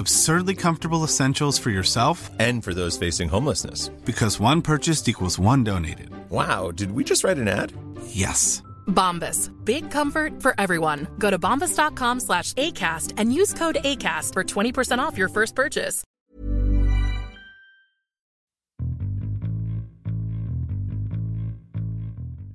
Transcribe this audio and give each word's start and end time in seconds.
Absurdly 0.00 0.54
comfortable 0.54 1.04
essentials 1.04 1.58
for 1.58 1.68
yourself 1.68 2.30
And 2.38 2.64
for 2.64 2.72
those 2.72 2.96
facing 2.96 3.28
homelessness. 3.28 3.90
because 4.06 4.40
one 4.40 4.62
purchased 4.62 5.08
equals 5.08 5.38
one 5.38 5.62
donated. 5.62 6.08
Wow, 6.30 6.70
did 6.72 6.92
we 6.92 7.04
just 7.04 7.22
write 7.22 7.36
an 7.38 7.48
ad? 7.48 7.72
Yes. 8.06 8.62
Bombas. 8.86 9.50
Big 9.64 9.90
comfort 9.90 10.40
for 10.42 10.54
everyone. 10.58 11.06
Go 11.18 11.30
to 11.30 11.38
bombas.com 11.38 12.20
slash 12.20 12.54
ACAST 12.54 13.12
and 13.18 13.34
use 13.34 13.52
code 13.52 13.76
ACAST 13.84 14.32
for 14.32 14.42
20% 14.42 14.98
off 14.98 15.18
your 15.18 15.28
first 15.28 15.54
purchase. 15.54 16.02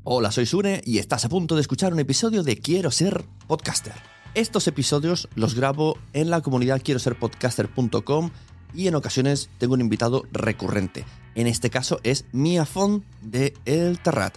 Hola, 0.03 0.31
soy 0.31 0.45
Sune 0.45 0.81
y 0.85 0.99
estás 0.99 1.25
a 1.25 1.29
punto 1.29 1.55
de 1.55 1.61
escuchar 1.61 1.91
un 1.93 1.99
episodio 1.99 2.43
de 2.43 2.57
Quiero 2.57 2.91
ser 2.91 3.23
podcaster. 3.47 3.93
Estos 4.35 4.67
episodios 4.67 5.29
los 5.35 5.55
grabo 5.55 5.97
en 6.11 6.29
la 6.29 6.41
comunidad 6.41 6.81
quiero 6.83 6.99
ser 6.99 7.17
podcaster.com 7.17 8.31
y 8.73 8.89
en 8.89 8.95
ocasiones 8.95 9.49
tengo 9.59 9.75
un 9.75 9.79
invitado 9.79 10.25
recurrente. 10.33 11.05
En 11.35 11.47
este 11.47 11.69
caso 11.69 12.01
es 12.03 12.25
Mia 12.33 12.65
Font 12.65 13.05
de 13.21 13.53
El 13.63 13.97
Terrat. 13.99 14.35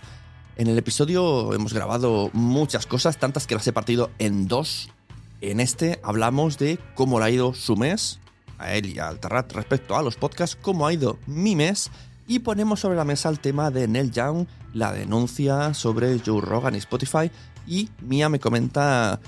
En 0.54 0.68
el 0.68 0.78
episodio 0.78 1.52
hemos 1.52 1.72
grabado 1.72 2.30
muchas 2.32 2.86
cosas, 2.86 3.18
tantas 3.18 3.48
que 3.48 3.56
las 3.56 3.66
he 3.66 3.72
partido 3.72 4.12
en 4.20 4.46
dos. 4.46 4.88
En 5.40 5.58
este 5.58 5.98
hablamos 6.04 6.58
de 6.58 6.78
cómo 6.94 7.18
le 7.18 7.24
ha 7.24 7.30
ido 7.30 7.52
su 7.52 7.74
mes, 7.74 8.20
a 8.56 8.74
él 8.74 8.86
y 8.86 9.00
al 9.00 9.18
Terrat 9.18 9.50
respecto 9.50 9.96
a 9.96 10.02
los 10.04 10.14
podcasts, 10.14 10.56
cómo 10.62 10.86
ha 10.86 10.92
ido 10.92 11.18
mi 11.26 11.56
mes 11.56 11.90
y 12.28 12.38
ponemos 12.38 12.78
sobre 12.78 12.96
la 12.96 13.04
mesa 13.04 13.30
el 13.30 13.40
tema 13.40 13.72
de 13.72 13.88
Neil 13.88 14.12
Young, 14.12 14.46
la 14.74 14.92
denuncia 14.92 15.74
sobre 15.74 16.20
Joe 16.24 16.40
Rogan 16.40 16.76
y 16.76 16.78
Spotify 16.78 17.32
y 17.68 17.90
Mia 18.00 18.28
me 18.28 18.40
comenta 18.40 19.20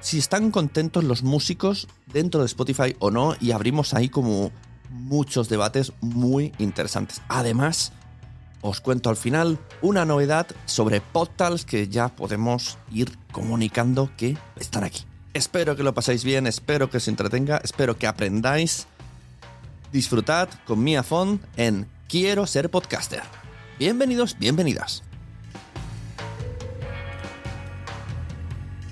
si 0.00 0.18
están 0.18 0.50
contentos 0.50 1.04
los 1.04 1.22
músicos 1.22 1.88
dentro 2.06 2.40
de 2.40 2.46
Spotify 2.46 2.96
o 2.98 3.10
no 3.10 3.34
y 3.40 3.52
abrimos 3.52 3.94
ahí 3.94 4.08
como 4.08 4.52
muchos 4.90 5.48
debates 5.48 5.92
muy 6.00 6.52
interesantes. 6.58 7.20
Además, 7.28 7.92
os 8.60 8.80
cuento 8.80 9.10
al 9.10 9.16
final 9.16 9.58
una 9.82 10.04
novedad 10.04 10.46
sobre 10.66 11.00
Podtals 11.00 11.64
que 11.64 11.88
ya 11.88 12.08
podemos 12.08 12.78
ir 12.92 13.16
comunicando 13.32 14.10
que 14.16 14.36
están 14.56 14.84
aquí. 14.84 15.04
Espero 15.34 15.76
que 15.76 15.82
lo 15.82 15.94
paséis 15.94 16.24
bien, 16.24 16.46
espero 16.46 16.90
que 16.90 16.96
os 16.96 17.08
entretenga, 17.08 17.60
espero 17.62 17.96
que 17.98 18.06
aprendáis. 18.06 18.86
Disfrutad 19.92 20.48
con 20.66 20.82
Mia 20.82 21.02
Font 21.02 21.42
en 21.56 21.86
Quiero 22.08 22.46
ser 22.46 22.70
podcaster. 22.70 23.22
Bienvenidos, 23.78 24.36
bienvenidas. 24.38 25.07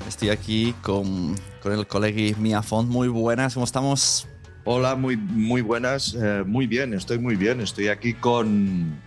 Estoy 0.06 0.28
aquí 0.30 0.74
con, 0.82 1.34
con 1.60 1.72
el 1.72 1.86
colegui 1.86 2.34
Mia 2.38 2.62
Font. 2.62 2.88
Muy 2.88 3.08
buenas, 3.08 3.54
¿cómo 3.54 3.64
estamos? 3.64 4.28
Hola, 4.64 4.94
muy, 4.94 5.16
muy 5.16 5.62
buenas. 5.62 6.14
eh, 6.14 6.42
muy 6.46 6.66
bien, 6.66 6.94
estoy 6.94 7.18
muy 7.18 7.36
bien. 7.36 7.60
Estoy 7.60 7.88
aquí 7.88 8.14
con. 8.14 9.00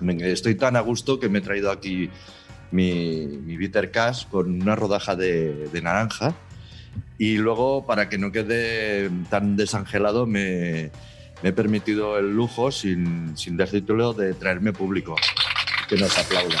Estoy 0.00 0.54
tan 0.54 0.76
a 0.76 0.80
gusto 0.80 1.20
que 1.20 1.28
me 1.28 1.38
he 1.38 1.42
traído 1.42 1.70
aquí 1.70 2.10
mi, 2.70 3.26
mi 3.26 3.56
bitter 3.56 3.90
cash 3.90 4.26
con 4.26 4.62
una 4.62 4.74
rodaja 4.74 5.14
de, 5.14 5.68
de 5.68 5.82
naranja. 5.82 6.34
Y 7.18 7.36
luego, 7.36 7.86
para 7.86 8.08
que 8.08 8.18
no 8.18 8.32
quede 8.32 9.10
tan 9.28 9.56
desangelado, 9.56 10.26
me, 10.26 10.90
me 11.42 11.50
he 11.50 11.52
permitido 11.52 12.18
el 12.18 12.34
lujo, 12.34 12.72
sin, 12.72 13.36
sin 13.36 13.56
destítulo, 13.56 14.14
de 14.14 14.34
traerme 14.34 14.72
público 14.72 15.14
que 15.88 15.96
nos 15.96 16.18
aplauda. 16.18 16.58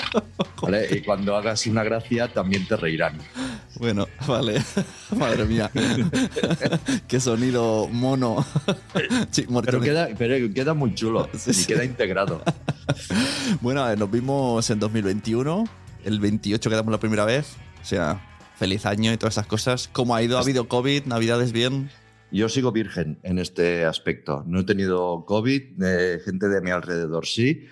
¿Vale? 0.62 0.88
Y 0.90 1.02
cuando 1.02 1.36
hagas 1.36 1.66
una 1.66 1.82
gracia, 1.82 2.28
también 2.28 2.66
te 2.66 2.76
reirán. 2.76 3.18
Bueno, 3.76 4.06
vale. 4.26 4.62
Madre 5.16 5.44
mía. 5.44 5.70
Qué 7.08 7.20
sonido 7.20 7.88
mono. 7.88 8.44
Sí, 9.30 9.46
muerto 9.48 9.72
Pero 9.72 9.82
queda, 9.82 10.08
pero 10.16 10.52
queda 10.52 10.74
muy 10.74 10.94
chulo 10.94 11.28
Sí, 11.36 11.50
y 11.50 11.54
sí. 11.54 11.66
queda 11.66 11.84
integrado. 11.84 12.42
Bueno, 13.60 13.82
a 13.82 13.88
ver, 13.88 13.98
nos 13.98 14.10
vimos 14.10 14.68
en 14.70 14.78
2021. 14.78 15.64
El 16.04 16.20
28 16.20 16.70
quedamos 16.70 16.92
la 16.92 17.00
primera 17.00 17.24
vez. 17.24 17.56
O 17.80 17.84
sea, 17.84 18.20
feliz 18.56 18.86
año 18.86 19.12
y 19.12 19.16
todas 19.16 19.34
esas 19.34 19.46
cosas. 19.46 19.88
¿Cómo 19.92 20.14
ha 20.14 20.22
ido? 20.22 20.38
¿Ha 20.38 20.42
habido 20.42 20.68
COVID? 20.68 21.04
¿Navidades 21.06 21.52
bien? 21.52 21.90
Yo 22.30 22.48
sigo 22.48 22.72
virgen 22.72 23.18
en 23.22 23.38
este 23.38 23.84
aspecto. 23.84 24.42
No 24.46 24.60
he 24.60 24.64
tenido 24.64 25.24
COVID, 25.26 25.82
eh, 25.82 26.18
gente 26.24 26.48
de 26.48 26.60
mi 26.62 26.70
alrededor 26.70 27.26
sí, 27.26 27.66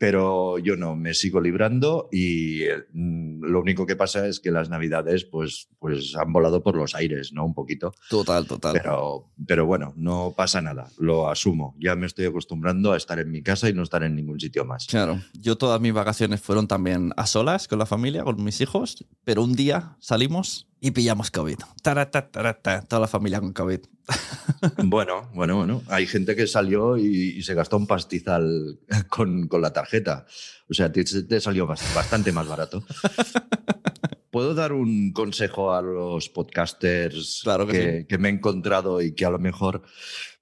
pero 0.00 0.56
yo 0.58 0.76
no, 0.76 0.96
me 0.96 1.12
sigo 1.12 1.42
librando 1.42 2.08
y 2.10 2.62
eh, 2.62 2.86
mm, 2.94 3.44
lo 3.44 3.60
único 3.60 3.84
que 3.84 3.96
pasa 3.96 4.26
es 4.26 4.40
que 4.40 4.50
las 4.50 4.70
navidades 4.70 5.26
pues, 5.26 5.68
pues 5.78 6.16
han 6.16 6.32
volado 6.32 6.62
por 6.62 6.74
los 6.74 6.94
aires, 6.94 7.34
¿no? 7.34 7.44
Un 7.44 7.52
poquito. 7.52 7.92
Total, 8.08 8.46
total. 8.46 8.72
Pero, 8.72 9.30
pero 9.46 9.66
bueno, 9.66 9.92
no 9.96 10.32
pasa 10.34 10.62
nada, 10.62 10.88
lo 10.96 11.28
asumo. 11.28 11.76
Ya 11.78 11.96
me 11.96 12.06
estoy 12.06 12.24
acostumbrando 12.24 12.94
a 12.94 12.96
estar 12.96 13.18
en 13.18 13.30
mi 13.30 13.42
casa 13.42 13.68
y 13.68 13.74
no 13.74 13.82
estar 13.82 14.02
en 14.02 14.16
ningún 14.16 14.40
sitio 14.40 14.64
más. 14.64 14.86
Claro, 14.86 15.20
yo 15.34 15.58
todas 15.58 15.78
mis 15.82 15.92
vacaciones 15.92 16.40
fueron 16.40 16.66
también 16.66 17.12
a 17.18 17.26
solas 17.26 17.68
con 17.68 17.78
la 17.78 17.84
familia, 17.84 18.24
con 18.24 18.42
mis 18.42 18.62
hijos, 18.62 19.04
pero 19.24 19.44
un 19.44 19.54
día 19.54 19.98
salimos 20.00 20.69
y 20.80 20.90
pillamos 20.92 21.30
COVID. 21.30 21.58
Tarata, 21.82 22.30
tarata, 22.30 22.82
toda 22.82 23.00
la 23.00 23.08
familia 23.08 23.40
con 23.40 23.52
COVID. 23.52 23.80
Bueno, 24.84 25.30
bueno, 25.32 25.56
bueno. 25.56 25.82
Hay 25.88 26.06
gente 26.06 26.36
que 26.36 26.46
salió 26.46 26.98
y, 26.98 27.36
y 27.38 27.42
se 27.42 27.54
gastó 27.54 27.78
un 27.78 27.86
pastizal 27.86 28.78
con, 29.08 29.48
con 29.48 29.62
la 29.62 29.72
tarjeta. 29.72 30.26
O 30.68 30.74
sea, 30.74 30.92
te, 30.92 31.02
te 31.04 31.40
salió 31.40 31.66
bas- 31.66 31.94
bastante 31.94 32.30
más 32.32 32.46
barato. 32.46 32.84
¿Puedo 34.30 34.54
dar 34.54 34.72
un 34.72 35.12
consejo 35.12 35.72
a 35.72 35.80
los 35.82 36.28
podcasters 36.28 37.40
Claro 37.42 37.66
que 37.66 38.00
sí. 38.00 38.06
que 38.06 38.18
me 38.18 38.28
he 38.28 38.32
encontrado 38.32 39.00
y 39.02 39.12
que 39.14 39.24
a 39.24 39.30
lo 39.30 39.38
mejor 39.38 39.82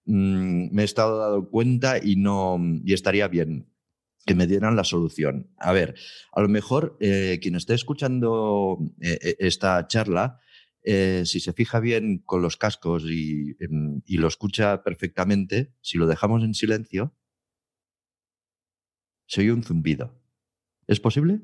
mm, 0.05 0.75
me 0.75 0.83
he 0.83 0.85
estado 0.85 1.19
dando 1.19 1.49
cuenta 1.49 1.99
y 2.03 2.17
no 2.17 2.59
y 2.85 2.93
estaría 2.93 3.29
bien 3.29 3.69
que 4.29 4.35
me 4.37 4.47
dieran 4.47 4.77
la 4.77 4.85
solución? 4.85 5.51
A 5.59 5.73
ver, 5.73 5.95
a 6.33 6.41
lo 6.41 6.49
mejor 6.49 6.97
eh, 7.01 7.39
quien 7.43 7.57
esté 7.57 7.75
escuchando 7.75 8.79
eh, 9.01 9.19
eh, 9.23 9.37
esta 9.41 9.87
charla 9.89 10.39
eh, 10.85 11.25
si 11.27 11.41
se 11.41 11.53
fija 11.53 11.81
bien 11.81 12.19
con 12.25 12.41
los 12.41 12.57
cascos 12.57 13.05
y, 13.07 13.57
em, 13.61 14.01
y 14.07 14.19
lo 14.19 14.29
escucha 14.29 14.83
perfectamente, 14.83 15.73
si 15.81 15.99
lo 15.99 16.07
dejamos 16.07 16.43
en 16.45 16.55
silencio, 16.55 17.15
se 19.27 19.41
oye 19.43 19.53
un 19.53 19.63
zumbido. 19.63 20.15
¿Es 20.87 21.01
posible? 21.01 21.41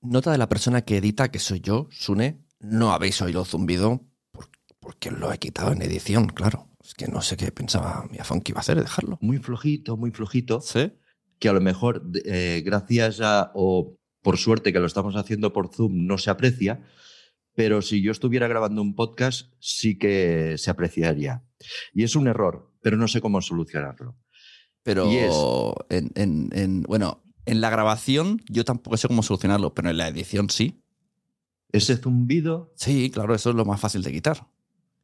Nota 0.00 0.32
de 0.32 0.38
la 0.38 0.48
persona 0.48 0.82
que 0.82 0.96
edita, 0.96 1.30
que 1.30 1.38
soy 1.38 1.60
yo, 1.60 1.88
Sune, 1.90 2.44
no 2.60 2.92
habéis 2.92 3.20
oído 3.22 3.44
zumbido 3.44 4.08
por- 4.32 4.48
porque 4.80 5.10
lo 5.10 5.32
he 5.32 5.38
quitado 5.38 5.72
en 5.72 5.82
edición, 5.82 6.26
claro. 6.28 6.68
Es 6.82 6.94
que 6.94 7.06
no 7.06 7.20
sé 7.20 7.36
qué 7.36 7.52
pensaba 7.52 8.06
mi 8.10 8.18
afán 8.18 8.40
que 8.40 8.52
iba 8.52 8.58
a 8.60 8.62
hacer, 8.62 8.80
dejarlo. 8.80 9.18
Muy 9.20 9.38
flojito, 9.38 9.96
muy 9.96 10.10
flojito, 10.10 10.60
¿Sí? 10.60 10.92
Que 11.38 11.48
a 11.48 11.52
lo 11.52 11.60
mejor 11.60 12.02
eh, 12.24 12.62
gracias 12.64 13.20
a, 13.20 13.50
o 13.54 13.96
por 14.22 14.36
suerte 14.38 14.72
que 14.72 14.80
lo 14.80 14.86
estamos 14.86 15.16
haciendo 15.16 15.52
por 15.52 15.72
Zoom, 15.72 16.06
no 16.06 16.18
se 16.18 16.30
aprecia, 16.30 16.82
pero 17.54 17.82
si 17.82 18.02
yo 18.02 18.12
estuviera 18.12 18.48
grabando 18.48 18.82
un 18.82 18.94
podcast, 18.94 19.52
sí 19.58 19.98
que 19.98 20.56
se 20.58 20.70
apreciaría. 20.70 21.44
Y 21.92 22.04
es 22.04 22.14
un 22.16 22.28
error, 22.28 22.72
pero 22.82 22.96
no 22.96 23.08
sé 23.08 23.20
cómo 23.20 23.40
solucionarlo. 23.42 24.16
Pero 24.82 25.10
es- 25.88 25.96
en, 25.96 26.10
en- 26.14 26.50
en- 26.52 26.82
bueno, 26.82 27.22
en 27.46 27.60
la 27.60 27.70
grabación 27.70 28.42
yo 28.48 28.64
tampoco 28.64 28.96
sé 28.96 29.08
cómo 29.08 29.22
solucionarlo, 29.22 29.74
pero 29.74 29.90
en 29.90 29.96
la 29.98 30.08
edición 30.08 30.50
sí. 30.50 30.82
Ese 31.72 31.96
zumbido 31.96 32.72
Sí, 32.76 33.10
claro, 33.10 33.34
eso 33.34 33.50
es 33.50 33.56
lo 33.56 33.64
más 33.64 33.80
fácil 33.80 34.02
de 34.02 34.12
quitar. 34.12 34.46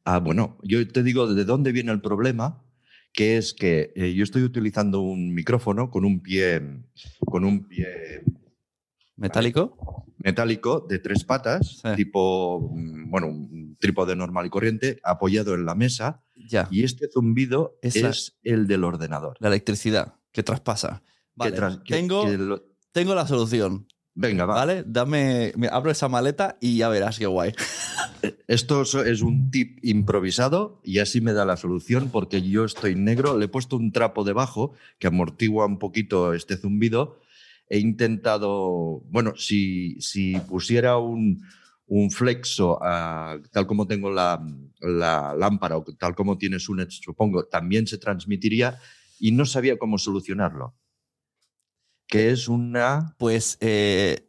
Ah, 0.03 0.19
bueno, 0.19 0.57
yo 0.63 0.87
te 0.87 1.03
digo 1.03 1.33
de 1.33 1.45
dónde 1.45 1.71
viene 1.71 1.91
el 1.91 2.01
problema, 2.01 2.63
que 3.15 3.37
es 3.37 3.53
que 3.53 3.91
eh, 3.95 4.13
yo 4.13 4.23
estoy 4.23 4.43
utilizando 4.43 4.99
un 5.01 5.33
micrófono 5.33 5.89
con 5.89 6.03
un 6.05 6.19
pie, 6.21 6.61
con 7.25 7.45
un 7.45 7.67
pie 7.67 8.23
¿Metálico? 9.15 10.05
metálico 10.17 10.85
de 10.89 10.99
tres 10.99 11.23
patas, 11.23 11.79
Sí. 11.81 11.95
tipo, 11.95 12.69
mm, 12.73 13.09
bueno, 13.09 13.27
un 13.27 13.77
trípode 13.79 14.15
normal 14.15 14.47
y 14.47 14.49
corriente, 14.49 14.99
apoyado 15.03 15.53
en 15.53 15.65
la 15.65 15.75
mesa, 15.75 16.23
Ya. 16.35 16.67
y 16.71 16.83
este 16.83 17.07
zumbido 17.09 17.77
Es 17.81 18.35
el 18.43 18.67
del 18.67 18.83
ordenador. 18.83 19.37
La 19.39 19.47
electricidad 19.47 20.15
que 20.31 20.43
traspasa. 20.43 21.01
Que 21.05 21.11
Vale, 21.35 21.55
tras- 21.55 21.77
que- 21.83 21.93
tengo, 21.93 22.25
que 22.25 22.37
lo- 22.37 22.63
tengo 22.91 23.15
la 23.15 23.27
solución. 23.27 23.87
Venga, 24.15 24.45
va. 24.45 24.55
¿Vale? 24.55 24.83
Dame. 24.87 25.53
me 25.55 25.67
abro 25.67 25.91
esa 25.91 26.07
maleta 26.09 26.57
y 26.59 26.77
ya 26.77 26.89
verás 26.89 27.19
qué 27.19 27.27
guay. 27.27 27.53
Esto 28.47 28.81
es- 28.81 29.21
un 29.21 29.51
tip 29.51 29.77
improvisado 29.83 30.79
y 30.83 30.99
así 30.99 31.21
me 31.21 31.33
da 31.33 31.45
la 31.45 31.57
solución 31.57 32.09
porque 32.11 32.41
yo 32.41 32.65
estoy 32.65 32.95
negro, 32.95 33.37
le 33.37 33.45
he 33.45 33.49
puesto 33.49 33.75
un 33.75 33.91
trapo 33.91 34.23
debajo 34.23 34.73
que 34.99 35.07
amortigua 35.07 35.65
un 35.65 35.77
poquito 35.79 36.33
este 36.33 36.57
zumbido. 36.57 37.19
He 37.69 37.79
intentado, 37.79 39.01
bueno, 39.09 39.33
si, 39.35 39.99
si 39.99 40.39
pusiera 40.39 40.97
un, 40.97 41.43
un 41.87 42.11
flexo 42.11 42.79
tal 43.51 43.67
como 43.67 43.87
tengo 43.87 44.11
la, 44.11 44.41
la 44.79 45.35
lámpara 45.35 45.77
o 45.77 45.83
tal 45.83 46.15
como 46.15 46.37
tienes 46.37 46.69
un, 46.69 46.85
supongo, 46.89 47.45
también 47.45 47.87
se 47.87 47.97
transmitiría 47.97 48.77
y 49.19 49.31
no 49.31 49.45
sabía 49.45 49.77
cómo 49.77 49.97
solucionarlo. 49.97 50.75
Que 52.07 52.31
es 52.31 52.47
una... 52.47 53.15
Pues. 53.17 53.57
eh, 53.61 54.27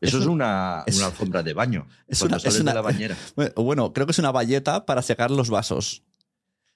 Eso 0.00 0.16
Es 0.16 0.22
es, 0.22 0.26
un- 0.26 0.34
una, 0.34 0.82
es- 0.86 0.96
una 0.96 1.06
alfombra 1.06 1.42
de 1.42 1.52
baño. 1.52 1.86
es 2.08 2.22
una- 2.22 2.38
es 2.38 2.60
una- 2.60 2.70
de 2.72 2.74
la 2.74 2.80
bañera. 2.82 3.16
bueno, 3.36 3.52
bueno, 3.56 3.92
creo 3.92 4.06
que 4.06 4.12
es 4.12 4.18
una 4.18 4.30
valleta 4.32 4.86
para 4.86 5.02
secar 5.02 5.30
los 5.30 5.50
vasos. 5.50 6.02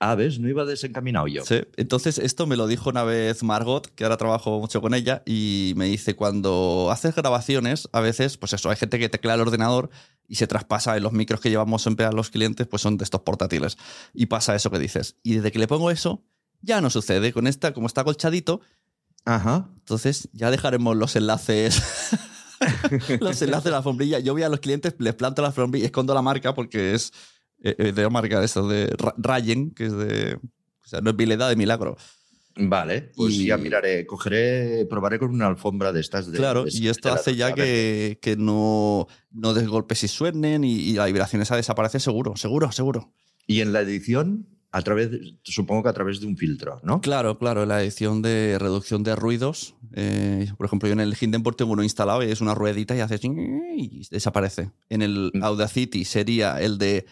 Ah, 0.00 0.16
¿ves? 0.16 0.38
No 0.40 0.48
iba 0.50 0.66
desencaminado 0.66 1.28
yo. 1.28 1.44
Sí. 1.46 1.62
Entonces, 1.76 2.18
esto 2.18 2.46
me 2.46 2.56
lo 2.56 2.66
dijo 2.66 2.90
una 2.90 3.04
vez 3.04 3.42
Margot, 3.42 3.86
que 3.94 4.04
ahora 4.04 4.18
trabajo 4.18 4.58
mucho 4.60 4.82
con 4.82 4.92
ella, 4.92 5.22
y 5.24 5.72
me 5.76 5.86
dice: 5.86 6.14
cuando 6.16 6.88
haces 6.90 7.14
grabaciones, 7.14 7.88
a 7.92 8.00
veces, 8.00 8.36
pues 8.36 8.52
eso, 8.52 8.68
hay 8.68 8.76
gente 8.76 8.98
que 8.98 9.08
teclea 9.08 9.34
el 9.36 9.40
ordenador 9.40 9.88
y 10.28 10.34
se 10.34 10.46
traspasa 10.46 10.96
en 10.98 11.04
los 11.04 11.12
micros 11.12 11.40
que 11.40 11.48
llevamos 11.48 11.80
siempre 11.80 12.04
a 12.04 12.12
los 12.12 12.28
clientes, 12.28 12.66
pues 12.66 12.82
son 12.82 12.98
de 12.98 13.04
estos 13.04 13.22
portátiles. 13.22 13.78
Y 14.12 14.26
pasa 14.26 14.54
eso 14.54 14.70
que 14.70 14.78
dices. 14.80 15.16
Y 15.22 15.34
desde 15.36 15.52
que 15.52 15.58
le 15.60 15.68
pongo 15.68 15.90
eso, 15.90 16.22
ya 16.60 16.82
no 16.82 16.90
sucede. 16.90 17.32
Con 17.32 17.46
esta, 17.46 17.72
como 17.72 17.86
está 17.86 18.04
colchadito, 18.04 18.60
Ajá. 19.24 19.68
entonces 19.78 20.28
ya 20.32 20.50
dejaremos 20.50 20.96
los 20.96 21.16
enlaces. 21.16 21.82
los 23.20 23.40
enlaces 23.42 23.64
de 23.64 23.70
la 23.70 23.78
alfombrilla. 23.78 24.18
Yo 24.20 24.32
voy 24.32 24.42
a 24.42 24.48
los 24.48 24.60
clientes, 24.60 24.94
les 24.98 25.14
planto 25.14 25.42
la 25.42 25.48
alfombrilla 25.48 25.84
y 25.84 25.86
escondo 25.86 26.14
la 26.14 26.22
marca 26.22 26.54
porque 26.54 26.94
es 26.94 27.12
eh, 27.62 27.74
eh, 27.78 27.92
de 27.92 28.02
la 28.02 28.10
marca 28.10 28.40
de 28.40 28.96
Rayen, 29.18 29.70
que 29.72 29.86
es 29.86 29.92
de. 29.96 30.38
O 30.84 30.86
sea, 30.86 31.00
no 31.00 31.10
es 31.10 31.16
vileda 31.16 31.48
de 31.48 31.56
milagro. 31.56 31.96
Vale, 32.56 33.10
pues 33.16 33.34
Y- 33.34 33.46
ya 33.46 33.56
miraré, 33.56 34.06
cogeré, 34.06 34.86
probaré 34.88 35.18
con 35.18 35.30
una 35.30 35.46
alfombra 35.48 35.92
de 35.92 36.00
estas. 36.00 36.30
De, 36.30 36.38
Claro, 36.38 36.64
de- 36.64 36.70
y 36.72 36.88
esto 36.88 37.08
de 37.08 37.14
la- 37.14 37.20
hace 37.20 37.34
ya 37.34 37.48
a 37.48 37.52
que, 37.54 38.18
que 38.22 38.36
no, 38.36 39.08
no 39.32 39.54
des 39.54 39.66
golpes 39.66 40.04
y 40.04 40.08
suenen 40.08 40.62
y, 40.62 40.74
y 40.74 40.92
la 40.92 41.06
vibración 41.06 41.42
esa 41.42 41.56
desaparece 41.56 41.98
seguro, 41.98 42.36
seguro, 42.36 42.70
seguro. 42.70 43.12
Y 43.46 43.60
en 43.60 43.72
la 43.72 43.80
edición, 43.80 44.46
a 44.76 44.82
través, 44.82 45.10
de- 45.12 45.36
supongo 45.44 45.84
que 45.84 45.88
a 45.88 45.92
través 45.92 46.20
de 46.20 46.26
un 46.26 46.36
filtro, 46.36 46.80
¿no? 46.82 47.00
Claro, 47.00 47.38
claro, 47.38 47.64
la 47.64 47.80
edición 47.80 48.22
de 48.22 48.58
reducción 48.58 49.04
de 49.04 49.14
ruidos. 49.14 49.76
eh, 49.92 50.50
por 50.56 50.66
ejemplo, 50.66 50.88
yo 50.88 50.94
en 50.94 51.00
el 51.00 51.16
Hindenburg 51.18 51.56
tengo 51.56 51.70
uno 51.72 51.84
instalado 51.84 52.24
y 52.24 52.30
es 52.32 52.40
una 52.40 52.54
ruedita 52.56 52.96
y 52.96 53.00
hace 53.00 53.20
y 53.22 54.02
desaparece. 54.10 54.72
En 54.88 55.02
el 55.02 55.30
Mm. 55.32 55.44
Audacity 55.44 56.04
sería 56.04 56.60
el 56.60 56.78
de 56.78 57.06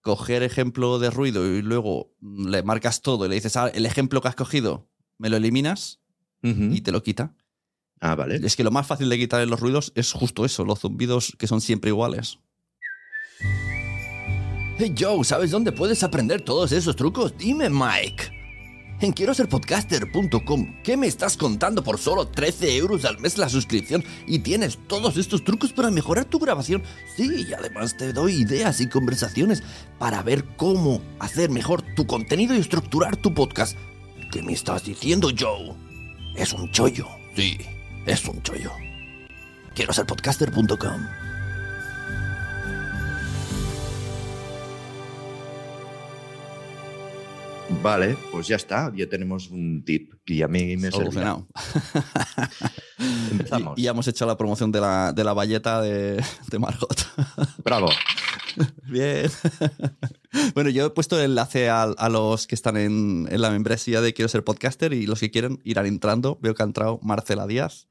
coger 0.00 0.44
ejemplo 0.44 1.00
de 1.00 1.10
ruido 1.10 1.44
y 1.46 1.62
luego 1.62 2.12
mm, 2.20 2.48
le 2.48 2.62
marcas 2.62 3.02
todo 3.02 3.26
y 3.26 3.28
le 3.28 3.34
dices, 3.34 3.56
ah, 3.56 3.68
el 3.68 3.84
ejemplo 3.86 4.20
que 4.20 4.28
has 4.28 4.36
cogido, 4.36 4.88
me 5.18 5.28
lo 5.28 5.36
eliminas 5.36 5.98
y 6.44 6.80
te 6.82 6.92
lo 6.92 7.02
quita. 7.02 7.34
Ah, 8.00 8.14
vale. 8.16 8.40
Es 8.44 8.54
que 8.56 8.64
lo 8.64 8.70
más 8.72 8.86
fácil 8.86 9.08
de 9.08 9.18
quitar 9.18 9.42
en 9.42 9.50
los 9.50 9.58
ruidos 9.60 9.92
es 9.96 10.12
justo 10.12 10.44
eso, 10.44 10.64
los 10.64 10.78
zumbidos 10.80 11.34
que 11.38 11.46
son 11.48 11.60
siempre 11.60 11.90
iguales. 11.90 12.38
Hey 14.84 14.96
Joe, 14.98 15.22
¿sabes 15.22 15.52
dónde 15.52 15.70
puedes 15.70 16.02
aprender 16.02 16.40
todos 16.40 16.72
esos 16.72 16.96
trucos? 16.96 17.38
Dime, 17.38 17.70
Mike. 17.70 18.96
En 19.00 19.12
quiero 19.12 19.32
ser 19.32 19.48
podcaster.com, 19.48 20.82
¿qué 20.82 20.96
me 20.96 21.06
estás 21.06 21.36
contando 21.36 21.84
por 21.84 22.00
solo 22.00 22.26
13 22.26 22.78
euros 22.78 23.04
al 23.04 23.20
mes 23.20 23.38
la 23.38 23.48
suscripción? 23.48 24.02
Y 24.26 24.40
tienes 24.40 24.80
todos 24.88 25.16
estos 25.18 25.44
trucos 25.44 25.72
para 25.72 25.92
mejorar 25.92 26.24
tu 26.24 26.40
grabación. 26.40 26.82
Sí, 27.16 27.46
y 27.48 27.52
además 27.52 27.96
te 27.96 28.12
doy 28.12 28.32
ideas 28.40 28.80
y 28.80 28.88
conversaciones 28.88 29.62
para 30.00 30.20
ver 30.24 30.44
cómo 30.56 31.00
hacer 31.20 31.48
mejor 31.48 31.82
tu 31.94 32.08
contenido 32.08 32.52
y 32.52 32.58
estructurar 32.58 33.16
tu 33.16 33.32
podcast. 33.34 33.78
¿Qué 34.32 34.42
me 34.42 34.52
estás 34.52 34.84
diciendo, 34.84 35.28
Joe? 35.38 35.76
Es 36.34 36.52
un 36.52 36.68
chollo. 36.72 37.06
Sí, 37.36 37.56
es 38.04 38.24
un 38.24 38.42
chollo. 38.42 38.72
Quiero 39.76 39.92
ser 39.92 40.06
podcaster.com. 40.06 41.21
Vale, 47.82 48.16
pues 48.30 48.46
ya 48.46 48.54
está, 48.54 48.92
ya 48.94 49.08
tenemos 49.08 49.50
un 49.50 49.84
tip 49.84 50.14
y 50.26 50.42
a 50.42 50.48
mí 50.48 50.76
me 50.76 50.92
servirá. 50.92 50.92
Solucionado. 50.92 51.48
Empezamos. 53.32 53.76
Y, 53.76 53.80
y 53.80 53.84
ya 53.84 53.90
hemos 53.90 54.06
hecho 54.06 54.24
la 54.24 54.36
promoción 54.36 54.70
de 54.70 54.80
la, 54.80 55.12
de 55.12 55.24
la 55.24 55.32
valleta 55.32 55.80
de, 55.82 56.22
de 56.48 56.58
Margot. 56.60 56.94
Bravo. 57.64 57.88
Bien. 58.84 59.28
bueno, 60.54 60.70
yo 60.70 60.86
he 60.86 60.90
puesto 60.90 61.18
el 61.18 61.24
enlace 61.24 61.70
a, 61.70 61.82
a 61.82 62.08
los 62.08 62.46
que 62.46 62.54
están 62.54 62.76
en, 62.76 63.26
en 63.28 63.40
la 63.40 63.50
membresía 63.50 64.00
de 64.00 64.14
Quiero 64.14 64.28
ser 64.28 64.44
podcaster 64.44 64.92
y 64.92 65.06
los 65.06 65.18
que 65.18 65.32
quieren 65.32 65.60
irán 65.64 65.86
entrando. 65.86 66.38
Veo 66.40 66.54
que 66.54 66.62
ha 66.62 66.66
entrado 66.66 67.00
Marcela 67.02 67.48
Díaz. 67.48 67.88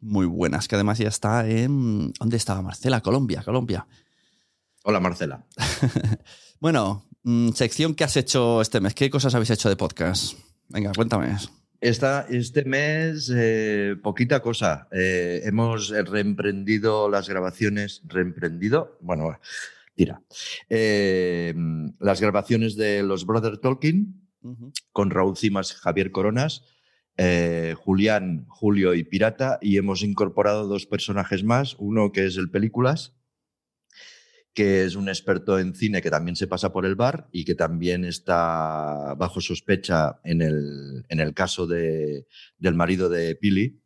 Muy 0.00 0.26
buenas, 0.26 0.68
que 0.68 0.76
además 0.76 0.98
ya 0.98 1.08
está 1.08 1.48
en... 1.48 2.12
¿Dónde 2.12 2.36
estaba 2.36 2.62
Marcela? 2.62 3.00
Colombia, 3.00 3.42
Colombia. 3.42 3.86
Hola, 4.84 5.00
Marcela. 5.00 5.44
Bueno, 6.60 7.04
mm, 7.22 7.50
sección 7.50 7.94
que 7.94 8.04
has 8.04 8.16
hecho 8.16 8.60
este 8.60 8.80
mes. 8.80 8.94
¿Qué 8.94 9.10
cosas 9.10 9.34
habéis 9.34 9.50
hecho 9.50 9.68
de 9.68 9.76
podcast? 9.76 10.34
Venga, 10.68 10.92
cuéntame. 10.94 11.36
Esta, 11.80 12.26
este 12.28 12.64
mes, 12.66 13.32
eh, 13.34 13.96
poquita 14.02 14.40
cosa. 14.40 14.86
Eh, 14.92 15.40
hemos 15.44 15.88
reemprendido 15.88 17.08
las 17.08 17.28
grabaciones. 17.28 18.02
¿Reemprendido? 18.06 18.98
Bueno, 19.00 19.38
tira. 19.94 20.22
Eh, 20.68 21.54
las 21.98 22.20
grabaciones 22.20 22.76
de 22.76 23.02
los 23.02 23.24
Brother 23.24 23.56
Tolkien 23.56 24.28
con 24.92 25.10
Raúl 25.10 25.36
Cimas, 25.36 25.74
Javier 25.74 26.12
Coronas, 26.12 26.64
Julián, 27.76 28.44
Julio 28.48 28.94
y 28.94 29.04
Pirata. 29.04 29.58
Y 29.62 29.78
hemos 29.78 30.02
incorporado 30.02 30.66
dos 30.66 30.84
personajes 30.86 31.44
más. 31.44 31.76
Uno 31.78 32.12
que 32.12 32.26
es 32.26 32.36
el 32.36 32.50
Películas, 32.50 33.14
que 34.52 34.84
es 34.84 34.96
un 34.96 35.08
experto 35.08 35.58
en 35.58 35.74
cine 35.74 36.02
que 36.02 36.10
también 36.10 36.36
se 36.36 36.46
pasa 36.46 36.72
por 36.72 36.84
el 36.84 36.96
bar 36.96 37.28
y 37.32 37.44
que 37.44 37.54
también 37.54 38.04
está 38.04 39.14
bajo 39.16 39.40
sospecha 39.40 40.20
en 40.24 40.42
el, 40.42 41.04
en 41.08 41.20
el 41.20 41.34
caso 41.34 41.66
de, 41.66 42.26
del 42.58 42.74
marido 42.74 43.08
de 43.08 43.36
Pili. 43.36 43.80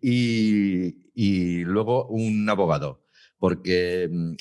y, 0.00 1.10
y 1.14 1.64
luego 1.64 2.06
un 2.08 2.48
abogado, 2.48 3.04
porque 3.38 4.08
mm, 4.10 4.34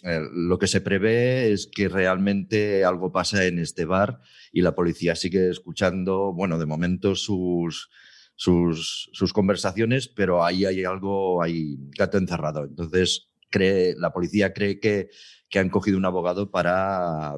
lo 0.48 0.60
que 0.60 0.68
se 0.68 0.82
prevé 0.82 1.51
es 1.51 1.68
que 1.68 1.90
realmente 1.90 2.86
algo 2.86 3.12
pasa 3.12 3.46
en 3.46 3.58
este 3.60 3.86
bar 3.86 4.22
y 4.51 4.62
la 4.62 4.75
policía 4.75 5.16
sigue 5.16 5.50
escuchando, 5.50 6.34
bueno, 6.34 6.60
de 6.60 6.68
momento 6.68 7.16
sus, 7.16 7.90
sus, 8.36 9.10
sus 9.12 9.34
conversaciones, 9.34 10.08
pero 10.08 10.44
ahí 10.46 10.66
hay 10.66 10.84
algo, 10.84 11.42
hay 11.42 11.78
gato 11.98 12.18
encerrado. 12.18 12.66
Entonces, 12.66 13.30
cree, 13.51 13.96
la 13.98 14.12
policía 14.12 14.53
cree 14.53 14.79
que, 14.79 15.10
que 15.50 15.60
han 15.60 15.70
cogido 15.70 15.98
un 15.98 16.05
abogado 16.05 16.50
para, 16.50 17.38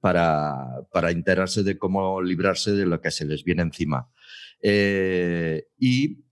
para, 0.00 0.86
para 0.92 1.10
enterarse 1.10 1.64
de 1.64 1.78
cómo 1.78 2.22
librarse 2.22 2.72
de 2.72 2.86
lo 2.86 3.00
que 3.00 3.10
se 3.10 3.24
les 3.24 3.42
viene 3.42 3.62
encima. 3.62 4.08
Eh, 4.60 5.66
y 5.78 6.24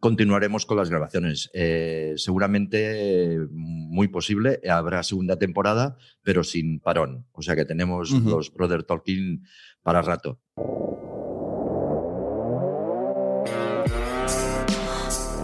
continuaremos 0.00 0.66
con 0.66 0.76
las 0.76 0.90
grabaciones. 0.90 1.50
Eh, 1.54 2.14
seguramente, 2.16 3.38
muy 3.50 4.08
posible, 4.08 4.60
habrá 4.68 5.02
segunda 5.02 5.38
temporada, 5.38 5.96
pero 6.22 6.44
sin 6.44 6.80
parón. 6.80 7.26
O 7.32 7.42
sea 7.42 7.56
que 7.56 7.64
tenemos 7.64 8.10
los 8.10 8.52
Brother 8.52 8.82
Talking 8.82 9.44
para 9.82 10.02
rato. 10.02 10.40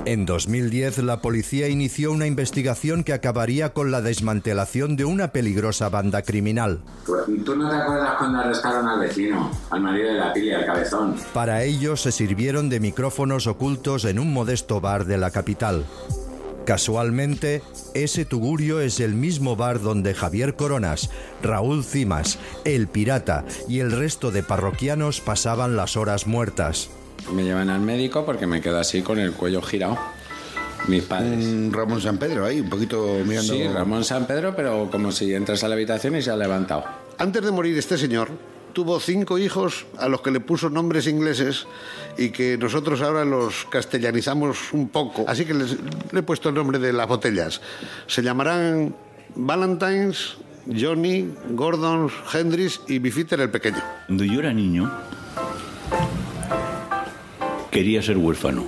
En 0.06 0.26
2010, 0.26 0.99
la 0.99 1.23
policía 1.23 1.68
inició 1.68 2.12
una 2.12 2.26
investigación 2.26 3.04
que 3.04 3.14
acabaría 3.14 3.73
con 3.73 3.90
la 3.90 4.02
desmantelación 4.02 4.96
de 4.96 5.06
una 5.06 5.28
peligrosa 5.28 5.88
banda 5.88 6.20
criminal. 6.20 6.80
Pues, 7.06 7.25
¿Tú 7.42 7.56
no 7.56 7.70
te 7.70 7.76
acuerdas 7.76 8.16
cuando 8.18 8.40
arrestaron 8.40 8.87
al 8.87 9.00
vecino, 9.00 9.50
al 9.70 9.80
marido 9.80 10.12
de 10.12 10.18
la 10.18 10.32
Pili, 10.34 10.52
al 10.52 10.66
cabezón? 10.66 11.16
Para 11.32 11.62
ello 11.62 11.96
se 11.96 12.12
sirvieron 12.12 12.68
de 12.68 12.80
micrófonos 12.80 13.46
ocultos 13.46 14.04
en 14.04 14.18
un 14.18 14.30
modesto 14.30 14.82
bar 14.82 15.06
de 15.06 15.16
la 15.16 15.30
capital. 15.30 15.87
Casualmente, 16.66 17.62
ese 17.94 18.26
tugurio 18.26 18.80
es 18.80 19.00
el 19.00 19.14
mismo 19.14 19.56
bar 19.56 19.80
donde 19.80 20.14
Javier 20.14 20.54
Coronas, 20.54 21.11
Raúl 21.42 21.82
Cimas, 21.82 22.38
El 22.64 22.88
Pirata 22.88 23.44
y 23.68 23.80
el 23.80 23.90
resto 23.90 24.30
de 24.30 24.42
parroquianos 24.42 25.20
pasaban 25.20 25.76
las 25.76 25.96
horas 25.96 26.26
muertas. 26.26 26.90
Me 27.33 27.43
llevan 27.45 27.71
al 27.71 27.81
médico 27.81 28.25
porque 28.25 28.47
me 28.47 28.61
quedo 28.61 28.78
así 28.78 29.02
con 29.02 29.19
el 29.19 29.33
cuello 29.33 29.62
girado. 29.62 29.99
Mis 30.88 31.02
padres. 31.02 31.45
Un 31.45 31.73
Ramón 31.73 32.00
San 32.00 32.19
Pedro 32.19 32.45
ahí, 32.45 32.61
un 32.61 32.69
poquito 32.69 33.19
mirando. 33.25 33.54
Sí, 33.54 33.66
Ramón 33.66 34.04
San 34.04 34.26
Pedro, 34.26 34.54
pero 34.54 34.88
como 34.90 35.12
si 35.12 35.33
entras 35.33 35.64
a 35.64 35.69
la 35.69 35.75
habitación 35.75 36.16
y 36.16 36.23
se 36.23 36.31
ha 36.31 36.37
levantado. 36.37 36.85
Antes 37.16 37.43
de 37.43 37.50
morir 37.50 37.76
este 37.78 37.97
señor, 37.97 38.28
tuvo 38.75 39.00
cinco 39.00 39.38
hijos 39.38 39.87
a 39.99 40.09
los 40.09 40.21
que 40.21 40.31
le 40.31 40.40
puso 40.40 40.69
nombres 40.69 41.07
ingleses 41.07 41.66
y 42.19 42.31
que 42.31 42.59
nosotros 42.59 43.00
ahora 43.00 43.25
los 43.25 43.64
castellanizamos 43.71 44.73
un 44.75 44.90
poco. 44.90 45.25
Así 45.26 45.47
que 45.47 45.54
les, 45.54 45.78
le 46.12 46.21
he 46.21 46.23
puesto 46.23 46.50
el 46.50 46.54
nombre 46.54 46.78
de 46.78 46.93
las 46.93 47.09
botellas. 47.09 47.62
Se 48.07 48.23
llamarán 48.23 48.95
Valentines, 49.37 50.37
Johnny, 50.66 51.33
Gordon, 51.50 52.11
Hendrix 52.33 52.81
y 52.88 52.99
Bifitter 52.99 53.40
el 53.40 53.50
Pequeño. 53.50 53.83
Cuando 54.07 54.25
yo 54.25 54.40
era 54.40 54.52
niño, 54.52 54.90
quería 57.75 58.00
ser 58.00 58.16
huérfano. 58.16 58.64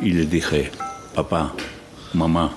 Y 0.00 0.12
les 0.12 0.30
dije, 0.30 0.70
papá, 1.12 1.52
mamá, 2.14 2.54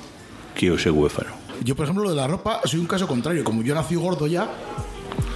quiero 0.54 0.78
ser 0.78 0.92
huérfano. 0.92 1.32
Yo, 1.64 1.76
por 1.76 1.86
ejemplo, 1.86 2.04
lo 2.04 2.12
de 2.12 2.16
la 2.16 2.28
ropa, 2.28 2.62
soy 2.66 2.80
un 2.80 2.86
caso 2.86 3.08
contrario. 3.08 3.44
Como 3.44 3.64
yo 3.64 3.74
nací 3.74 3.96
gordo 3.96 4.28
ya, 4.28 4.48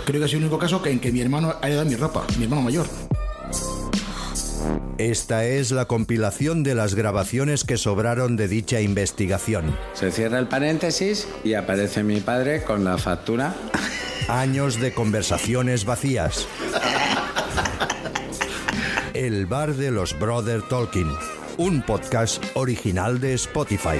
creo 0.05 0.19
que 0.22 0.27
es 0.27 0.34
el 0.34 0.41
único 0.41 0.60
caso 0.60 0.84
que 0.84 0.91
en 0.91 1.00
que 1.00 1.12
mi 1.12 1.19
hermano 1.19 1.55
ha 1.60 1.65
heredado 1.65 1.89
mi 1.89 1.95
ropa, 1.95 2.24
mi 2.38 2.43
hermano 2.43 2.62
mayor. 2.62 2.86
Esta 5.00 5.45
es 5.45 5.72
la 5.72 5.86
compilación 5.86 6.62
de 6.62 6.75
las 6.75 6.93
grabaciones 6.93 7.63
que 7.63 7.77
sobraron 7.77 8.38
de 8.38 8.48
dicha 8.48 8.81
investigación. 8.81 9.75
Se 9.93 10.12
cierra 10.12 10.38
el 10.38 10.48
paréntesis 10.48 11.27
y 11.43 11.55
aparece 11.55 12.03
mi 12.03 12.22
padre 12.22 12.63
con 12.63 12.84
la 12.84 13.00
factura. 13.00 13.55
Años 14.27 14.79
de 14.79 14.93
conversaciones 14.93 15.86
vacías. 15.86 16.48
El 19.45 19.51
bar 19.51 19.75
de 19.75 19.91
los 19.91 20.17
Brother 20.17 20.63
Tolkien, 20.63 21.07
un 21.57 21.83
podcast 21.83 22.43
original 22.55 23.19
de 23.19 23.35
Spotify. 23.35 23.99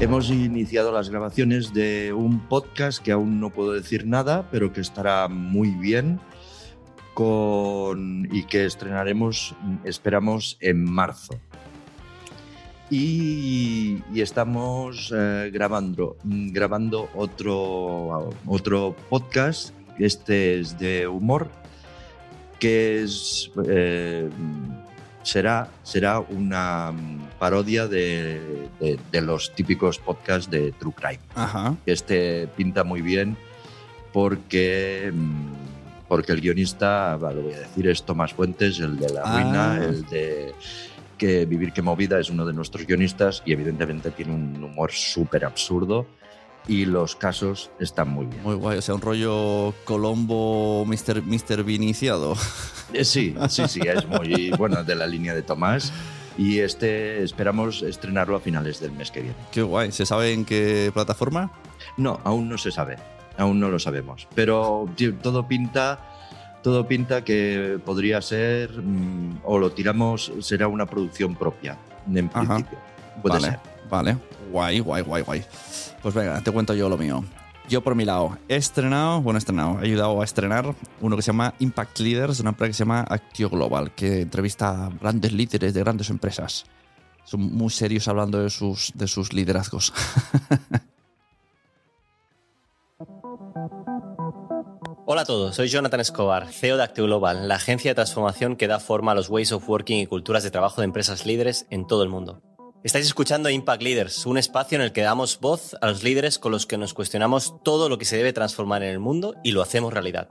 Hemos 0.00 0.28
iniciado 0.30 0.90
las 0.90 1.08
grabaciones 1.08 1.72
de 1.72 2.12
un 2.12 2.40
podcast 2.48 3.00
que 3.00 3.12
aún 3.12 3.38
no 3.38 3.50
puedo 3.50 3.70
decir 3.70 4.04
nada, 4.04 4.50
pero 4.50 4.72
que 4.72 4.80
estará 4.80 5.28
muy 5.28 5.70
bien 5.70 6.18
con, 7.14 8.28
y 8.32 8.42
que 8.42 8.64
estrenaremos, 8.64 9.54
esperamos, 9.84 10.58
en 10.60 10.82
marzo. 10.82 11.40
Y, 12.88 14.02
y 14.14 14.20
estamos 14.20 15.12
eh, 15.14 15.50
grabando, 15.52 16.16
grabando 16.24 17.08
otro, 17.14 18.30
otro 18.46 18.94
podcast, 19.10 19.74
este 19.98 20.60
es 20.60 20.78
de 20.78 21.08
humor, 21.08 21.48
que 22.60 23.02
es, 23.02 23.50
eh, 23.66 24.28
será, 25.24 25.68
será 25.82 26.20
una 26.20 26.92
parodia 27.40 27.88
de, 27.88 28.68
de- 28.78 28.98
de 29.10 29.20
los 29.20 29.52
típicos 29.54 29.98
podcasts 29.98 30.48
de 30.50 30.70
True 30.72 30.92
Crime. 30.94 31.20
Ajá. 31.34 31.74
Este 31.86 32.46
pinta 32.56 32.84
muy 32.84 33.02
bien 33.02 33.36
porque, 34.12 35.10
mm, 35.12 36.06
porque 36.08 36.32
el 36.32 36.40
guionista, 36.40 37.18
lo 37.20 37.42
voy 37.42 37.52
a 37.52 37.58
decir, 37.58 37.88
es 37.88 38.04
Tomás 38.04 38.32
Fuentes, 38.32 38.78
el 38.78 38.96
de 38.96 39.08
La 39.12 39.22
Ah. 39.24 39.32
Ruina, 39.42 39.84
el 39.84 40.06
de 40.06 40.54
que 41.16 41.46
Vivir 41.46 41.72
que 41.72 41.82
Movida 41.82 42.18
es 42.20 42.30
uno 42.30 42.44
de 42.46 42.52
nuestros 42.52 42.86
guionistas 42.86 43.42
y 43.44 43.52
evidentemente 43.52 44.10
tiene 44.10 44.34
un 44.34 44.62
humor 44.62 44.92
súper 44.92 45.44
absurdo 45.44 46.06
y 46.68 46.84
los 46.84 47.14
casos 47.16 47.70
están 47.78 48.08
muy 48.08 48.26
bien. 48.26 48.42
Muy 48.42 48.56
guay, 48.56 48.78
o 48.78 48.82
sea, 48.82 48.94
un 48.94 49.00
rollo 49.00 49.72
Colombo 49.84 50.84
Mr. 50.86 51.22
Mr. 51.22 51.62
Viniciado. 51.64 52.34
Eh, 52.92 53.04
Sí, 53.04 53.34
sí, 53.48 53.62
sí, 53.68 53.80
es 53.84 54.06
muy 54.06 54.50
bueno 54.56 54.84
de 54.84 54.94
la 54.94 55.06
línea 55.06 55.34
de 55.34 55.42
Tomás 55.42 55.92
y 56.38 56.60
este 56.60 57.22
esperamos 57.22 57.82
estrenarlo 57.82 58.36
a 58.36 58.40
finales 58.40 58.80
del 58.80 58.92
mes 58.92 59.10
que 59.10 59.22
viene. 59.22 59.36
Qué 59.50 59.62
guay, 59.62 59.90
¿se 59.92 60.06
sabe 60.06 60.32
en 60.32 60.44
qué 60.44 60.90
plataforma? 60.94 61.50
No, 61.96 62.20
aún 62.24 62.48
no 62.48 62.58
se 62.58 62.70
sabe, 62.70 62.96
aún 63.38 63.58
no 63.58 63.70
lo 63.70 63.78
sabemos, 63.78 64.28
pero 64.34 64.88
todo 65.22 65.48
pinta 65.48 66.15
todo 66.66 66.84
pinta 66.84 67.22
que 67.22 67.78
podría 67.84 68.20
ser 68.20 68.82
mm, 68.82 69.42
o 69.44 69.56
lo 69.56 69.70
tiramos 69.70 70.32
será 70.40 70.66
una 70.66 70.84
producción 70.84 71.36
propia 71.36 71.78
en 72.12 72.28
Ajá. 72.34 72.56
principio. 72.56 72.78
Puede 73.22 73.34
vale, 73.34 73.46
ser. 73.50 73.60
Vale, 73.88 74.16
guay, 74.50 74.80
guay, 74.80 75.02
guay, 75.02 75.22
guay. 75.22 75.44
Pues 76.02 76.12
venga, 76.12 76.40
te 76.40 76.50
cuento 76.50 76.74
yo 76.74 76.88
lo 76.88 76.98
mío. 76.98 77.24
Yo 77.68 77.84
por 77.84 77.94
mi 77.94 78.04
lado 78.04 78.36
he 78.48 78.56
estrenado, 78.56 79.22
bueno, 79.22 79.36
he 79.36 79.38
estrenado, 79.38 79.78
he 79.80 79.84
ayudado 79.84 80.20
a 80.20 80.24
estrenar 80.24 80.74
uno 81.00 81.14
que 81.14 81.22
se 81.22 81.28
llama 81.28 81.54
Impact 81.60 82.00
Leaders, 82.00 82.40
una 82.40 82.50
empresa 82.50 82.70
que 82.70 82.74
se 82.74 82.78
llama 82.80 83.06
Actio 83.08 83.48
Global, 83.48 83.92
que 83.92 84.22
entrevista 84.22 84.86
a 84.86 84.88
grandes 84.88 85.32
líderes 85.32 85.72
de 85.72 85.80
grandes 85.80 86.10
empresas. 86.10 86.64
Son 87.22 87.42
muy 87.42 87.70
serios 87.70 88.08
hablando 88.08 88.42
de 88.42 88.50
sus, 88.50 88.90
de 88.92 89.06
sus 89.06 89.32
liderazgos. 89.32 89.92
Hola 95.08 95.20
a 95.20 95.24
todos, 95.24 95.54
soy 95.54 95.68
Jonathan 95.68 96.00
Escobar, 96.00 96.52
CEO 96.52 96.76
de 96.76 96.82
Actio 96.82 97.04
Global, 97.04 97.46
la 97.46 97.54
agencia 97.54 97.92
de 97.92 97.94
transformación 97.94 98.56
que 98.56 98.66
da 98.66 98.80
forma 98.80 99.12
a 99.12 99.14
los 99.14 99.30
ways 99.30 99.52
of 99.52 99.68
working 99.68 99.98
y 100.00 100.06
culturas 100.08 100.42
de 100.42 100.50
trabajo 100.50 100.80
de 100.80 100.86
empresas 100.86 101.24
líderes 101.24 101.64
en 101.70 101.86
todo 101.86 102.02
el 102.02 102.08
mundo. 102.08 102.42
Estáis 102.82 103.06
escuchando 103.06 103.48
Impact 103.48 103.82
Leaders, 103.82 104.26
un 104.26 104.36
espacio 104.36 104.74
en 104.74 104.82
el 104.82 104.90
que 104.90 105.02
damos 105.02 105.38
voz 105.38 105.76
a 105.80 105.86
los 105.86 106.02
líderes 106.02 106.40
con 106.40 106.50
los 106.50 106.66
que 106.66 106.76
nos 106.76 106.92
cuestionamos 106.92 107.54
todo 107.62 107.88
lo 107.88 107.98
que 107.98 108.04
se 108.04 108.16
debe 108.16 108.32
transformar 108.32 108.82
en 108.82 108.88
el 108.88 108.98
mundo 108.98 109.36
y 109.44 109.52
lo 109.52 109.62
hacemos 109.62 109.94
realidad. 109.94 110.26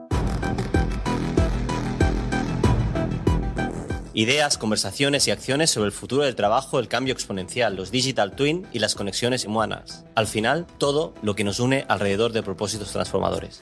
Ideas, 4.18 4.56
conversaciones 4.56 5.28
y 5.28 5.30
acciones 5.30 5.70
sobre 5.70 5.88
el 5.88 5.92
futuro 5.92 6.22
del 6.22 6.36
trabajo, 6.36 6.78
el 6.78 6.88
cambio 6.88 7.12
exponencial, 7.12 7.76
los 7.76 7.90
digital 7.90 8.34
twin 8.34 8.66
y 8.72 8.78
las 8.78 8.94
conexiones 8.94 9.44
humanas. 9.44 10.06
Al 10.14 10.26
final, 10.26 10.66
todo 10.78 11.12
lo 11.20 11.34
que 11.34 11.44
nos 11.44 11.60
une 11.60 11.84
alrededor 11.86 12.32
de 12.32 12.42
propósitos 12.42 12.92
transformadores. 12.92 13.60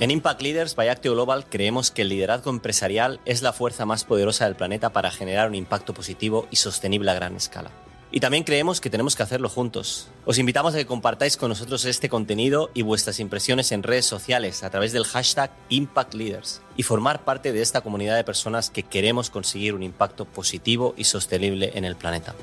En 0.00 0.10
Impact 0.10 0.42
Leaders 0.42 0.74
by 0.74 0.88
Actio 0.88 1.12
Global 1.12 1.46
creemos 1.48 1.92
que 1.92 2.02
el 2.02 2.08
liderazgo 2.08 2.50
empresarial 2.50 3.20
es 3.26 3.42
la 3.42 3.52
fuerza 3.52 3.86
más 3.86 4.02
poderosa 4.02 4.46
del 4.46 4.56
planeta 4.56 4.92
para 4.92 5.12
generar 5.12 5.48
un 5.48 5.54
impacto 5.54 5.94
positivo 5.94 6.48
y 6.50 6.56
sostenible 6.56 7.12
a 7.12 7.14
gran 7.14 7.36
escala. 7.36 7.70
Y 8.14 8.20
también 8.20 8.44
creemos 8.44 8.80
que 8.80 8.90
tenemos 8.90 9.16
que 9.16 9.24
hacerlo 9.24 9.48
juntos. 9.48 10.06
Os 10.24 10.38
invitamos 10.38 10.72
a 10.72 10.76
que 10.76 10.86
compartáis 10.86 11.36
con 11.36 11.48
nosotros 11.48 11.84
este 11.84 12.08
contenido 12.08 12.70
y 12.72 12.82
vuestras 12.82 13.18
impresiones 13.18 13.72
en 13.72 13.82
redes 13.82 14.06
sociales 14.06 14.62
a 14.62 14.70
través 14.70 14.92
del 14.92 15.02
hashtag 15.02 15.50
Impact 15.68 16.14
Leaders 16.14 16.62
y 16.76 16.84
formar 16.84 17.24
parte 17.24 17.52
de 17.52 17.60
esta 17.60 17.80
comunidad 17.80 18.14
de 18.14 18.22
personas 18.22 18.70
que 18.70 18.84
queremos 18.84 19.30
conseguir 19.30 19.74
un 19.74 19.82
impacto 19.82 20.26
positivo 20.26 20.94
y 20.96 21.02
sostenible 21.02 21.72
en 21.74 21.84
el 21.84 21.96
planeta. 21.96 22.36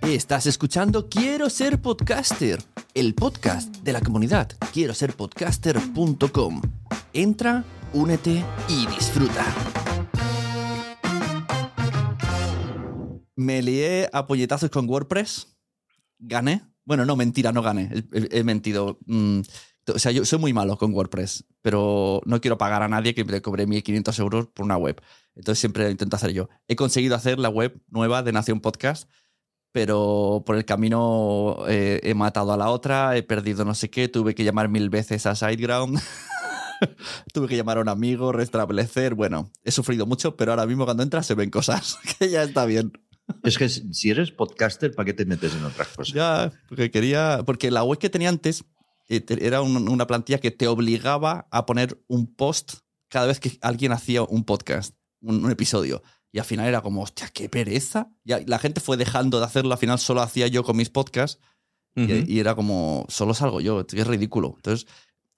Estás 0.00 0.46
escuchando 0.46 1.10
Quiero 1.10 1.50
ser 1.50 1.78
podcaster, 1.82 2.58
el 2.94 3.14
podcast 3.14 3.76
de 3.78 3.92
la 3.92 4.00
comunidad 4.00 4.50
quiero 4.72 4.94
ser 4.94 5.14
podcaster.com. 5.14 6.62
Entra, 7.12 7.64
únete 7.92 8.44
y 8.68 8.86
disfruta. 8.86 9.44
Me 13.36 13.62
lié 13.62 14.08
a 14.12 14.26
puñetazos 14.26 14.70
con 14.70 14.88
WordPress. 14.88 15.56
Gané. 16.18 16.62
Bueno, 16.84 17.04
no, 17.04 17.16
mentira, 17.16 17.52
no 17.52 17.62
gané. 17.62 18.04
He, 18.12 18.44
mentido. 18.44 18.98
Mm, 19.06 19.40
o 19.94 19.98
sea, 19.98 20.12
yo 20.12 20.24
soy 20.24 20.38
muy 20.38 20.52
malo 20.52 20.76
con 20.76 20.92
WordPress, 20.92 21.46
pero 21.62 22.20
no 22.26 22.40
quiero 22.40 22.58
pagar 22.58 22.82
a 22.82 22.88
nadie 22.88 23.14
que 23.14 23.24
me 23.24 23.40
cobre 23.40 23.66
1.500 23.66 24.18
euros 24.20 24.46
por 24.48 24.64
una 24.64 24.76
web. 24.76 25.00
Entonces 25.34 25.60
siempre 25.60 25.84
lo 25.84 25.90
intento 25.90 26.16
hacer 26.16 26.32
yo. 26.32 26.48
He 26.68 26.76
conseguido 26.76 27.16
hacer 27.16 27.38
la 27.38 27.48
web 27.48 27.80
nueva 27.88 28.22
de 28.22 28.32
Nación 28.32 28.60
Podcast 28.60 29.08
pero 29.72 30.42
por 30.44 30.56
el 30.56 30.64
camino 30.64 31.58
eh, 31.68 32.00
he 32.02 32.14
matado 32.14 32.52
a 32.52 32.56
la 32.56 32.70
otra, 32.70 33.16
he 33.16 33.22
perdido 33.22 33.64
no 33.64 33.74
sé 33.74 33.90
qué, 33.90 34.08
tuve 34.08 34.34
que 34.34 34.44
llamar 34.44 34.68
mil 34.68 34.90
veces 34.90 35.26
a 35.26 35.34
SiteGround. 35.34 36.00
Tuve 37.34 37.46
que 37.46 37.56
llamar 37.58 37.76
a 37.76 37.82
un 37.82 37.88
amigo, 37.90 38.32
restablecer. 38.32 39.14
Bueno, 39.14 39.50
he 39.64 39.70
sufrido 39.70 40.06
mucho, 40.06 40.36
pero 40.36 40.52
ahora 40.52 40.66
mismo 40.66 40.86
cuando 40.86 41.02
entras 41.02 41.26
se 41.26 41.34
ven 41.34 41.50
cosas, 41.50 41.98
que 42.18 42.30
ya 42.30 42.42
está 42.42 42.64
bien. 42.64 42.92
Es 43.44 43.58
que 43.58 43.68
si 43.68 44.10
eres 44.10 44.30
podcaster, 44.32 44.94
¿para 44.94 45.04
qué 45.04 45.12
te 45.12 45.26
metes 45.26 45.54
en 45.54 45.62
otras 45.64 45.88
cosas? 45.88 46.14
Ya, 46.14 46.50
porque 46.68 46.90
quería. 46.90 47.42
Porque 47.44 47.70
la 47.70 47.84
web 47.84 47.98
que 47.98 48.08
tenía 48.08 48.30
antes 48.30 48.64
eh, 49.10 49.22
era 49.40 49.60
un- 49.60 49.88
una 49.90 50.06
plantilla 50.06 50.38
que 50.40 50.50
te 50.50 50.68
obligaba 50.68 51.46
a 51.50 51.66
poner 51.66 52.02
un 52.08 52.34
post 52.34 52.76
cada 53.08 53.26
vez 53.26 53.40
que 53.40 53.58
alguien 53.60 53.92
hacía 53.92 54.22
un 54.22 54.44
podcast, 54.44 54.94
un, 55.20 55.44
un 55.44 55.50
episodio. 55.50 56.02
Y 56.32 56.38
al 56.38 56.44
final 56.44 56.66
era 56.66 56.80
como, 56.80 57.02
hostia, 57.02 57.28
qué 57.32 57.48
pereza. 57.48 58.08
Y 58.24 58.32
la 58.46 58.58
gente 58.58 58.80
fue 58.80 58.96
dejando 58.96 59.38
de 59.40 59.46
hacerlo, 59.46 59.72
al 59.72 59.78
final 59.78 59.98
solo 59.98 60.22
hacía 60.22 60.46
yo 60.46 60.62
con 60.64 60.76
mis 60.76 60.90
podcasts. 60.90 61.40
y- 61.96 62.38
era 62.38 62.54
como, 62.54 63.04
solo 63.08 63.34
salgo 63.34 63.60
yo, 63.60 63.84
es 63.92 64.06
ridículo. 64.06 64.54
Entonces, 64.56 64.86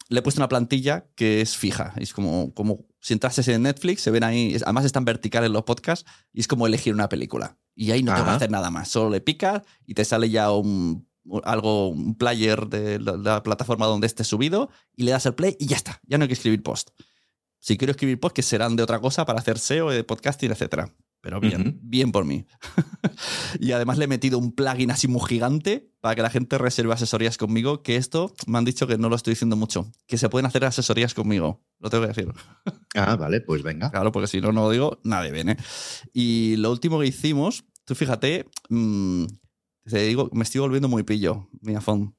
le 0.09 0.19
he 0.19 0.23
puesto 0.23 0.39
una 0.41 0.49
plantilla 0.49 1.07
que 1.15 1.41
es 1.41 1.57
fija. 1.57 1.95
Es 1.97 2.13
como, 2.13 2.53
como 2.53 2.85
si 3.01 3.15
entrases 3.15 3.49
en 3.49 3.63
Netflix, 3.63 4.03
se 4.03 4.11
ven 4.11 4.23
ahí, 4.23 4.55
además 4.63 4.85
están 4.85 5.07
verticales 5.07 5.51
los 5.51 5.63
podcasts, 5.65 6.05
y 6.33 6.41
es 6.41 6.47
como 6.49 6.67
elegir 6.67 6.93
una 6.93 7.09
película. 7.09 7.57
Y 7.75 7.91
ahí 7.91 8.03
no 8.03 8.13
tengo 8.13 8.25
que 8.25 8.29
Ajá. 8.31 8.37
hacer 8.37 8.51
nada 8.51 8.71
más. 8.71 8.89
Solo 8.89 9.09
le 9.09 9.23
picas 9.23 9.63
y 9.87 9.95
te 9.95 10.05
sale 10.05 10.29
ya 10.29 10.53
un, 10.53 11.09
un- 11.25 11.41
algo, 11.45 11.89
un 11.89 12.15
player 12.17 12.67
de 12.67 12.99
la, 13.01 13.17
la 13.17 13.43
plataforma 13.43 13.87
donde 13.87 14.07
esté 14.07 14.23
subido, 14.23 14.69
y 14.95 15.05
le 15.05 15.13
das 15.13 15.25
el 15.25 15.35
play 15.35 15.57
y 15.59 15.67
ya 15.67 15.77
está. 15.77 16.03
Ya 16.07 16.19
no 16.19 16.25
hay 16.25 16.29
que 16.29 16.35
escribir 16.35 16.63
post. 16.63 16.91
Si 17.63 17.79
quiero 17.79 17.93
escribir 17.93 18.19
post, 18.19 18.35
que 18.35 18.43
serán 18.43 18.75
de 18.75 18.83
otra 18.83 18.99
cosa 18.99 19.25
para 19.25 19.39
hacer 19.39 19.57
SEO, 19.57 19.91
de 19.91 20.03
podcasting, 20.03 20.51
etcétera. 20.51 20.93
Pero 21.21 21.39
bien, 21.39 21.61
Ujú. 21.61 21.79
bien 21.81 22.11
por 22.11 22.25
mí. 22.25 22.45
y 23.61 23.71
además 23.71 23.99
le 23.99 24.07
he 24.07 24.09
metido 24.09 24.37
un 24.37 24.51
plugin 24.51 24.91
así 24.91 25.07
muy 25.07 25.21
gigante 25.29 25.89
para 26.01 26.17
que 26.17 26.23
la 26.23 26.31
gente 26.31 26.59
reserve 26.59 26.93
asesorías 26.93 27.39
conmigo, 27.39 27.85
que 27.85 27.95
esto 27.95 28.35
me 28.49 28.59
han 28.59 28.65
dicho 28.65 28.89
que 28.89 28.99
no 28.99 29.09
lo 29.09 29.15
estoy 29.15 29.35
diciendo 29.35 29.55
mucho, 29.55 29.93
que 30.09 30.19
se 30.19 30.29
pueden 30.29 30.47
hacer 30.47 30.65
asesorías 30.65 31.15
conmigo. 31.15 31.63
Lo 31.79 31.89
tengo 31.89 32.03
que 32.03 32.09
decir. 32.09 32.33
Ah, 32.97 33.15
vale, 33.15 33.41
pues 33.41 33.63
venga. 33.63 33.93
Claro, 33.93 34.11
porque 34.11 34.27
si 34.27 34.41
no, 34.41 34.51
no 34.51 34.63
lo 34.65 34.71
digo, 34.71 34.99
nadie 35.05 35.31
viene. 35.31 35.57
Y 36.13 36.57
lo 36.57 36.73
último 36.73 36.99
que 36.99 37.07
hicimos, 37.07 37.65
tú 37.85 37.95
fíjate, 37.95 38.47
mm, 38.71 39.27
te 39.85 39.99
digo, 40.01 40.29
me 40.33 40.43
estoy 40.43 40.61
volviendo 40.61 40.89
muy 40.89 41.05
pillo, 41.05 41.49
mi 41.61 41.77
afón. 41.77 42.17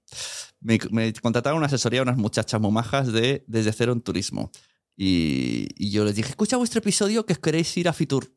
Me, 0.62 0.80
me 0.92 1.12
contrataron 1.12 1.58
una 1.58 1.68
asesoría 1.68 2.02
unas 2.02 2.16
muchachas 2.16 2.62
muy 2.62 2.72
majas 2.72 3.12
de 3.12 3.44
Desde 3.48 3.74
Cero 3.74 3.92
en 3.92 4.00
Turismo. 4.00 4.50
Y, 4.96 5.68
y 5.76 5.92
yo 5.92 6.06
les 6.06 6.16
dije, 6.16 6.30
escucha 6.30 6.58
vuestro 6.58 6.80
episodio 6.80 7.26
que 7.26 7.36
queréis 7.36 7.76
ir 7.78 7.88
a 7.88 7.94
Fitur. 7.94 8.34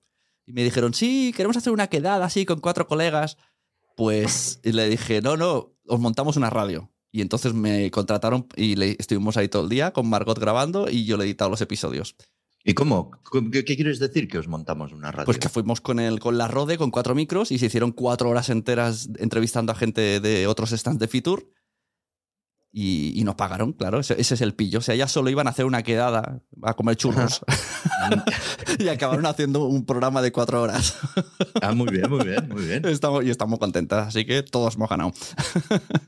Y 0.46 0.52
me 0.52 0.62
dijeron, 0.62 0.94
sí, 0.94 1.32
queremos 1.36 1.56
hacer 1.56 1.72
una 1.72 1.88
quedada 1.88 2.25
así 2.25 2.46
con 2.46 2.60
cuatro 2.60 2.86
colegas. 2.86 3.36
Pues 3.96 4.60
y 4.62 4.72
le 4.72 4.88
dije, 4.88 5.20
no, 5.22 5.36
no, 5.36 5.75
os 5.86 6.00
montamos 6.00 6.36
una 6.36 6.50
radio. 6.50 6.92
Y 7.10 7.22
entonces 7.22 7.54
me 7.54 7.90
contrataron 7.90 8.46
y 8.56 8.76
le, 8.76 8.96
estuvimos 8.98 9.36
ahí 9.36 9.48
todo 9.48 9.62
el 9.62 9.68
día 9.68 9.92
con 9.92 10.08
Margot 10.08 10.38
grabando 10.38 10.90
y 10.90 11.04
yo 11.04 11.16
le 11.16 11.25
he 11.25 11.26
editado 11.26 11.50
los 11.50 11.62
episodios. 11.62 12.14
¿Y 12.62 12.75
cómo? 12.75 13.12
¿Qué, 13.32 13.64
qué 13.64 13.76
quieres 13.76 14.00
decir 14.00 14.28
que 14.28 14.38
os 14.38 14.48
montamos 14.48 14.92
una 14.92 15.12
radio? 15.12 15.25
Pues 15.25 15.38
que 15.38 15.48
fuimos 15.48 15.80
con 15.80 16.00
el, 16.00 16.18
con 16.18 16.36
la 16.36 16.48
Rode, 16.48 16.76
con 16.76 16.90
cuatro 16.90 17.14
micros, 17.14 17.52
y 17.52 17.58
se 17.58 17.66
hicieron 17.66 17.92
cuatro 17.92 18.28
horas 18.28 18.50
enteras 18.50 19.08
entrevistando 19.18 19.70
a 19.70 19.76
gente 19.76 20.20
de 20.20 20.46
otros 20.48 20.70
stands 20.70 20.98
de 20.98 21.06
Fitur. 21.06 21.48
Y, 22.78 23.18
y 23.18 23.25
nos 23.25 23.37
pagaron, 23.37 23.73
claro, 23.73 24.00
ese, 24.00 24.21
ese 24.21 24.35
es 24.35 24.42
el 24.42 24.52
pillo. 24.52 24.80
O 24.80 24.83
sea, 24.83 24.95
ya 24.95 25.09
solo 25.09 25.30
iban 25.30 25.47
a 25.47 25.50
hacer 25.50 25.64
una 25.64 25.83
quedada 25.83 26.42
a 26.62 26.75
comer 26.75 26.97
churros. 26.97 27.40
y 28.78 28.88
acabaron 28.88 29.25
haciendo 29.25 29.64
un 29.64 29.87
programa 29.87 30.21
de 30.21 30.30
cuatro 30.30 30.61
horas. 30.61 30.95
ah, 31.62 31.73
muy 31.73 31.88
bien, 31.90 32.11
muy 32.11 32.23
bien, 32.26 32.47
muy 32.50 32.66
bien. 32.66 32.85
Estamos, 32.85 33.25
y 33.25 33.30
estamos 33.30 33.59
contentas, 33.59 34.09
así 34.09 34.26
que 34.26 34.42
todos 34.42 34.75
hemos 34.75 34.90
ganado. 34.90 35.14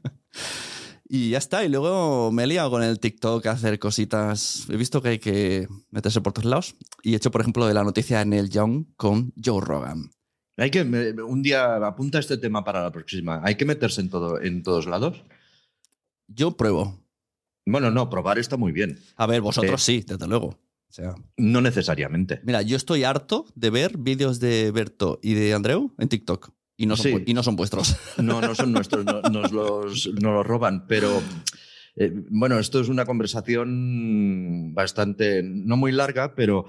y 1.09 1.31
ya 1.31 1.39
está. 1.39 1.65
Y 1.65 1.71
luego 1.71 2.31
me 2.33 2.45
he 2.45 2.47
liado 2.47 2.71
con 2.71 2.83
el 2.83 3.01
TikTok 3.01 3.47
a 3.47 3.53
hacer 3.53 3.79
cositas. 3.79 4.67
He 4.69 4.77
visto 4.77 5.01
que 5.01 5.09
hay 5.09 5.19
que 5.19 5.69
meterse 5.91 6.21
por 6.21 6.35
todos 6.35 6.51
lados. 6.51 6.77
Y 7.03 7.15
he 7.15 7.17
hecho, 7.17 7.31
por 7.31 7.41
ejemplo, 7.41 7.67
de 7.67 7.73
la 7.73 7.83
noticia 7.83 8.19
de 8.19 8.27
Neil 8.27 8.51
Young 8.51 8.89
con 8.99 9.33
Joe 9.43 9.63
Rogan. 9.65 10.11
Hay 10.59 10.71
que 10.71 10.83
un 10.83 11.41
día 11.41 11.77
apunta 11.77 12.19
este 12.19 12.37
tema 12.37 12.63
para 12.63 12.83
la 12.83 12.93
próxima. 12.93 13.41
Hay 13.43 13.55
que 13.55 13.65
meterse 13.65 14.03
en 14.03 14.11
todo 14.11 14.39
en 14.39 14.63
todos 14.63 14.85
lados. 14.85 15.25
Yo 16.29 16.57
pruebo. 16.57 17.05
Bueno, 17.67 17.91
no, 17.91 18.09
probar 18.09 18.39
está 18.39 18.57
muy 18.57 18.73
bien. 18.73 18.99
A 19.17 19.27
ver, 19.27 19.41
vosotros 19.41 19.81
Eh, 19.89 20.01
sí, 20.01 20.05
desde 20.07 20.27
luego. 20.29 20.49
O 20.49 20.93
sea, 20.93 21.15
No 21.37 21.61
necesariamente. 21.61 22.41
mira, 22.45 22.63
yo 22.63 22.77
estoy 22.77 23.05
harto 23.05 23.45
de 23.55 23.69
ver 23.71 23.99
vídeos 23.99 24.41
de 24.41 24.71
Berto 24.71 25.19
y 25.23 25.35
de 25.35 25.53
Andreu 25.53 25.93
en 25.99 26.09
TikTok. 26.09 26.51
Y 26.79 26.87
no 26.87 26.97
son, 26.97 27.13
Sí. 27.13 27.25
y 27.27 27.35
no 27.35 27.43
son 27.43 27.57
vuestros. 27.57 27.95
No, 28.23 28.41
no 28.41 28.55
son 28.55 28.73
nuestros, 28.73 29.05
no- 29.05 29.21
nos, 29.23 29.53
los, 29.53 30.07
nos 30.15 30.23
los 30.33 30.47
roban, 30.47 30.87
pero 30.87 31.23
eh, 31.97 32.13
bueno, 32.31 32.59
esto 32.59 32.81
es 32.81 32.89
una 32.89 33.05
conversación 33.05 34.73
bastante, 34.75 35.43
no 35.43 35.77
muy 35.77 35.93
larga, 35.93 36.35
pero, 36.35 36.65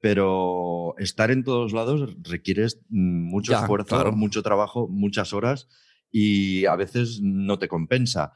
pero 0.00 0.94
estar 0.98 1.30
en 1.30 1.44
todos 1.44 1.72
lados 1.72 2.14
requiere 2.22 2.66
mucho 2.90 3.52
Ya, 3.52 3.60
esfuerzo, 3.60 3.88
claro. 3.96 4.12
mucho 4.12 4.42
trabajo, 4.42 4.88
muchas 4.88 5.32
horas 5.32 5.68
y 6.10 6.66
a 6.66 6.76
veces 6.76 7.20
no 7.22 7.58
te 7.58 7.68
compensa. 7.68 8.32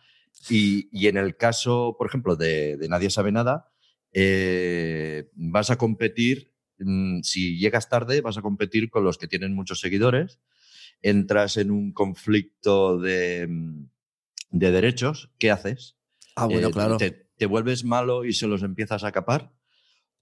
Y, 0.49 0.89
y 0.93 1.09
en 1.09 1.17
el 1.17 1.37
caso, 1.37 1.97
por 1.99 2.07
ejemplo, 2.07 2.37
de, 2.37 2.77
de 2.77 2.89
Nadie 2.89 3.11
sabe 3.11 3.33
nada, 3.33 3.71
eh, 4.13 5.29
vas 5.35 5.71
a 5.71 5.77
competir, 5.77 6.53
mm, 6.79 7.21
si 7.23 7.59
llegas 7.59 7.89
tarde, 7.89 8.21
vas 8.21 8.39
a 8.39 8.43
competir 8.43 8.89
con 8.91 9.05
los 9.05 9.19
que 9.19 9.27
tienen 9.29 9.55
muchos 9.55 9.81
seguidores, 9.81 10.41
entras 11.03 11.57
en 11.57 11.71
un 11.71 11.93
conflicto 11.93 12.99
de, 12.99 13.47
mm, 13.49 13.85
de 14.51 14.71
derechos, 14.71 15.31
¿qué 15.39 15.51
haces? 15.51 15.97
Ah, 16.37 16.47
bueno, 16.47 16.69
Eh, 16.69 16.73
claro. 16.73 16.97
Te, 16.97 17.11
te 17.37 17.47
vuelves 17.47 17.85
malo 17.85 18.25
y 18.25 18.33
se 18.33 18.47
los 18.47 18.63
empiezas 18.63 19.05
a 19.05 19.13
capar? 19.13 19.53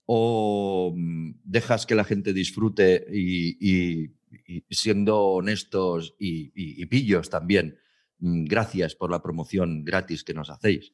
¿O 0.06 0.92
mm, 0.96 1.40
dejas 1.44 1.86
que 1.86 1.94
la 1.94 2.04
gente 2.04 2.32
disfrute 2.32 3.06
y, 3.12 3.56
y- 3.60 4.12
y 4.46 4.62
siendo 4.70 5.18
honestos 5.22 6.14
y 6.18 6.84
pillos 6.86 7.30
también? 7.30 7.78
Mm, 8.18 8.44
Gracias 8.44 8.94
por 8.94 9.10
la 9.10 9.22
promoción 9.22 9.84
gratis 9.84 10.24
que 10.24 10.34
nos 10.34 10.50
hacéis. 10.50 10.92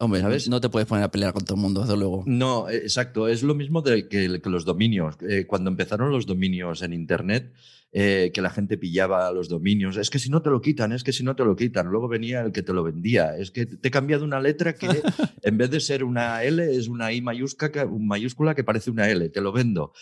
Hombre, 0.00 0.20
¿Sabes? 0.20 0.48
no 0.48 0.60
te 0.60 0.68
puedes 0.68 0.86
poner 0.86 1.02
a 1.04 1.10
pelear 1.10 1.32
con 1.32 1.44
todo 1.44 1.56
el 1.56 1.60
mundo, 1.62 1.80
desde 1.80 1.96
luego. 1.96 2.22
No, 2.26 2.68
eh, 2.68 2.76
exacto. 2.76 3.26
Es 3.26 3.42
lo 3.42 3.56
mismo 3.56 3.82
de 3.82 4.08
que, 4.08 4.40
que 4.40 4.48
los 4.50 4.64
dominios. 4.64 5.16
Eh, 5.28 5.44
cuando 5.46 5.70
empezaron 5.70 6.12
los 6.12 6.24
dominios 6.24 6.82
en 6.82 6.92
Internet, 6.92 7.52
eh, 7.90 8.30
que 8.32 8.40
la 8.40 8.50
gente 8.50 8.78
pillaba 8.78 9.32
los 9.32 9.48
dominios. 9.48 9.96
Es 9.96 10.08
que 10.10 10.20
si 10.20 10.30
no 10.30 10.40
te 10.40 10.50
lo 10.50 10.60
quitan, 10.60 10.92
es 10.92 11.02
que 11.02 11.12
si 11.12 11.24
no 11.24 11.34
te 11.34 11.44
lo 11.44 11.56
quitan. 11.56 11.88
Luego 11.88 12.06
venía 12.06 12.42
el 12.42 12.52
que 12.52 12.62
te 12.62 12.72
lo 12.72 12.84
vendía. 12.84 13.36
Es 13.36 13.50
que 13.50 13.66
te 13.66 13.88
he 13.88 13.90
cambiado 13.90 14.24
una 14.24 14.38
letra 14.40 14.76
que 14.76 14.86
en 15.42 15.58
vez 15.58 15.68
de 15.70 15.80
ser 15.80 16.04
una 16.04 16.44
L 16.44 16.62
es 16.76 16.86
una 16.86 17.12
I 17.12 17.20
mayúscula, 17.20 17.72
que- 17.72 17.84
mayúscula 17.86 18.54
que 18.54 18.62
parece 18.62 18.92
una 18.92 19.10
L. 19.10 19.28
Te 19.30 19.40
lo 19.40 19.50
vendo. 19.50 19.92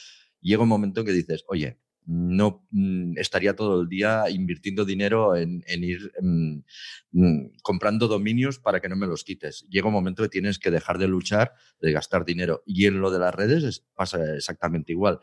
Llega 0.42 0.62
un 0.62 0.68
momento 0.68 1.00
en 1.00 1.06
que 1.06 1.12
dices, 1.12 1.42
oye, 1.48 1.78
no 2.06 2.66
mm, 2.70 3.18
estaría 3.18 3.54
todo 3.56 3.80
el 3.82 3.88
día 3.88 4.30
invirtiendo 4.30 4.84
dinero 4.84 5.36
en, 5.36 5.62
ir 5.66 6.12
mm, 6.22 6.58
mm, 7.12 7.46
comprando 7.62 8.08
dominios 8.08 8.58
para 8.58 8.80
que 8.80 8.88
no 8.88 8.96
me 8.96 9.06
los 9.06 9.24
quites. 9.24 9.66
Llega 9.68 9.88
un 9.88 9.92
momento 9.94 10.22
que 10.22 10.28
tienes 10.28 10.58
que 10.58 10.70
dejar 10.70 10.98
de 10.98 11.08
luchar, 11.08 11.52
de 11.80 11.92
gastar 11.92 12.24
dinero. 12.24 12.62
Y 12.66 12.86
en 12.86 13.00
lo 13.00 13.10
de 13.10 13.18
las 13.18 13.34
redes 13.34 13.64
es- 13.64 13.80
pasa 13.94 14.18
exactamente 14.36 14.92
igual. 14.92 15.20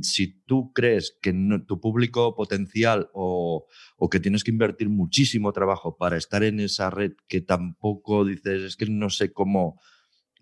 Si 0.00 0.42
tú 0.46 0.72
crees 0.72 1.18
que 1.20 1.32
no- 1.34 1.64
tu 1.64 1.78
público 1.78 2.34
potencial 2.34 3.10
o, 3.12 3.66
o 3.98 4.08
que 4.08 4.18
tienes 4.18 4.44
que 4.44 4.50
invertir 4.50 4.88
muchísimo 4.88 5.52
trabajo 5.52 5.96
para 5.98 6.16
estar 6.16 6.42
en 6.42 6.58
esa 6.60 6.88
red 6.90 7.12
que 7.28 7.42
tampoco 7.42 8.24
dices, 8.24 8.62
es 8.62 8.76
que 8.76 8.86
no 8.86 9.10
sé 9.10 9.32
cómo, 9.32 9.78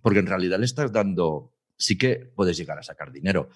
porque 0.03 0.21
en 0.21 0.27
realidad 0.29 0.59
le 0.61 0.67
estás 0.67 0.93
dando, 0.93 1.53
sí 1.77 1.99
que 1.99 2.31
puedes 2.37 2.57
llegar 2.57 2.79
a 2.79 2.83
sacar 2.85 3.11
dinero, 3.13 3.51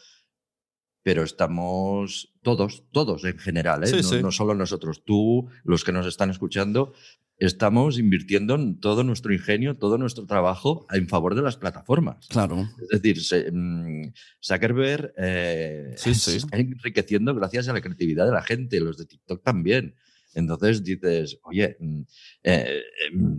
pero 1.04 1.22
estamos 1.22 2.32
todos, 2.42 2.82
todos 2.90 3.24
en 3.24 3.38
general, 3.38 3.84
¿eh? 3.84 3.86
Sí, 3.86 3.96
no, 3.96 4.02
sí. 4.02 4.22
no 4.22 4.32
solo 4.32 4.54
nosotros, 4.54 5.04
tú, 5.04 5.48
los 5.62 5.84
que 5.84 5.92
nos 5.92 6.06
están 6.06 6.30
escuchando, 6.30 6.92
estamos 7.36 7.98
invirtiendo 7.98 8.54
en 8.54 8.80
todo 8.80 9.04
nuestro 9.04 9.32
ingenio, 9.34 9.76
todo 9.76 9.98
nuestro 9.98 10.24
trabajo 10.24 10.86
en 10.90 11.06
favor 11.08 11.34
de 11.34 11.42
las 11.42 11.56
plataformas. 11.58 12.26
Claro. 12.28 12.68
Es 12.80 12.88
decir, 13.00 13.22
se- 13.22 13.50
mm, 13.52 14.12
Zuckerberg 14.42 15.12
eh, 15.18 15.92
Sí, 15.96 16.14
se 16.14 16.38
está 16.38 16.56
enriqueciendo 16.56 17.34
gracias 17.34 17.68
a 17.68 17.72
la 17.74 17.80
creatividad 17.82 18.24
de 18.26 18.32
la 18.32 18.42
gente, 18.42 18.80
los 18.80 18.96
de 18.96 19.06
TikTok 19.06 19.42
también. 19.42 19.94
Entonces 20.32 20.82
dices, 20.82 21.38
oye, 21.44 21.76
mm, 21.80 22.00
eh, 22.44 22.82
mm, 23.12 23.36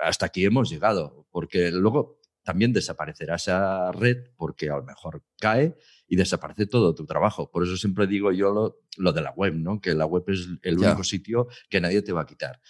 hasta 0.00 0.26
aquí 0.26 0.44
hemos 0.44 0.68
llegado, 0.70 1.26
porque 1.30 1.70
luego 1.70 2.20
también 2.42 2.72
desaparecerá 2.72 3.36
esa 3.36 3.92
red 3.92 4.28
porque 4.36 4.68
a 4.70 4.76
lo 4.76 4.82
mejor 4.84 5.22
cae 5.38 5.74
y 6.08 6.16
desaparece 6.16 6.66
todo 6.66 6.94
tu 6.94 7.04
trabajo. 7.06 7.50
Por 7.50 7.62
eso 7.64 7.76
siempre 7.76 8.06
digo 8.06 8.32
yo 8.32 8.52
lo, 8.52 8.80
lo 8.96 9.12
de 9.12 9.20
la 9.22 9.30
web, 9.32 9.54
¿no? 9.54 9.80
que 9.80 9.94
la 9.94 10.06
web 10.06 10.24
es 10.28 10.48
el 10.62 10.78
Ya. 10.78 10.88
único 10.88 11.04
sitio 11.04 11.46
que 11.68 11.80
nadie 11.80 12.02
te 12.02 12.12
va 12.12 12.22
a 12.22 12.26
quitar. 12.26 12.60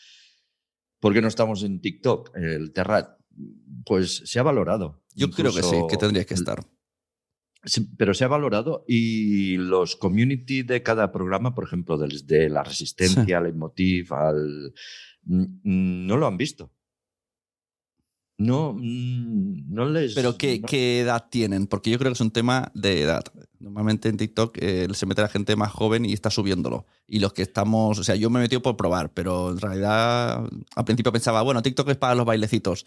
¿Por 1.00 1.14
qué 1.14 1.22
no 1.22 1.28
estamos 1.28 1.62
en 1.62 1.80
TikTok? 1.80 2.36
El 2.36 2.72
Terrat, 2.72 3.18
pues 3.86 4.22
se 4.24 4.38
ha 4.40 4.42
valorado. 4.42 5.04
Yo 5.14 5.30
creo 5.30 5.54
que 5.54 5.62
sí, 5.62 5.70
que 5.70 5.76
Incluso- 5.76 5.98
tendría 5.98 6.24
que 6.24 6.34
estar. 6.34 6.60
Pero 7.96 8.14
se 8.14 8.24
ha 8.24 8.28
valorado 8.28 8.84
y 8.86 9.56
los 9.56 9.96
community 9.96 10.62
de 10.62 10.82
cada 10.82 11.10
programa, 11.10 11.54
por 11.54 11.64
ejemplo, 11.64 11.98
desde 11.98 12.48
la 12.48 12.62
resistencia, 12.62 13.38
al 13.38 13.46
emotiv, 13.46 14.12
al... 14.14 14.72
mm, 15.24 16.06
no 16.06 16.16
lo 16.16 16.26
han 16.26 16.36
visto. 16.36 16.72
No, 18.38 18.72
mm, 18.74 19.74
no 19.74 19.84
les. 19.86 20.14
Pero 20.14 20.38
¿qué, 20.38 20.60
no- 20.60 20.66
¿qué 20.66 21.00
edad 21.00 21.26
tienen? 21.30 21.66
Porque 21.66 21.90
yo 21.90 21.98
creo 21.98 22.10
que 22.10 22.14
es 22.14 22.20
un 22.20 22.30
tema 22.30 22.70
de 22.74 23.02
edad. 23.02 23.24
Normalmente 23.58 24.08
en 24.08 24.16
TikTok 24.16 24.56
eh, 24.60 24.86
se 24.92 25.06
mete 25.06 25.22
la 25.22 25.28
gente 25.28 25.56
más 25.56 25.72
joven 25.72 26.04
y 26.04 26.12
está 26.12 26.30
subiéndolo. 26.30 26.86
Y 27.06 27.18
los 27.18 27.32
que 27.32 27.42
estamos, 27.42 27.98
o 27.98 28.04
sea, 28.04 28.14
yo 28.14 28.30
me 28.30 28.38
he 28.38 28.42
metido 28.42 28.62
por 28.62 28.76
probar, 28.76 29.12
pero 29.12 29.50
en 29.50 29.58
realidad 29.58 30.44
al 30.76 30.84
principio 30.84 31.12
pensaba, 31.12 31.42
bueno, 31.42 31.62
TikTok 31.62 31.88
es 31.90 31.96
para 31.96 32.14
los 32.14 32.24
bailecitos. 32.26 32.86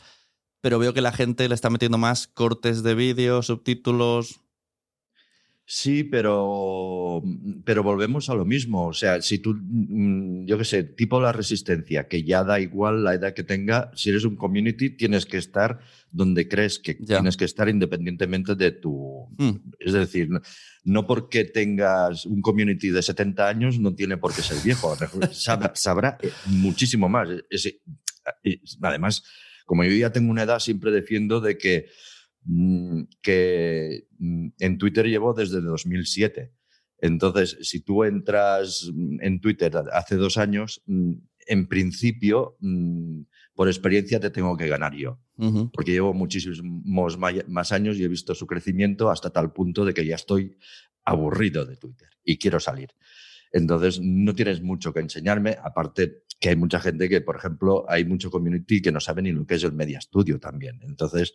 Pero 0.62 0.80
veo 0.80 0.94
que 0.94 1.02
la 1.02 1.12
gente 1.12 1.50
le 1.50 1.56
está 1.56 1.70
metiendo 1.70 1.98
más 1.98 2.28
cortes 2.28 2.84
de 2.84 2.96
vídeo, 2.96 3.42
subtítulos. 3.42 4.40
Sí, 5.74 6.04
pero, 6.04 7.24
pero 7.64 7.82
volvemos 7.82 8.30
a 8.30 8.36
lo 8.36 8.44
mismo. 8.44 8.88
O 8.88 8.94
sea, 8.94 9.22
si 9.22 9.40
tú, 9.40 9.56
mm, 9.58 10.44
yo 10.46 10.58
qué 10.58 10.66
sé, 10.66 10.84
tipo 10.84 11.22
la 11.22 11.32
resistencia, 11.32 12.10
que 12.10 12.24
ya 12.24 12.44
da 12.44 12.60
igual 12.60 13.06
la 13.06 13.14
edad 13.14 13.34
que 13.34 13.46
tenga, 13.46 13.90
si 13.96 14.10
eres 14.10 14.26
un 14.26 14.36
community 14.36 14.90
tienes 14.90 15.26
que 15.26 15.38
estar 15.38 15.80
donde 16.12 16.50
crees 16.50 16.78
que 16.78 16.96
tienes 16.96 17.38
que 17.38 17.46
estar 17.46 17.70
independientemente 17.70 18.56
de 18.56 18.72
tu... 18.74 19.30
Mm. 19.38 19.72
Es 19.80 19.94
decir, 19.94 20.28
no- 20.84 21.08
porque 21.08 21.46
tengas 21.46 22.26
un 22.26 22.42
community 22.42 22.90
de 22.90 23.02
70 23.02 23.48
años 23.48 23.80
no 23.80 23.96
tiene 23.96 24.18
por 24.18 24.36
qué 24.36 24.42
ser 24.42 24.62
viejo. 24.62 24.94
Sabrá, 25.32 25.72
sabrá, 25.74 26.18
eh, 26.22 26.32
muchísimo 26.48 27.08
más. 27.08 27.30
Es- 27.50 27.74
es- 28.44 28.78
además, 28.82 29.24
como 29.66 29.86
yo 29.86 29.92
ya 29.94 30.12
tengo 30.12 30.32
una 30.32 30.44
edad, 30.44 30.60
siempre 30.60 30.92
defiendo 30.92 31.40
de 31.40 31.58
que 31.58 31.86
mm, 31.86 31.92
que 33.22 34.08
mm, 34.18 34.48
en 34.60 34.78
Twitter 34.78 35.08
llevo 35.08 35.34
desde 35.34 35.62
2007. 35.62 36.52
Entonces, 37.00 37.58
si 37.62 37.82
tú 37.82 38.04
entras 38.04 38.90
mm, 38.94 39.18
en 39.22 39.42
Twitter 39.42 39.72
hace 39.92 40.16
dos 40.16 40.38
años, 40.38 40.82
mm, 40.86 41.14
en 41.48 41.68
principio, 41.68 42.56
mm, 42.60 43.22
por 43.54 43.68
experiencia, 43.68 44.20
te 44.20 44.30
tengo 44.30 44.56
que 44.58 44.68
ganar 44.68 44.96
yo. 44.96 45.20
Porque 45.74 45.92
llevo 45.92 46.14
muchísimos 46.14 47.18
más 47.18 47.72
años 47.72 47.98
y 47.98 48.04
he 48.04 48.08
visto 48.08 48.36
su 48.36 48.46
crecimiento 48.46 49.10
hasta 49.10 49.32
tal 49.32 49.52
punto 49.52 49.86
de 49.86 49.94
que 49.96 50.06
ya 50.06 50.14
estoy 50.14 50.56
aburrido 51.04 51.66
de 51.66 51.78
Twitter 51.78 52.10
y 52.24 52.38
quiero 52.38 52.60
salir. 52.60 52.90
Entonces, 53.52 54.00
no 54.00 54.36
tienes 54.36 54.62
mucho 54.62 54.94
que 54.94 55.00
enseñarme, 55.00 55.58
aparte 55.64 56.24
que 56.42 56.50
hay 56.50 56.56
mucha 56.56 56.80
gente 56.80 57.08
que, 57.08 57.22
por 57.22 57.38
ejemplo, 57.38 57.86
hay 57.88 58.04
mucho 58.04 58.32
community 58.32 58.82
que 58.82 58.92
no 58.92 59.00
sabe 59.00 59.22
ni 59.22 59.32
lo 59.32 59.46
que 59.46 59.56
es 59.56 59.64
el 59.64 59.74
Media 59.74 60.02
Studio 60.02 60.40
también. 60.40 60.80
Entonces, 60.82 61.34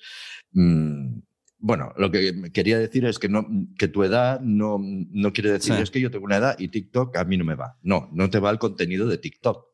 mm, 0.51 1.21
bueno, 1.59 1.93
lo 1.97 2.11
que 2.11 2.51
quería 2.53 2.79
decir 2.79 3.07
es 3.07 3.21
que, 3.21 3.29
no, 3.29 3.47
que 3.79 3.87
tu 3.87 4.03
edad 4.03 4.41
no, 4.41 4.79
no 4.81 5.33
quiere 5.33 5.53
decir 5.53 5.75
Sí. 5.77 5.83
es 5.83 5.91
que 5.93 6.01
yo 6.01 6.11
tengo 6.11 6.25
una 6.27 6.39
edad 6.39 6.57
y 6.59 6.69
TikTok 6.69 7.17
a 7.17 7.25
mí 7.25 7.37
no 7.37 7.45
me 7.45 7.55
va. 7.55 7.79
No, 7.83 8.11
no 8.13 8.29
te 8.29 8.41
va 8.41 8.51
el 8.51 8.59
contenido 8.59 9.07
de 9.07 9.19
TikTok. 9.19 9.65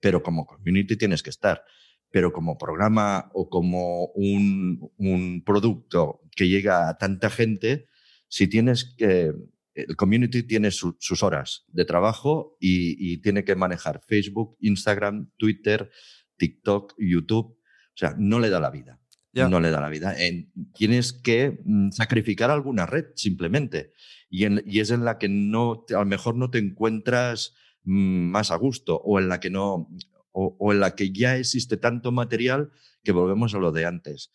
Pero 0.00 0.22
como 0.22 0.46
community 0.46 0.96
tienes 0.96 1.22
que 1.22 1.30
estar. 1.30 1.62
Pero 2.10 2.32
como 2.32 2.56
programa 2.56 3.30
o 3.34 3.50
como 3.50 4.06
un, 4.14 4.90
un 4.96 5.44
producto 5.44 6.22
que 6.34 6.48
llega 6.48 6.88
a 6.88 6.96
tanta 6.96 7.28
gente, 7.28 7.86
si 8.28 8.48
tienes 8.48 8.94
que. 8.96 9.32
El 9.74 9.96
community 9.96 10.42
tiene 10.44 10.70
su- 10.70 10.96
sus 11.00 11.22
horas 11.22 11.64
de 11.68 11.84
trabajo 11.84 12.56
y, 12.60 12.96
y 13.12 13.18
tiene 13.18 13.44
que 13.44 13.56
manejar 13.56 14.00
Facebook, 14.06 14.56
Instagram, 14.60 15.30
Twitter, 15.36 15.90
TikTok, 16.36 16.94
YouTube. 16.98 17.46
O 17.56 17.96
sea, 17.96 18.14
no 18.18 18.38
le 18.40 18.50
da 18.50 18.60
la 18.60 18.70
vida. 18.70 19.00
No 19.48 19.58
le 19.60 19.70
da 19.70 19.80
la 19.80 19.88
vida. 19.88 20.14
En- 20.16 20.52
tienes 20.74 21.12
que 21.12 21.58
mm, 21.64 21.90
sacrificar 21.90 22.50
alguna 22.50 22.86
red 22.86 23.06
simplemente. 23.16 23.92
Y, 24.30 24.44
en- 24.44 24.62
y 24.66 24.80
es 24.80 24.90
en 24.90 25.04
la 25.04 25.18
que 25.18 25.28
no, 25.28 25.84
te- 25.86 25.94
a 25.94 25.98
lo 26.00 26.06
mejor 26.06 26.36
no 26.36 26.50
te 26.50 26.58
encuentras 26.58 27.54
mm, 27.82 28.30
más 28.30 28.50
a 28.52 28.56
gusto 28.56 28.96
o 29.04 29.18
en 29.18 29.28
la 29.28 29.40
que 29.40 29.50
no, 29.50 29.88
o, 30.32 30.56
o 30.58 30.72
en 30.72 30.80
la 30.80 30.94
que 30.94 31.12
ya 31.12 31.36
existe 31.36 31.76
tanto 31.76 32.12
material 32.12 32.70
que 33.02 33.12
volvemos 33.12 33.54
a 33.54 33.58
lo 33.58 33.72
de 33.72 33.86
antes. 33.86 34.30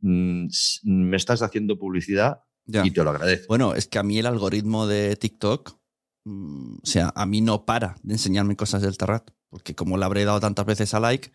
Mm, 0.00 0.46
me 0.84 1.16
estás 1.16 1.42
haciendo 1.42 1.78
publicidad 1.78 2.40
Ya. 2.66 2.86
y 2.86 2.90
te 2.90 3.02
lo 3.02 3.10
agradezco. 3.10 3.46
Bueno, 3.48 3.74
es 3.74 3.86
que 3.86 3.98
a 3.98 4.02
mí 4.02 4.18
el 4.18 4.26
algoritmo 4.26 4.86
de 4.86 5.16
TikTok, 5.16 5.76
mm, 6.24 6.76
o 6.82 6.86
sea, 6.86 7.12
a 7.14 7.26
mí 7.26 7.40
no 7.40 7.64
para 7.64 7.96
de 8.02 8.14
enseñarme 8.14 8.56
cosas 8.56 8.82
del 8.82 8.96
Terrat, 8.96 9.30
porque 9.48 9.74
como 9.74 9.96
le 9.96 10.04
habré 10.04 10.24
dado 10.24 10.40
tantas 10.40 10.66
veces 10.66 10.94
a 10.94 11.00
like, 11.00 11.32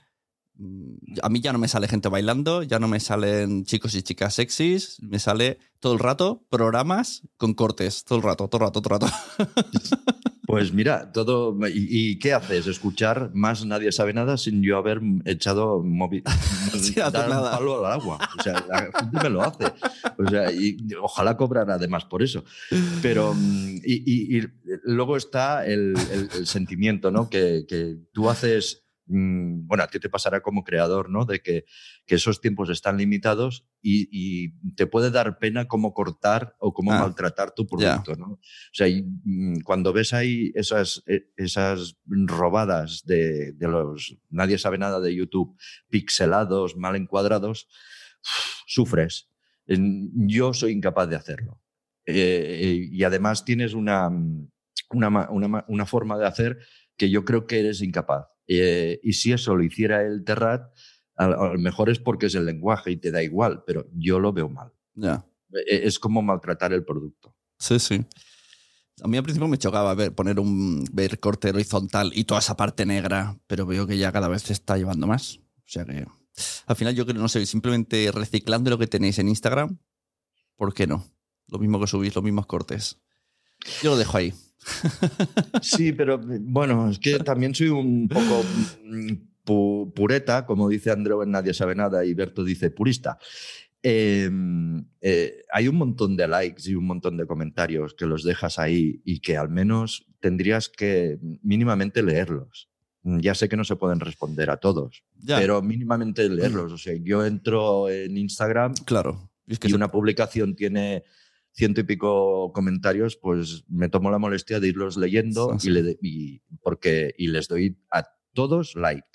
mm, 0.55 0.95
a 1.21 1.29
mí 1.29 1.41
ya 1.41 1.51
no 1.51 1.59
me 1.59 1.67
sale 1.67 1.87
gente 1.87 2.07
bailando, 2.09 2.63
ya 2.63 2.79
no 2.79 2.87
me 2.87 2.99
salen 2.99 3.65
chicos 3.65 3.95
y 3.95 4.03
chicas 4.03 4.35
sexys, 4.35 4.97
me 5.01 5.19
sale 5.19 5.59
todo 5.79 5.93
el 5.93 5.99
rato 5.99 6.45
programas 6.49 7.23
con 7.37 7.53
cortes, 7.53 8.05
todo 8.05 8.19
el 8.19 8.23
rato, 8.23 8.47
todo 8.47 8.61
el 8.63 8.67
rato, 8.67 8.81
todo 8.81 8.95
el 8.95 9.01
rato. 9.01 9.13
Pues 10.47 10.73
mira, 10.73 11.11
todo. 11.11 11.57
¿Y, 11.67 11.87
y 11.89 12.19
qué 12.19 12.33
haces? 12.33 12.67
¿Escuchar 12.67 13.31
más 13.33 13.65
Nadie 13.65 13.91
sabe 13.91 14.13
nada 14.13 14.37
sin 14.37 14.61
yo 14.61 14.77
haber 14.77 15.01
echado 15.25 15.81
móvil? 15.83 16.23
Sin 16.73 17.01
hacer 17.01 17.11
dar 17.13 17.25
un 17.29 17.35
nada. 17.35 17.51
palo 17.57 17.85
al 17.85 17.91
agua. 17.93 18.19
O 18.37 18.43
sea, 18.43 18.63
la 18.67 18.89
gente 18.99 19.17
me 19.23 19.29
lo 19.29 19.41
hace. 19.41 19.65
O 20.17 20.29
sea, 20.29 20.51
y 20.51 20.77
ojalá 21.01 21.35
cobrara 21.37 21.75
además 21.75 22.05
por 22.05 22.21
eso. 22.23 22.43
Pero. 23.01 23.33
mm, 23.33 23.75
Y, 23.83 24.03
y- 24.05 24.37
y 24.39 24.43
luego 24.83 25.17
está 25.17 25.65
el, 25.65 25.95
el- 26.11 26.29
el 26.37 26.47
sentimiento, 26.47 27.11
¿no? 27.11 27.29
Que, 27.29 27.65
que 27.67 27.97
tú 28.13 28.29
haces. 28.29 28.84
Mm, 29.07 29.67
Bueno, 29.67 29.83
a 29.83 29.87
ti 29.87 29.99
te 29.99 30.09
pasará 30.09 30.41
como 30.41 30.63
creador, 30.63 31.09
¿no? 31.09 31.25
De 31.25 31.41
que, 31.41 31.65
que 32.05 32.15
esos 32.15 32.41
tiempos 32.41 32.69
están 32.69 32.97
limitados 32.97 33.65
y, 33.81 34.07
y 34.11 34.51
te 34.75 34.87
puede 34.87 35.11
dar 35.11 35.37
pena 35.39 35.67
cómo 35.67 35.93
cortar 35.93 36.55
o 36.59 36.73
cómo 36.73 36.91
Ah, 36.91 36.99
maltratar 36.99 37.51
tu 37.51 37.65
producto, 37.67 38.15
¿no? 38.15 38.33
O 38.33 38.39
sea, 38.73 38.87
y, 38.87 39.03
mm, 39.23 39.61
cuando 39.63 39.93
ves 39.93 40.13
ahí 40.13 40.51
esas, 40.55 41.03
eh, 41.07 41.29
esas 41.37 41.95
robadas 42.05 43.03
de, 43.05 43.53
de 43.53 43.67
los 43.67 44.17
nadie 44.29 44.57
sabe 44.57 44.77
nada 44.77 44.99
de 44.99 45.15
YouTube, 45.15 45.57
pixelados, 45.89 46.75
mal 46.77 46.95
encuadrados, 46.95 47.67
sufres. 48.67 49.29
Yo 49.67 50.53
soy 50.53 50.71
incapaz 50.73 51.09
de 51.09 51.15
hacerlo. 51.15 51.61
Eh, 52.05 52.87
y 52.91 53.03
además 53.03 53.45
tienes 53.45 53.73
una, 53.73 54.09
una, 54.91 55.09
ma- 55.09 55.29
una 55.31 55.47
ma- 55.47 55.65
una 55.67 55.85
forma 55.85 56.17
de 56.17 56.27
hacer 56.27 56.59
que 56.97 57.09
yo 57.09 57.25
creo 57.25 57.47
que 57.47 57.59
eres 57.59 57.81
incapaz. 57.81 58.27
Eh, 58.47 58.99
y 59.03 59.13
si 59.13 59.31
eso 59.31 59.55
lo 59.55 59.63
hiciera 59.63 60.03
el 60.03 60.23
Terrat, 60.23 60.71
a, 61.15 61.25
a 61.25 61.53
lo 61.53 61.59
mejor 61.59 61.89
es 61.89 61.99
porque 61.99 62.27
es 62.27 62.35
el 62.35 62.45
lenguaje 62.45 62.91
y 62.91 62.97
te 62.97 63.11
da 63.11 63.23
igual, 63.23 63.63
pero 63.65 63.87
yo 63.93 64.19
lo 64.19 64.33
veo 64.33 64.49
mal. 64.49 64.71
Ya. 64.93 65.25
Eh, 65.53 65.81
Es 65.83 65.99
como 65.99 66.21
maltratar 66.21 66.73
el 66.73 66.83
producto. 66.83 67.35
Sí, 67.57 67.79
sí. 67.79 68.05
A 69.01 69.07
mí 69.07 69.17
al 69.17 69.23
principio 69.23 69.47
me 69.47 69.57
chocaba 69.57 69.93
ver, 69.93 70.13
poner 70.13 70.39
un 70.39 70.85
ver 70.91 71.19
corte 71.19 71.49
horizontal 71.49 72.11
y 72.15 72.23
toda 72.23 72.39
esa 72.39 72.55
parte 72.55 72.85
negra, 72.85 73.37
pero 73.47 73.65
veo 73.65 73.85
que 73.87 73.97
ya 73.97 74.11
cada 74.11 74.27
vez 74.27 74.43
se 74.43 74.53
está 74.53 74.77
llevando 74.77 75.05
más. 75.07 75.37
O 75.37 75.67
sea 75.67 75.85
que 75.85 76.05
al 76.67 76.75
final 76.75 76.95
yo 76.95 77.05
creo, 77.05 77.21
no 77.21 77.29
sé, 77.29 77.45
simplemente 77.45 78.11
reciclando 78.11 78.69
lo 78.69 78.77
que 78.77 78.87
tenéis 78.87 79.19
en 79.19 79.29
Instagram, 79.29 79.79
¿por 80.55 80.73
qué 80.73 80.85
no? 80.87 81.05
Lo 81.47 81.59
mismo 81.59 81.79
que 81.79 81.87
subís, 81.87 82.13
los 82.15 82.23
mismos 82.23 82.45
cortes. 82.45 82.99
Yo 83.81 83.91
lo 83.91 83.97
dejo 83.97 84.17
ahí. 84.17 84.33
Sí, 85.61 85.91
pero 85.93 86.19
bueno, 86.23 86.89
es 86.89 86.99
que 86.99 87.19
también 87.19 87.53
soy 87.55 87.69
un 87.69 88.07
poco 88.07 88.43
mm, 88.83 89.11
pu- 89.45 89.93
pureta, 89.93 90.45
como 90.45 90.69
dice 90.69 90.91
Andreu 90.91 91.21
en 91.23 91.31
Nadie 91.31 91.53
sabe 91.53 91.75
nada 91.75 92.03
y 92.05 92.13
Berto 92.13 92.43
dice 92.43 92.69
purista. 92.71 93.17
Eh, 93.83 94.29
eh, 95.01 95.43
hay 95.53 95.67
un 95.67 95.75
montón 95.75 96.17
de 96.17 96.27
likes 96.27 96.63
y 96.69 96.75
un 96.75 96.85
montón 96.87 97.17
de 97.17 97.27
comentarios 97.27 97.93
que 97.93 98.07
los 98.07 98.23
dejas 98.23 98.57
ahí 98.57 99.01
y 99.05 99.19
que 99.19 99.37
al 99.37 99.49
menos 99.49 100.07
tendrías 100.19 100.69
que 100.69 101.19
mínimamente 101.43 102.01
leerlos. 102.01 102.69
Ya 103.03 103.35
sé 103.35 103.47
que 103.47 103.57
no 103.57 103.63
se 103.63 103.75
pueden 103.75 103.99
responder 103.99 104.49
a 104.49 104.57
todos, 104.57 105.03
Ya. 105.21 105.37
pero 105.37 105.61
mínimamente 105.61 106.27
leerlos. 106.27 106.71
O 106.71 106.77
sea, 106.79 106.95
yo 106.99 107.23
entro 107.23 107.87
en 107.91 108.17
Instagram 108.17 108.73
Claro. 108.85 109.29
Es 109.45 109.59
que 109.59 109.67
y 109.67 109.69
se- 109.69 109.75
una 109.75 109.91
publicación 109.91 110.55
tiene 110.55 111.03
ciento 111.55 111.81
y 111.81 111.85
pico 111.85 112.51
comentarios, 112.53 113.15
pues 113.17 113.63
me 113.69 113.89
tomo 113.89 114.11
la 114.11 114.19
molestia 114.19 114.59
de 114.59 114.67
irlos 114.67 114.97
leyendo 114.97 115.57
Sí, 115.57 115.69
y, 115.69 115.71
le 115.71 115.83
de- 115.83 115.97
y- 116.01 116.41
porque, 116.61 117.13
y 117.17 117.27
les 117.27 117.47
doy 117.47 117.77
a 117.91 118.03
todos 118.33 118.75
like. 118.75 119.07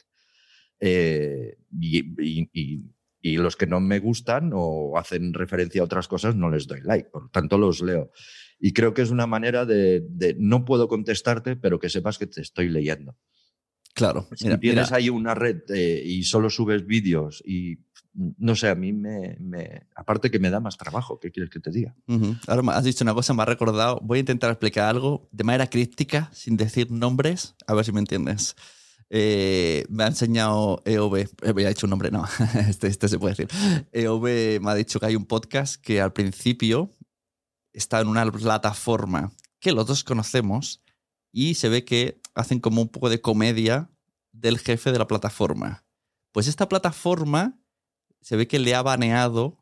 Eh, 0.80 1.58
y, 1.78 1.98
y- 2.22 2.50
y- 2.52 2.84
y 3.22 3.36
los 3.36 3.54
que 3.56 3.66
no 3.66 3.80
me 3.80 3.98
gustan 3.98 4.52
o 4.54 4.96
hacen 4.96 5.34
referencia 5.34 5.82
a 5.82 5.84
otras 5.84 6.08
cosas 6.08 6.36
no 6.36 6.48
les 6.48 6.66
doy 6.66 6.80
like, 6.82 7.10
por 7.10 7.24
lo 7.24 7.28
tanto 7.28 7.58
los 7.58 7.82
leo. 7.82 8.10
Y 8.58 8.72
creo 8.72 8.94
que 8.94 9.02
es 9.02 9.10
una 9.10 9.26
manera 9.26 9.66
de, 9.66 10.00
de 10.08 10.34
no 10.38 10.64
puedo 10.64 10.88
contestarte, 10.88 11.54
pero 11.56 11.78
que 11.78 11.90
sepas 11.90 12.16
que 12.16 12.26
te 12.26 12.40
estoy 12.40 12.70
leyendo. 12.70 13.16
Claro. 13.94 14.28
Si 14.36 14.44
Mira, 14.44 14.58
tienes 14.60 14.86
mira, 14.88 14.96
ahí 14.96 15.08
una 15.10 15.34
red 15.34 15.62
eh, 15.74 16.02
y 16.04 16.22
solo 16.24 16.48
subes 16.50 16.86
vídeos 16.86 17.42
y 17.46 17.78
no 18.12 18.56
sé, 18.56 18.68
a 18.68 18.74
mí 18.74 18.92
me, 18.92 19.36
me- 19.40 19.86
Aparte 19.94 20.30
que 20.30 20.38
me 20.38 20.50
da 20.50 20.58
más 20.60 20.76
trabajo, 20.76 21.18
¿qué 21.20 21.30
quieres 21.30 21.50
que 21.50 21.60
te 21.60 21.70
diga? 21.70 21.94
Ujú. 22.08 22.36
Ahora 22.46 22.62
me 22.62 22.72
has 22.72 22.84
dicho 22.84 23.04
una 23.04 23.14
cosa, 23.14 23.34
me 23.34 23.42
ha 23.42 23.46
recordado. 23.46 24.00
Voy 24.02 24.18
a 24.18 24.20
intentar 24.20 24.50
explicar 24.50 24.88
algo 24.88 25.28
de 25.32 25.44
manera 25.44 25.68
críptica, 25.68 26.28
sin 26.32 26.56
decir 26.56 26.90
nombres, 26.90 27.54
a 27.66 27.74
ver 27.74 27.84
si 27.84 27.92
me 27.92 28.00
entiendes. 28.00 28.56
Eh, 29.10 29.84
me 29.88 30.04
ha 30.04 30.06
enseñado 30.08 30.82
EOB, 30.84 31.16
eh, 31.16 31.28
había 31.48 31.68
dicho 31.68 31.86
un 31.86 31.90
nombre, 31.90 32.10
no, 32.12 32.24
este, 32.68 32.86
este 32.86 33.08
se 33.08 33.18
puede 33.18 33.34
decir. 33.34 33.48
EOB 33.92 34.60
me 34.60 34.70
ha 34.70 34.74
dicho 34.74 35.00
que 35.00 35.06
hay 35.06 35.16
un 35.16 35.26
podcast 35.26 35.82
que 35.82 36.00
al 36.00 36.12
principio 36.12 36.90
está 37.72 38.00
en 38.00 38.08
una 38.08 38.30
plataforma 38.30 39.32
que 39.60 39.72
los 39.72 39.86
dos 39.86 40.04
conocemos 40.04 40.82
y 41.32 41.54
se 41.54 41.68
ve 41.68 41.84
que 41.84 42.20
hacen 42.34 42.60
como 42.60 42.82
un 42.82 42.88
poco 42.88 43.08
de 43.08 43.20
comedia 43.20 43.90
del 44.32 44.58
jefe 44.58 44.92
de 44.92 44.98
la 44.98 45.06
plataforma. 45.06 45.84
Pues 46.32 46.46
esta 46.48 46.68
plataforma 46.68 47.58
se 48.20 48.36
ve 48.36 48.46
que 48.46 48.58
le 48.58 48.74
ha 48.74 48.82
baneado 48.82 49.58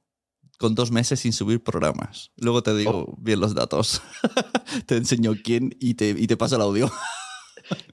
con 0.58 0.74
dos 0.74 0.90
meses 0.90 1.20
sin 1.20 1.32
subir 1.32 1.62
programas. 1.62 2.32
Luego 2.36 2.62
te 2.62 2.74
digo 2.76 3.06
Oh. 3.08 3.16
bien 3.18 3.40
los 3.40 3.54
datos. 3.54 4.02
te 4.86 4.96
enseño 4.96 5.34
quién 5.42 5.74
y 5.80 5.94
te, 5.94 6.10
y 6.10 6.26
te 6.26 6.36
paso 6.36 6.56
el 6.56 6.62
audio. 6.62 6.90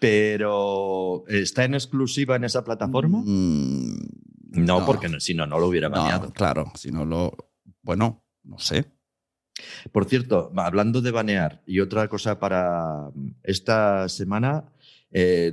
Pero 0.00 1.24
¿está 1.28 1.64
en 1.64 1.74
exclusiva 1.74 2.36
en 2.36 2.44
esa 2.44 2.64
plataforma? 2.64 3.18
no, 3.24 3.24
Mm, 3.24 4.64
no. 4.66 4.84
porque 4.84 5.08
si 5.20 5.32
no, 5.34 5.46
no 5.46 5.58
lo 5.58 5.68
hubiera 5.68 5.88
baneado. 5.88 6.26
No, 6.26 6.32
claro, 6.32 6.72
si 6.74 6.90
no 6.90 7.04
lo. 7.04 7.32
Bueno, 7.82 8.24
no 8.42 8.58
sé. 8.58 8.91
Por 9.92 10.04
cierto, 10.06 10.52
hablando 10.56 11.00
de 11.00 11.10
banear, 11.10 11.62
y 11.66 11.80
otra 11.80 12.08
cosa 12.08 12.38
para 12.38 13.10
esta 13.42 14.08
semana, 14.08 14.72
eh, 15.10 15.52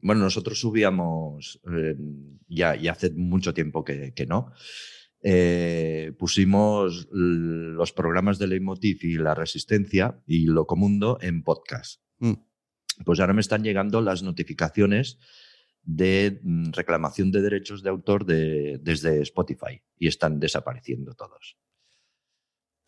bueno, 0.00 0.22
nosotros 0.22 0.60
subíamos, 0.60 1.60
eh, 1.72 1.96
ya, 2.48 2.76
ya 2.76 2.92
hace 2.92 3.10
mucho 3.10 3.52
tiempo 3.52 3.84
que, 3.84 4.12
que 4.14 4.26
no, 4.26 4.52
eh, 5.22 6.12
pusimos 6.18 7.08
los 7.10 7.92
programas 7.92 8.38
de 8.38 8.46
Leitmotiv 8.46 8.98
y 9.02 9.18
La 9.18 9.34
Resistencia 9.34 10.20
y 10.26 10.46
Locomundo 10.46 11.18
en 11.20 11.42
podcast. 11.42 12.00
Mm. 12.18 12.34
Pues 13.04 13.18
ahora 13.20 13.32
me 13.32 13.40
están 13.40 13.62
llegando 13.64 14.00
las 14.00 14.22
notificaciones 14.22 15.18
de 15.82 16.40
mm, 16.42 16.70
reclamación 16.72 17.32
de 17.32 17.42
derechos 17.42 17.82
de 17.82 17.90
autor 17.90 18.24
de- 18.26 18.78
desde 18.82 19.22
Spotify 19.22 19.82
y 19.98 20.06
están 20.06 20.38
desapareciendo 20.38 21.14
todos. 21.14 21.56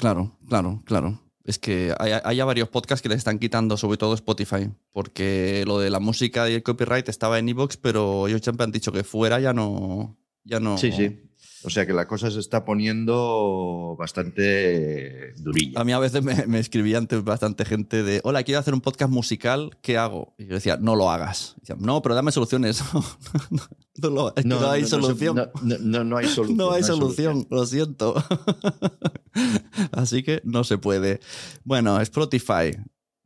Claro, 0.01 0.33
claro, 0.49 0.83
claro. 0.87 1.21
Es 1.45 1.59
que 1.59 1.95
hay, 1.99 2.13
hay 2.25 2.41
varios 2.41 2.71
podcasts 2.71 3.03
que 3.03 3.11
le 3.11 3.15
están 3.17 3.39
quitando, 3.39 3.77
sobre 3.77 3.99
todo 3.99 4.15
Spotify, 4.15 4.71
porque 4.93 5.65
lo 5.67 5.79
de 5.79 5.91
la 5.91 6.01
música 6.01 6.49
y 6.49 6.55
el 6.55 6.63
copyright 6.63 7.09
estaba 7.11 7.39
en 7.39 7.51
Evox, 7.51 7.77
pero 7.77 8.27
ellos 8.27 8.41
siempre 8.43 8.65
han 8.65 8.73
dicho 8.73 8.93
que 8.93 9.05
fuera 9.05 9.41
ya 9.41 9.53
no. 9.53 10.17
Ya 10.45 10.59
no. 10.59 10.79
Sí, 10.79 10.91
sí. 10.91 11.30
O 11.63 11.69
sea 11.71 11.85
que 11.87 11.93
la 11.93 12.07
cosa 12.09 12.31
se 12.31 12.41
está 12.41 12.65
poniendo 12.65 13.95
bastante 13.99 15.35
durilla. 15.35 15.79
A 15.81 15.85
mí 15.85 15.93
a 15.93 15.99
veces 15.99 16.23
me, 16.23 16.47
me 16.47 16.59
escribía 16.59 16.97
antes 16.99 17.23
bastante 17.23 17.65
gente 17.67 18.03
de, 18.03 18.21
hola, 18.25 18.43
quiero 18.45 18.61
hacer 18.61 18.73
un 18.73 18.81
podcast 18.81 19.13
musical, 19.13 19.77
¿qué 19.83 19.99
hago? 19.99 20.35
Y 20.39 20.47
yo 20.47 20.55
decía, 20.55 20.79
no 20.81 20.97
lo 20.97 21.11
hagas. 21.11 21.55
Y 21.59 21.61
decía, 21.61 21.77
no, 21.79 22.01
pero 22.01 22.15
dame 22.15 22.33
soluciones. 22.33 22.83
no, 24.01 24.29
es 24.35 24.43
que 24.43 24.49
no, 24.49 24.71
hay 24.71 24.85
solución. 24.87 25.37
No, 25.37 25.51
no- 25.63 25.79
no- 25.79 26.05
no 26.05 26.17
hay 26.17 26.29
solución. 26.29 26.57
No 26.57 26.71
hay 26.73 26.83
solución, 26.83 27.47
lo 27.51 27.67
siento. 27.67 28.15
Así 29.93 30.23
que 30.23 30.41
no 30.45 30.65
se 30.65 30.79
puede. 30.79 31.21
Bueno, 31.65 32.01
Spotify, 32.01 32.73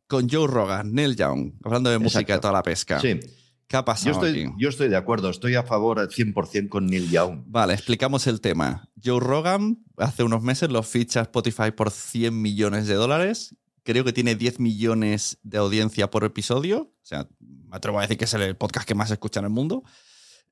con 0.09 0.29
Joe 0.29 0.47
Rogan, 0.47 0.93
Neil 0.93 1.17
Young, 1.17 1.53
hablando 1.65 1.91
de 1.91 1.99
música 1.99 2.35
de 2.35 2.41
toda 2.41 2.53
la 2.53 2.63
pesca. 2.63 3.01
Sí. 3.01 3.21
¿Qué 3.67 3.77
ha 3.77 3.81
Yo 3.81 3.85
pasado 3.85 4.13
estoy, 4.13 4.43
aquí? 4.45 4.53
yo 4.59 4.69
estoy 4.69 4.89
de 4.89 4.97
acuerdo, 4.97 5.31
estoy 5.31 5.55
a 5.55 5.63
favor 5.63 5.99
al 5.99 6.09
100% 6.09 6.69
con 6.69 6.87
Neil 6.87 7.11
Young. 7.11 7.43
Vale, 7.47 7.75
explicamos 7.75 8.27
el 8.27 8.41
tema. 8.41 8.89
Joe 9.03 9.21
Rogan 9.21 9.79
hace 9.97 10.23
unos 10.23 10.43
meses 10.43 10.71
lo 10.71 10.83
ficha 10.83 11.23
Spotify 11.23 11.71
por 11.75 11.91
100 11.91 12.41
millones 12.41 12.87
de 12.87 12.95
dólares. 12.95 13.57
Creo 13.83 14.05
que 14.05 14.13
tiene 14.13 14.35
10 14.35 14.61
millones 14.61 15.39
de 15.43 15.59
audiencia 15.59 16.11
por 16.11 16.25
episodio. 16.25 16.93
O 17.03 17.07
sea, 17.07 17.27
me 17.41 17.77
atrevo 17.77 17.99
a 17.99 18.03
decir 18.03 18.17
que 18.17 18.25
es 18.25 18.35
el 18.35 18.57
podcast 18.57 18.87
que 18.87 18.95
más 18.95 19.09
se 19.09 19.15
escucha 19.15 19.41
en 19.41 19.47
el 19.47 19.51
mundo. 19.53 19.83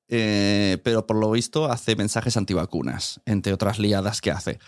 Eh, 0.08 0.78
pero 0.84 1.06
por 1.06 1.16
lo 1.16 1.30
visto 1.30 1.70
hace 1.70 1.96
mensajes 1.96 2.36
antivacunas, 2.36 3.20
entre 3.24 3.52
otras 3.54 3.78
liadas 3.78 4.20
que 4.20 4.30
hace. 4.30 4.58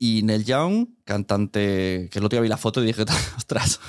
Y 0.00 0.22
Neil 0.22 0.44
Young, 0.44 0.88
cantante, 1.04 2.08
que 2.12 2.18
el 2.18 2.24
otro 2.24 2.36
día 2.36 2.42
vi 2.42 2.48
la 2.48 2.56
foto 2.56 2.82
y 2.82 2.86
dije, 2.86 3.04
ostras. 3.36 3.80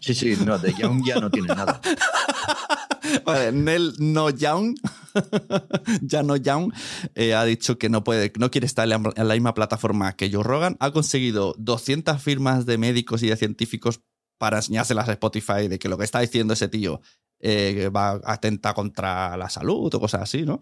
Sí, 0.00 0.14
sí, 0.14 0.36
no, 0.46 0.58
de 0.58 0.72
Young 0.72 1.04
ya 1.04 1.16
no 1.20 1.30
tiene 1.30 1.48
nada. 1.48 1.80
Nel 3.52 3.94
No 3.98 4.30
Young, 4.30 4.76
ya 6.02 6.22
No 6.22 6.36
Young, 6.36 6.72
eh, 7.14 7.34
ha 7.34 7.44
dicho 7.44 7.78
que 7.78 7.88
no 7.88 8.04
puede, 8.04 8.32
no 8.38 8.50
quiere 8.50 8.66
estar 8.66 8.90
en 8.90 9.28
la, 9.28 9.34
misma 9.34 9.54
plataforma 9.54 10.14
que 10.14 10.30
Joe 10.30 10.42
Rogan. 10.42 10.76
Ha 10.80 10.90
conseguido 10.92 11.54
200 11.58 12.22
firmas 12.22 12.66
de 12.66 12.78
médicos 12.78 13.22
y 13.22 13.28
de 13.28 13.36
científicos 13.36 14.00
para 14.38 14.58
enseñárselas 14.58 15.08
a 15.08 15.12
Spotify 15.12 15.68
de 15.68 15.78
que 15.78 15.88
lo 15.88 15.98
que 15.98 16.04
está 16.04 16.20
diciendo 16.20 16.54
ese 16.54 16.68
tío 16.68 17.00
eh, 17.40 17.90
va 17.94 18.20
atenta 18.24 18.74
contra 18.74 19.36
la 19.36 19.50
salud 19.50 19.92
o 19.94 20.00
cosas 20.00 20.22
así, 20.22 20.42
¿no? 20.42 20.60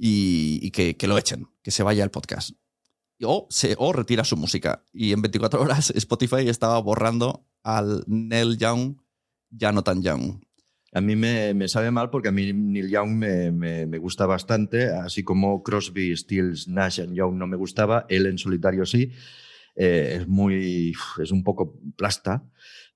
Y, 0.00 0.70
que, 0.70 0.96
lo 1.08 1.18
echen, 1.18 1.48
que 1.62 1.72
se 1.72 1.82
vaya 1.82 2.04
el 2.04 2.10
podcast. 2.10 2.50
O, 3.20 3.48
se, 3.50 3.74
o 3.78 3.92
retira 3.92 4.22
su 4.22 4.36
música. 4.36 4.84
Y 4.92 5.12
en 5.12 5.22
24 5.22 5.60
horas 5.60 5.90
Spotify 5.96 6.48
estaba 6.48 6.78
borrando 6.78 7.44
al 7.64 8.04
Neil 8.06 8.56
Young, 8.58 8.96
ya 9.50 9.72
no 9.72 9.82
tan 9.82 10.02
Young. 10.02 10.40
A 10.92 11.00
mí 11.00 11.16
me, 11.16 11.52
me 11.54 11.68
sabe 11.68 11.90
mal 11.90 12.08
porque 12.10 12.28
a 12.28 12.32
mí 12.32 12.52
Neil 12.52 12.88
Young 12.88 13.10
me, 13.10 13.52
me- 13.52 13.86
me 13.86 13.98
gusta 13.98 14.24
bastante, 14.26 14.86
así 14.88 15.22
como 15.22 15.62
Crosby, 15.62 16.16
Stills, 16.16 16.66
Nash 16.68 17.00
and 17.00 17.14
Young 17.14 17.34
no 17.36 17.46
me 17.46 17.56
gustaba, 17.56 18.06
él 18.08 18.26
en 18.26 18.38
solitario 18.38 18.86
sí. 18.86 19.12
Eh, 19.76 20.18
es 20.20 20.28
muy, 20.28 20.92
es 21.22 21.30
un 21.30 21.44
poco 21.44 21.78
plasta, 21.96 22.42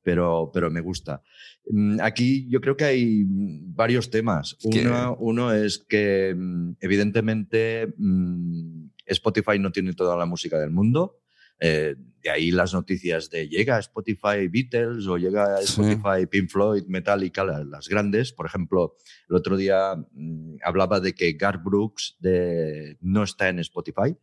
pero, 0.02 0.50
pero 0.52 0.70
me 0.70 0.80
gusta. 0.80 1.22
Mm, 1.70 2.00
Aquí 2.00 2.48
yo 2.48 2.60
creo 2.60 2.76
que 2.76 2.84
hay 2.84 3.24
varios 3.26 4.10
temas. 4.10 4.56
Uno, 4.88 5.16
uno 5.20 5.52
es 5.52 5.78
que 5.78 6.34
mm, 6.36 6.72
evidentemente 6.80 7.92
mm, 7.98 8.86
Spotify 9.06 9.58
no 9.60 9.70
tiene 9.70 9.92
toda 9.92 10.16
la 10.16 10.26
música 10.26 10.58
del 10.58 10.70
mundo. 10.70 11.20
Eh, 11.64 11.94
de 12.24 12.30
ahí 12.30 12.50
las 12.50 12.74
noticias 12.74 13.30
de 13.30 13.48
llega 13.48 13.78
Spotify 13.78 14.48
Beatles 14.50 15.06
o 15.06 15.16
llega 15.16 15.58
Sí. 15.58 15.64
Spotify 15.80 16.26
Pink 16.28 16.48
Floyd, 16.50 16.84
Metallica, 16.88 17.44
la- 17.44 17.62
las 17.64 17.88
grandes. 17.88 18.32
Por 18.32 18.46
ejemplo, 18.46 18.96
el 19.28 19.36
otro 19.36 19.56
día 19.56 19.94
mm, 20.12 20.56
hablaba 20.64 20.98
de 20.98 21.12
que 21.14 21.32
Garth 21.34 21.62
Brooks 21.62 22.16
de, 22.20 22.96
no 23.00 23.22
está 23.22 23.48
en 23.48 23.60
Spotify, 23.60 24.16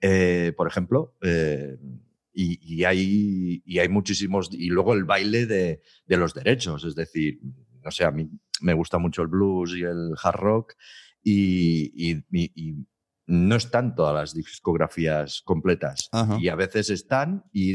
eh, 0.00 0.52
por 0.56 0.66
ejemplo. 0.68 1.16
eh, 1.22 1.76
y, 2.38 2.58
y 2.76 2.84
hay, 2.84 3.62
y 3.64 3.78
hay 3.78 3.88
muchísimos. 3.88 4.50
Y 4.52 4.68
luego 4.68 4.92
el 4.94 5.04
baile 5.04 5.46
de, 5.46 5.80
de 6.06 6.16
los 6.16 6.34
derechos. 6.34 6.84
Es 6.84 6.94
decir, 6.94 7.38
no 7.82 7.90
sé, 7.90 8.04
a 8.04 8.10
mí 8.10 8.28
me 8.60 8.74
gusta 8.74 8.98
mucho 8.98 9.22
el 9.22 9.28
blues 9.28 9.74
y 9.76 9.82
el 9.82 10.12
hard 10.22 10.36
rock. 10.40 10.74
Y, 11.22 11.92
y- 11.94 12.24
y- 12.30 12.52
y 12.54 12.74
no 13.28 13.56
están 13.56 13.94
todas 13.94 14.14
las 14.14 14.34
discografías 14.34 15.42
completas. 15.44 16.08
Ajá. 16.12 16.38
Y 16.40 16.48
a 16.48 16.54
veces 16.54 16.90
están, 16.90 17.44
y, 17.52 17.72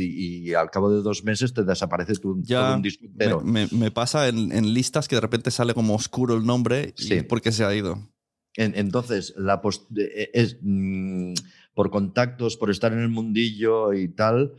y 0.48 0.54
al 0.54 0.70
cabo 0.70 0.92
de 0.94 1.02
dos 1.02 1.24
meses 1.24 1.54
te 1.54 1.64
desaparece 1.64 2.14
tu, 2.16 2.42
todo 2.44 2.76
un 2.76 2.82
disco 2.82 3.06
entero. 3.06 3.42
me, 3.42 3.68
me- 3.68 3.78
me 3.78 3.92
pasa 3.92 4.28
en, 4.30 4.52
en 4.52 4.74
listas 4.74 5.08
que 5.08 5.16
de 5.16 5.22
repente 5.22 5.52
sale 5.52 5.74
como 5.74 5.96
oscuro 5.96 6.36
el 6.38 6.46
nombre 6.46 6.94
y 6.98 7.02
Sí. 7.04 7.22
porque 7.24 7.52
se 7.52 7.64
ha 7.66 7.76
ido. 7.76 8.10
En- 8.56 8.76
entonces, 8.76 9.34
la 9.38 9.62
pos- 9.62 9.88
eh, 9.98 10.30
es, 10.34 10.58
mm, 10.62 11.34
por 11.74 11.90
contactos, 11.90 12.58
por 12.58 12.70
estar 12.70 12.92
en 12.94 13.00
el 13.00 13.10
mundillo 13.10 13.94
y 13.94 14.10
tal, 14.10 14.54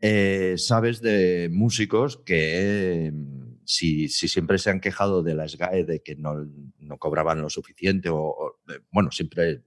eh, 0.00 0.54
sabes 0.58 1.00
de 1.00 1.48
músicos 1.52 2.18
que 2.18 3.10
mm, 3.14 3.60
si, 3.64 4.08
si 4.08 4.28
siempre 4.28 4.58
se 4.58 4.70
han 4.70 4.80
quejado 4.80 5.22
de 5.22 5.34
la 5.34 5.46
SGAE 5.48 5.84
de 5.84 6.02
que 6.02 6.16
no, 6.16 6.34
no 6.78 6.98
cobraban 6.98 7.40
lo 7.40 7.48
suficiente, 7.50 8.08
o, 8.08 8.18
o, 8.18 8.56
eh, 8.72 8.80
bueno, 8.90 9.10
siempre 9.10 9.62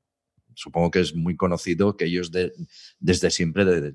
supongo 0.55 0.91
que 0.91 0.99
es 1.01 1.15
muy 1.15 1.35
conocido 1.35 1.95
que 1.97 2.05
ellos 2.05 2.31
de- 2.31 2.51
desde 2.99 3.29
siempre 3.31 3.65
de, 3.65 3.93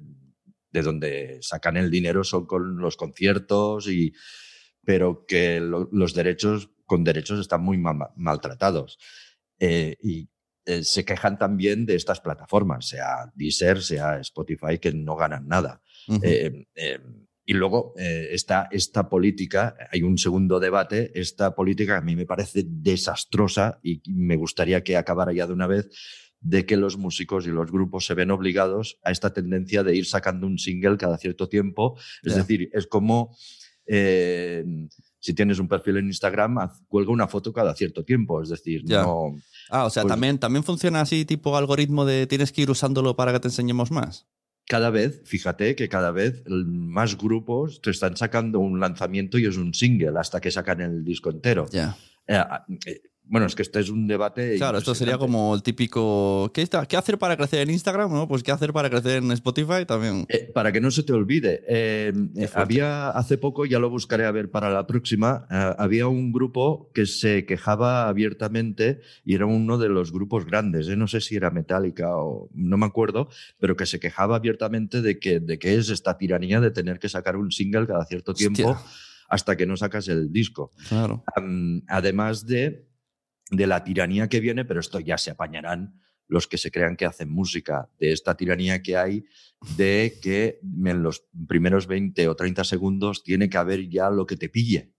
de 0.73 0.83
donde 0.83 1.39
sacan 1.41 1.77
el 1.77 1.91
dinero 1.91 2.25
son 2.25 2.47
con 2.47 2.79
los 2.79 2.97
conciertos 2.97 3.89
y 3.89 4.13
pero 4.85 5.25
que 5.27 5.61
lo- 5.61 5.89
los 5.93 6.15
derechos 6.15 6.71
con 6.87 7.05
derechos 7.05 7.39
están 7.41 7.63
muy 7.63 7.79
ma- 7.79 8.13
maltratados 8.17 8.99
Eh, 9.61 9.97
y 10.03 10.29
eh, 10.67 10.85
se 10.85 11.05
quejan 11.05 11.37
también 11.39 11.85
de 11.85 11.97
estas 11.97 12.21
plataformas, 12.21 12.87
sea 12.89 13.33
Deezer, 13.35 13.83
sea 13.83 14.21
Spotify, 14.21 14.79
que 14.79 14.93
no 14.93 15.17
ganan 15.17 15.49
nada. 15.49 15.83
Eh, 16.23 16.67
eh, 16.77 17.01
y 17.45 17.55
luego 17.55 17.93
eh, 17.99 18.29
está 18.31 18.69
esta 18.71 19.09
política, 19.09 19.75
hay 19.91 20.03
un 20.03 20.17
segundo 20.19 20.61
debate, 20.61 21.11
esta 21.19 21.55
política 21.57 21.95
que 21.95 21.99
a 21.99 22.03
mí 22.03 22.15
me 22.15 22.27
parece 22.27 22.63
desastrosa 22.67 23.81
y 23.83 24.01
me 24.13 24.37
gustaría 24.37 24.83
que 24.85 24.97
acabara 24.97 25.33
ya 25.33 25.47
de 25.47 25.55
una 25.55 25.67
vez, 25.67 25.89
de 26.41 26.67
que 26.67 26.77
los 26.77 26.97
músicos 26.97 27.47
y 27.47 27.51
los 27.51 27.71
grupos 27.73 28.07
se 28.07 28.15
ven 28.15 28.31
obligados 28.31 28.99
a 29.03 29.11
esta 29.11 29.33
tendencia 29.33 29.83
de 29.83 29.97
ir 29.97 30.07
sacando 30.07 30.47
un 30.47 30.59
single 30.59 30.97
cada 30.97 31.19
cierto 31.19 31.49
tiempo. 31.49 31.99
Es 32.23 32.35
decir, 32.37 32.71
es 32.73 32.87
como 32.87 33.37
eh, 33.87 34.65
si 35.19 35.35
tienes 35.35 35.59
un 35.59 35.67
perfil 35.69 35.97
en 35.97 36.07
Instagram, 36.07 36.59
haz- 36.59 36.83
cuelga 36.89 37.11
una 37.11 37.27
foto 37.27 37.53
cada 37.53 37.75
cierto 37.75 38.05
tiempo. 38.05 38.43
Es 38.43 38.51
decir, 38.51 38.83
Ya. 38.85 39.03
no. 39.03 39.35
Ah, 39.71 39.87
o 39.87 39.91
sea, 39.91 40.03
Pues- 40.05 40.13
también, 40.13 40.39
también 40.39 40.63
funciona 40.65 41.01
así, 41.01 41.25
tipo 41.25 41.57
algoritmo 41.57 42.05
de 42.05 42.27
tienes 42.27 42.53
que 42.53 42.63
ir 42.63 42.71
usándolo 42.71 43.17
para 43.17 43.33
que 43.33 43.41
te 43.41 43.49
enseñemos 43.49 43.91
más. 43.91 44.27
Cada 44.67 44.91
vez, 44.91 45.23
fíjate 45.25 45.75
que 45.75 45.89
cada 45.89 46.11
vez 46.11 46.43
más 46.47 47.17
grupos 47.17 47.81
te 47.81 47.91
están 47.91 48.17
sacando 48.19 48.59
un 48.59 48.79
lanzamiento 48.81 49.39
y 49.39 49.47
es 49.47 49.57
un 49.57 49.73
single 49.73 50.19
hasta 50.19 50.41
que 50.41 50.51
sacan 50.51 50.83
el 50.83 51.05
disco 51.05 51.31
entero. 51.31 51.67
Ya. 51.73 51.97
Eh, 52.27 52.35
ah, 52.37 52.67
eh, 52.85 53.01
bueno, 53.29 53.47
es 53.47 53.55
que 53.55 53.63
este 53.63 53.81
es 53.81 53.91
un 53.91 54.07
debate. 54.07 54.57
Claro, 54.57 54.79
esto 54.79 54.95
sería 54.95 55.19
como 55.19 55.55
el 55.55 55.63
típico. 55.63 56.51
¿qué, 56.55 56.63
está, 56.63 56.87
¿Qué 56.87 56.97
hacer 56.97 57.19
para 57.19 57.37
crecer 57.37 57.61
en 57.61 57.71
Instagram? 57.71 58.13
¿no? 58.13 58.27
Pues 58.27 58.43
¿qué 58.43 58.53
hacer 58.53 58.73
para 58.73 58.89
crecer 58.89 59.23
en 59.23 59.31
Spotify 59.33 59.85
también? 59.87 60.27
Eh, 60.29 60.51
para 60.55 60.73
que 60.73 60.81
no 60.81 60.91
se 60.91 61.03
te 61.03 61.13
olvide, 61.13 61.63
eh, 61.69 62.13
había 62.55 63.11
hace 63.11 63.39
poco, 63.39 63.67
ya 63.67 63.79
lo 63.79 63.91
buscaré 63.91 64.25
a 64.25 64.31
ver 64.31 64.51
para 64.51 64.71
la 64.71 64.87
próxima, 64.87 65.47
eh, 65.51 65.75
había 65.79 66.07
un 66.07 66.33
grupo 66.33 66.91
que 66.95 67.07
se 67.07 67.45
quejaba 67.45 68.09
abiertamente 68.09 69.01
y 69.25 69.35
era 69.35 69.47
uno 69.47 69.79
de 69.79 69.89
los 69.89 70.13
grupos 70.13 70.47
grandes, 70.47 70.89
no 70.97 71.07
sé 71.07 71.21
si 71.21 71.37
era 71.37 71.51
Metallica 71.51 72.17
o 72.17 72.49
no 72.55 72.77
me 72.79 72.87
acuerdo, 72.87 73.29
pero 73.59 73.77
que 73.77 73.87
se 73.87 74.01
quejaba 74.01 74.37
abiertamente 74.37 75.03
de 75.03 75.19
que, 75.19 75.41
de 75.41 75.59
que 75.59 75.77
es 75.77 75.91
esta 75.91 76.17
tiranía 76.17 76.61
de 76.61 76.71
tener 76.71 76.99
que 76.99 77.09
sacar 77.09 77.37
un 77.37 77.53
single 77.53 77.87
cada 77.87 78.05
cierto 78.07 78.35
tiempo 78.35 78.71
Hostia. 78.71 78.87
hasta 79.29 79.57
que 79.57 79.67
no 79.67 79.77
sacas 79.77 80.09
el 80.09 80.33
disco. 80.33 80.71
Claro. 80.89 81.25
Además 81.89 82.47
de, 82.47 82.88
de 83.51 83.67
la 83.67 83.83
tiranía 83.85 84.29
que 84.29 84.41
viene, 84.41 84.65
pero 84.65 84.81
esto 84.81 85.01
ya 85.01 85.19
se 85.19 85.31
apañarán 85.31 86.01
los 86.27 86.47
que 86.47 86.59
se 86.59 86.71
crean 86.71 86.97
que 86.97 87.07
hacen 87.07 87.31
música, 87.31 87.89
de 87.99 88.13
esta 88.13 88.37
tiranía 88.37 88.83
que 88.83 88.97
hay 88.99 89.25
de 89.77 90.19
que 90.23 90.61
en 90.63 91.03
los 91.03 91.25
primeros 91.47 91.87
20 91.87 92.29
o 92.29 92.37
30 92.37 92.65
segundos 92.65 93.23
tiene 93.25 93.49
que 93.49 93.57
haber 93.57 93.89
ya 93.89 94.11
lo 94.11 94.27
que 94.27 94.37
te 94.37 94.51
pille. 94.51 94.93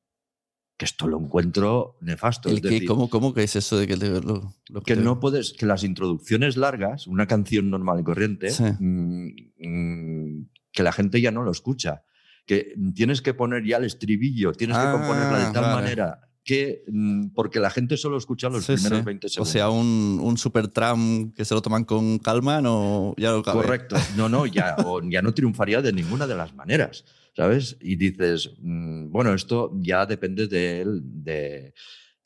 Que 0.75 0.85
esto 0.85 1.07
lo 1.07 1.19
encuentro 1.19 1.97
nefasto. 2.01 2.49
¿El 2.49 2.55
es 2.55 2.61
decir, 2.63 2.85
¿Cómo, 2.87 3.09
¿Cómo 3.09 3.33
que 3.33 3.43
es 3.43 3.55
eso 3.55 3.77
de 3.77 3.85
que 3.85 3.97
te- 3.97 4.21
lo, 4.21 4.55
lo 4.69 4.81
que 4.81 4.95
te- 4.95 5.01
no 5.01 5.19
puedes, 5.19 5.53
que 5.53 5.65
las 5.67 5.83
introducciones 5.83 6.57
largas, 6.57 7.05
una 7.05 7.27
canción 7.27 7.69
normal 7.69 7.99
y 7.99 8.03
corriente, 8.03 8.49
Sí. 8.49 8.63
mm, 8.79 9.27
mm, 9.59 10.49
que 10.71 10.83
la 10.83 10.91
gente 10.93 11.21
ya 11.21 11.31
no 11.31 11.43
lo 11.43 11.51
escucha. 11.51 12.03
Que 12.45 12.73
tienes 12.95 13.21
que 13.21 13.33
poner 13.35 13.63
ya 13.65 13.77
el 13.77 13.83
estribillo, 13.83 14.53
tienes 14.53 14.77
que 14.77 14.83
Ah, 14.83 14.91
componerla 14.93 15.37
de 15.47 15.53
tal 15.53 15.63
vale. 15.65 15.75
manera 15.81 16.21
que, 16.49 16.83
mm, 16.87 17.27
porque 17.35 17.59
la 17.59 17.69
gente 17.69 17.95
solo 17.95 18.17
escucha 18.17 18.49
los 18.49 18.65
Sí, 18.65 18.73
primeros 18.73 18.99
sí. 18.99 19.05
20 19.05 19.27
O 19.27 19.29
segundos. 19.29 19.51
sea, 19.51 19.69
un, 19.69 20.19
un 20.19 20.35
super 20.35 20.67
tram 20.67 21.31
que 21.33 21.45
se 21.45 21.53
lo 21.53 21.61
toman 21.61 21.83
con 21.85 22.17
calma, 22.17 22.59
no, 22.59 23.13
ya 23.17 23.29
lo 23.31 23.43
cabe. 23.43 23.61
Correcto. 23.61 23.95
No, 24.17 24.29
no, 24.29 24.47
ya, 24.47 24.75
o 24.85 24.99
ya 25.07 25.21
no 25.21 25.31
triunfaría 25.33 25.81
de 25.83 25.93
ninguna 25.93 26.25
de 26.25 26.33
las 26.35 26.55
maneras, 26.55 27.05
¿sabes? 27.35 27.77
Y 27.81 27.97
dices, 27.97 28.51
mm, 28.61 29.11
bueno, 29.11 29.35
esto 29.35 29.71
ya 29.79 30.07
depende 30.07 30.47
de, 30.47 30.81
él, 30.81 31.01
de, 31.03 31.75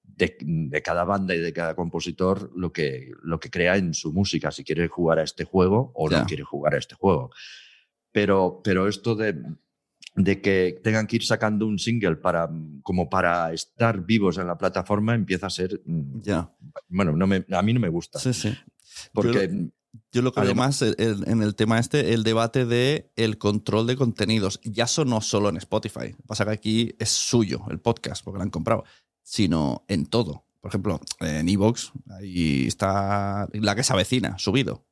de, 0.03 0.37
de 0.39 0.81
cada 0.81 1.03
banda 1.03 1.35
y 1.35 1.39
de 1.39 1.51
cada 1.51 1.75
compositor 1.75 2.49
lo 2.55 2.71
que, 2.71 3.11
lo 3.23 3.41
que 3.41 3.49
crea 3.49 3.75
en 3.75 3.93
su 3.93 4.13
música, 4.13 4.51
si 4.51 4.63
quiere 4.63 4.87
jugar 4.87 5.19
a 5.19 5.23
este 5.23 5.43
juego 5.43 5.91
o 5.95 6.09
Ya. 6.09 6.19
no 6.21 6.25
quiere 6.25 6.43
jugar 6.43 6.75
a 6.75 6.77
este 6.77 6.95
juego. 6.95 7.29
Pero, 8.13 8.61
pero 8.63 8.87
esto 8.87 9.15
de, 9.15 9.35
de 10.15 10.41
que 10.41 10.79
tengan 10.83 11.07
que 11.07 11.15
ir 11.17 11.23
sacando 11.25 11.65
un 11.65 11.79
single 11.79 12.17
para, 12.17 12.49
como 12.83 13.09
para 13.09 13.51
estar 13.53 14.05
vivos 14.05 14.37
en 14.37 14.47
la 14.47 14.57
plataforma 14.57 15.15
empieza 15.15 15.47
a 15.47 15.49
ser... 15.49 15.81
mm, 15.85 16.21
Ya. 16.21 16.51
Bueno, 16.89 17.13
no 17.13 17.25
me- 17.27 17.45
a 17.51 17.61
mí 17.61 17.73
no 17.73 17.79
me 17.79 17.89
gusta. 17.89 18.19
Sí, 18.19 18.33
sí. 18.33 18.53
Porque... 19.13 19.47
Yo 19.49 19.53
lo- 19.57 19.71
Yo 20.11 20.21
lo 20.23 20.31
que 20.33 20.41
veo 20.41 20.49
Además- 20.51 20.81
más 20.81 20.95
el- 20.97 21.23
en 21.27 21.41
el 21.43 21.55
tema 21.55 21.79
este, 21.79 22.13
el 22.13 22.23
debate 22.23 22.65
de 22.65 23.11
el 23.15 23.37
control 23.37 23.85
de 23.87 23.95
contenidos. 23.95 24.59
Ya 24.63 24.85
eso 24.85 25.05
no 25.05 25.21
solo 25.21 25.49
en 25.49 25.57
Spotify. 25.57 26.15
Pasa 26.27 26.45
que 26.45 26.51
aquí 26.51 26.95
es 26.99 27.09
suyo 27.09 27.61
el 27.69 27.79
podcast, 27.79 28.23
porque 28.23 28.37
lo 28.37 28.43
han 28.43 28.49
comprado, 28.49 28.83
sino 29.23 29.83
en 29.87 30.05
todo. 30.07 30.45
Por 30.61 30.69
ejemplo, 30.69 30.99
en 31.19 31.47
Evox, 31.49 31.91
ahí 32.19 32.65
está 32.67 33.47
la 33.53 33.75
que 33.75 33.83
se 33.83 33.93
avecina, 33.93 34.37
subido. 34.39 34.85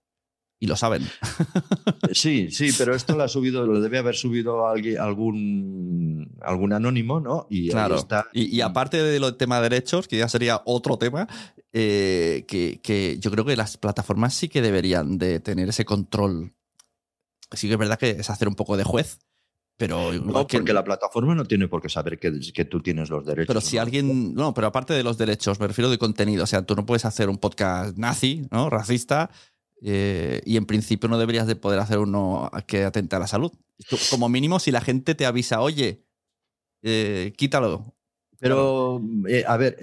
Y 0.62 0.68
lo 0.68 0.76
saben. 0.78 1.02
Sí, 2.14 2.52
sí, 2.52 2.72
pero 2.78 2.94
esto 2.94 3.16
lo 3.16 3.24
ha 3.24 3.28
subido, 3.30 3.66
lo 3.66 3.80
debe 3.80 3.98
haber 3.98 4.16
subido 4.16 4.68
alguien, 4.68 5.00
algún, 5.00 6.30
algún 6.42 6.74
anónimo, 6.74 7.22
¿no? 7.22 7.48
Y 7.50 7.64
ahí 7.66 7.70
Claro. 7.70 7.96
está. 7.96 8.28
Y, 8.34 8.54
y 8.54 8.60
aparte 8.62 9.02
de 9.02 9.20
lo 9.20 9.36
tema 9.36 9.58
de 9.62 9.70
derechos, 9.70 10.08
que 10.10 10.18
ya 10.18 10.28
sería 10.28 10.62
otro 10.66 10.98
tema, 10.98 11.28
eh, 11.72 12.44
que, 12.50 12.82
que 12.84 13.18
yo 13.20 13.32
creo 13.32 13.46
que 13.46 13.56
las 13.56 13.78
plataformas 13.78 14.34
sí 14.34 14.50
que 14.50 14.62
deberían 14.62 15.18
de 15.18 15.40
tener 15.40 15.70
ese 15.70 15.86
control. 15.86 16.54
Sí 17.54 17.68
que 17.68 17.74
es 17.74 17.80
verdad 17.80 17.98
que 17.98 18.10
es 18.12 18.30
hacer 18.30 18.48
un 18.50 18.56
poco 18.56 18.76
de 18.76 18.84
juez, 18.84 19.20
pero 19.78 20.12
No, 20.14 20.46
que- 20.48 20.58
porque 20.58 20.74
la 20.74 20.84
plataforma 20.84 21.34
no 21.34 21.46
tiene 21.46 21.68
por 21.70 21.82
qué 21.82 21.88
saber 21.90 22.20
que, 22.20 22.40
que 22.54 22.66
tú 22.66 22.82
tienes 22.82 23.10
los 23.10 23.26
derechos. 23.26 23.48
Pero 23.48 23.62
si 23.62 23.78
¿no? 23.78 23.82
alguien. 23.84 24.34
No, 24.34 24.54
pero 24.54 24.68
aparte 24.68 24.94
de 24.94 25.04
los 25.04 25.18
derechos, 25.18 25.60
me 25.62 25.68
refiero 25.68 25.90
de 25.90 25.98
contenido. 25.98 26.44
O 26.44 26.48
sea, 26.48 26.62
tú 26.64 26.76
no 26.76 26.86
puedes 26.86 27.06
hacer 27.06 27.30
un 27.30 27.38
podcast 27.38 27.98
nazi, 27.98 28.48
¿no? 28.52 28.70
Racista. 28.70 29.30
Eh, 29.82 30.42
y 30.46 30.58
en 30.58 30.66
principio 30.66 31.10
no 31.10 31.18
deberías 31.18 31.48
de 31.48 31.56
poder 31.56 31.80
hacer 31.80 32.00
uno 32.00 32.50
que 32.68 32.84
atente 32.84 33.16
a 33.16 33.20
la 33.20 33.28
salud. 33.28 33.52
Como 34.10 34.30
mínimo, 34.30 34.60
si 34.60 34.72
la 34.72 34.82
gente 34.82 35.16
te 35.16 35.26
avisa, 35.26 35.62
oye, 35.62 36.06
eh, 36.84 37.34
quítalo. 37.36 37.96
Pero, 38.40 39.02
eh, 39.28 39.44
a 39.48 39.56
ver, 39.58 39.78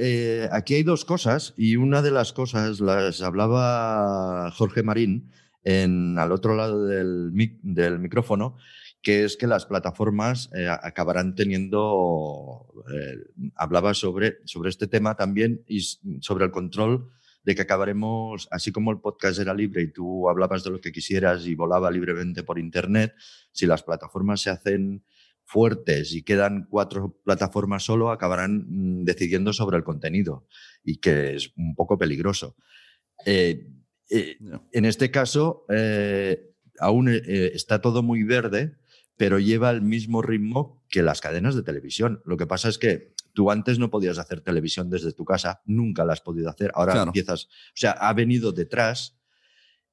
aquí 0.51 0.75
hay 0.75 0.83
dos 0.83 1.05
cosas 1.05 1.55
y 1.57 1.77
una 1.77 2.03
de 2.03 2.11
las 2.11 2.33
cosas 2.33 2.81
las 2.81 3.23
hablaba 3.23 4.51
Jorge 4.51 4.83
Marín 4.83 5.31
en, 5.63 6.19
al 6.19 6.33
otro 6.33 6.57
lado 6.57 6.85
del, 6.87 7.31
mic- 7.33 7.61
del 7.63 8.01
micrófono, 8.01 8.57
que 9.01 9.25
es 9.25 9.37
que 9.37 9.47
las 9.47 9.65
plataformas 9.65 10.51
eh, 10.57 10.67
acabarán 10.69 11.37
teniendo, 11.37 12.67
eh, 12.93 13.51
hablaba 13.55 13.95
sobre, 13.95 14.39
sobre 14.45 14.71
este 14.71 14.89
tema 14.89 15.15
también 15.15 15.63
y 15.69 15.83
sobre 16.21 16.45
el 16.47 16.51
control 16.51 17.09
de 17.49 17.55
que 17.55 17.63
acabaremos, 17.63 18.47
así 18.51 18.73
como 18.73 18.91
el 18.91 19.01
podcast 19.01 19.39
era 19.39 19.55
libre 19.55 19.81
y 19.81 19.91
tú 19.91 20.29
hablabas 20.29 20.65
de 20.65 20.71
lo 20.71 20.83
que 20.83 20.93
quisieras 20.93 21.47
y 21.47 21.55
volaba 21.55 21.91
libremente 21.91 22.43
por 22.43 22.59
Internet, 22.59 23.15
si 23.53 23.65
las 23.65 23.83
plataformas 23.83 24.43
se 24.43 24.51
hacen 24.51 25.03
fuertes 25.47 26.13
y 26.13 26.23
quedan 26.25 26.67
cuatro 26.69 27.19
plataformas 27.25 27.85
solo, 27.85 28.11
acabarán 28.11 28.67
mm, 28.69 29.05
decidiendo 29.05 29.55
sobre 29.55 29.79
el 29.79 29.83
contenido 29.83 30.47
y 30.85 30.99
que 30.99 31.37
es 31.37 31.51
un 31.57 31.75
poco 31.75 31.97
peligroso. 31.97 32.55
Eh, 33.25 33.67
eh, 34.11 34.37
en 34.73 34.85
este 34.85 35.11
caso, 35.11 35.65
eh, 35.71 36.53
aún 36.79 37.09
está 37.09 37.81
todo 37.81 38.03
muy 38.03 38.25
verde, 38.25 38.77
pero 39.17 39.39
lleva 39.39 39.71
el 39.71 39.81
mismo 39.81 40.21
ritmo 40.21 40.85
que 40.91 41.03
las 41.03 41.23
cadenas 41.23 41.55
de 41.55 41.63
televisión. 41.63 42.21
Lo 42.27 42.37
que 42.37 42.47
pasa 42.47 42.69
es 42.69 42.77
que 42.77 43.15
tú 43.39 43.53
antes 43.53 43.79
no 43.79 43.89
podías 43.89 44.19
hacer 44.19 44.41
televisión 44.41 44.91
desde 44.91 45.13
tu 45.13 45.25
casa, 45.25 45.63
nunca 45.65 46.05
la 46.05 46.13
has 46.13 46.21
podido 46.21 46.51
hacer, 46.51 46.73
ahora 46.75 46.95
Claro. 46.95 47.11
empiezas, 47.11 47.45
o 47.45 47.77
sea, 47.77 47.93
ha 47.93 48.13
venido 48.13 48.51
detrás 48.51 49.17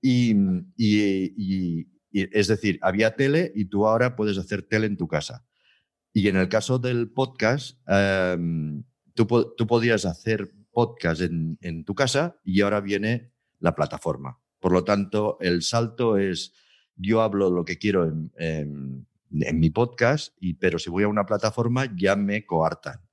y, 0.02 0.32
y- 0.76 1.32
y- 1.38 1.88
y- 2.12 2.40
es 2.40 2.48
decir, 2.48 2.80
había 2.82 3.16
tele 3.16 3.52
y 3.54 3.66
tú 3.66 3.86
ahora 3.86 4.16
puedes 4.16 4.40
hacer 4.40 4.64
tele 4.64 4.88
en 4.88 4.98
tu 4.98 5.08
casa. 5.08 5.46
Y 6.12 6.28
en 6.28 6.38
el 6.38 6.50
caso 6.50 6.80
del 6.80 7.12
podcast, 7.12 7.78
em, 7.88 8.84
tú, 9.14 9.28
po- 9.28 9.54
tú 9.54 9.68
podías 9.68 10.06
hacer 10.06 10.52
podcast 10.72 11.22
en, 11.22 11.60
en 11.62 11.86
tu 11.86 11.94
casa 11.94 12.40
y 12.44 12.62
ahora 12.62 12.82
viene 12.82 13.32
la 13.60 13.76
plataforma. 13.76 14.40
Por 14.60 14.72
lo 14.72 14.84
tanto, 14.84 15.38
el 15.40 15.62
salto 15.62 16.18
es, 16.18 16.52
yo 16.96 17.22
hablo 17.22 17.52
lo 17.52 17.64
que 17.64 17.78
quiero 17.78 18.06
en, 18.08 18.32
en- 18.40 19.06
en 19.40 19.60
mi 19.60 19.70
podcast, 19.70 20.34
y, 20.40 20.56
pero 20.56 20.80
si 20.80 20.90
voy 20.90 21.04
a 21.04 21.08
una 21.10 21.28
plataforma 21.28 21.94
ya 21.96 22.16
me 22.16 22.44
coartan. 22.44 23.05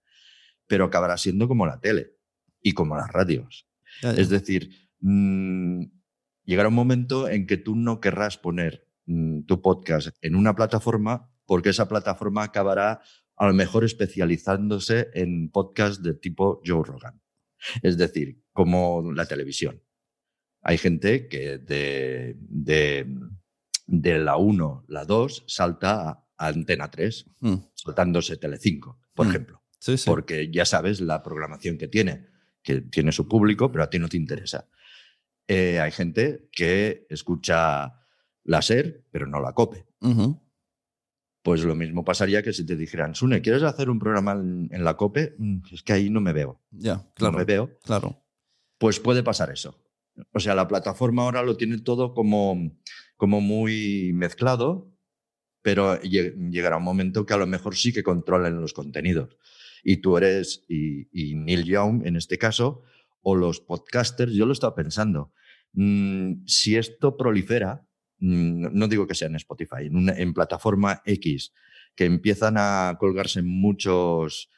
Pero 0.67 0.85
acabará 0.85 1.17
siendo 1.17 1.49
como 1.49 1.67
la 1.67 1.81
tele 1.81 2.17
y 2.61 2.73
como 2.73 2.97
las 2.97 3.11
radios. 3.11 3.69
Es 4.03 4.29
decir, 4.31 4.71
mm, 5.01 5.85
llegará 6.45 6.69
un 6.69 6.75
momento 6.75 7.29
en 7.29 7.47
que 7.47 7.57
tú 7.57 7.77
no 7.77 8.01
querrás 8.01 8.39
poner 8.39 8.89
mm, 9.07 9.43
tu 9.43 9.61
podcast 9.61 10.09
en 10.23 10.35
una 10.37 10.55
plataforma 10.55 11.29
porque 11.47 11.71
esa 11.71 11.89
plataforma 11.89 12.45
acabará 12.45 13.01
a 13.37 13.47
lo 13.47 13.53
mejor 13.55 13.85
especializándose 13.85 15.09
en 15.15 15.51
podcasts 15.51 16.03
de 16.03 16.15
tipo 16.15 16.61
Joe 16.65 16.85
Rogan. 16.85 17.21
Es 17.83 17.97
decir, 17.99 18.43
como 18.53 19.13
la 19.13 19.27
televisión. 19.27 19.83
Hay 20.63 20.79
gente 20.79 21.29
que 21.29 21.59
de, 21.59 22.37
de, 22.39 23.07
de 23.87 24.19
la 24.19 24.37
1, 24.37 24.85
la 24.89 25.05
2, 25.05 25.45
salta 25.49 26.11
a 26.37 26.47
Antena 26.47 26.91
3, 26.91 27.27
Mm. 27.41 27.55
saltándose 27.75 28.37
Telecinco, 28.37 29.01
por 29.15 29.27
Mm. 29.27 29.31
ejemplo. 29.31 29.62
Sí, 29.83 29.99
sí. 29.99 30.05
Porque 30.09 30.49
ya 30.53 30.65
sabes 30.65 31.01
la 31.01 31.25
programación 31.25 31.77
que 31.77 31.89
tiene, 31.89 32.29
que 32.63 32.83
tiene 32.83 33.11
su 33.11 33.27
público, 33.27 33.73
pero 33.73 33.83
a 33.83 33.91
ti 33.91 33.99
no 33.99 34.09
te 34.09 34.17
interesa. 34.17 34.69
Eh, 35.49 35.81
hay 35.81 35.91
gente 35.91 36.49
que 36.53 37.05
escucha 37.11 37.93
la 38.45 38.59
SER, 38.63 39.05
pero 39.11 39.27
no 39.27 39.41
la 39.41 39.53
COPE. 39.55 39.85
Ujú. 40.03 40.41
Pues 41.43 41.65
lo 41.65 41.75
mismo 41.75 42.05
pasaría 42.05 42.45
que 42.45 42.53
si 42.53 42.65
te 42.65 42.77
dijeran, 42.77 43.17
Sune, 43.17 43.43
¿quieres 43.43 43.65
hacer 43.65 43.91
un 43.91 43.99
programa 43.99 44.33
en, 44.35 44.69
en 44.71 44.85
la 44.85 44.97
COPE? 44.97 45.35
Mm, 45.37 45.59
Es 45.73 45.83
que 45.83 45.95
ahí 45.95 46.11
no 46.11 46.21
me 46.21 46.33
veo. 46.33 46.61
Ya, 46.71 47.05
claro. 47.15 47.33
No 47.33 47.39
me 47.39 47.45
veo. 47.45 47.77
Claro. 47.83 48.23
Pues 48.79 49.01
puede 49.01 49.25
pasar 49.25 49.51
eso. 49.51 49.83
O 50.33 50.39
sea, 50.39 50.55
la 50.55 50.69
plataforma 50.69 51.23
ahora 51.25 51.43
lo 51.43 51.57
tiene 51.57 51.79
todo 51.79 52.15
como, 52.15 52.79
como 53.17 53.41
muy 53.41 54.13
mezclado, 54.15 54.95
pero 55.63 56.01
lle- 56.03 56.35
llegará 56.53 56.77
un 56.77 56.85
momento 56.85 57.27
que 57.27 57.35
a 57.35 57.39
lo 57.39 57.49
mejor 57.49 57.75
sí 57.75 57.93
que 57.93 58.05
controlen 58.05 58.61
los 58.61 58.73
contenidos. 58.75 59.37
Y 59.83 59.97
tú 59.99 60.17
eres, 60.17 60.65
y, 60.69 61.09
y 61.13 61.35
Neil 61.35 61.65
Young 61.65 62.07
en 62.07 62.17
este 62.17 62.39
caso, 62.39 62.83
o 63.21 63.35
los 63.37 63.61
podcasters, 63.61 64.33
yo 64.33 64.47
lo 64.47 64.53
estaba 64.53 64.75
pensando, 64.75 65.33
mm, 65.73 66.45
si 66.47 66.77
esto 66.77 67.17
prolifera, 67.17 67.87
mm, 68.19 68.69
no 68.73 68.89
digo 68.89 69.07
que 69.07 69.15
sea 69.15 69.29
en 69.29 69.37
Spotify, 69.37 69.87
en, 69.87 69.97
una- 69.97 70.17
en 70.17 70.33
plataforma 70.35 71.03
X, 71.05 71.53
que 71.95 72.05
empiezan 72.05 72.55
a 72.57 72.97
colgarse 72.99 73.43
muchos, 73.43 74.51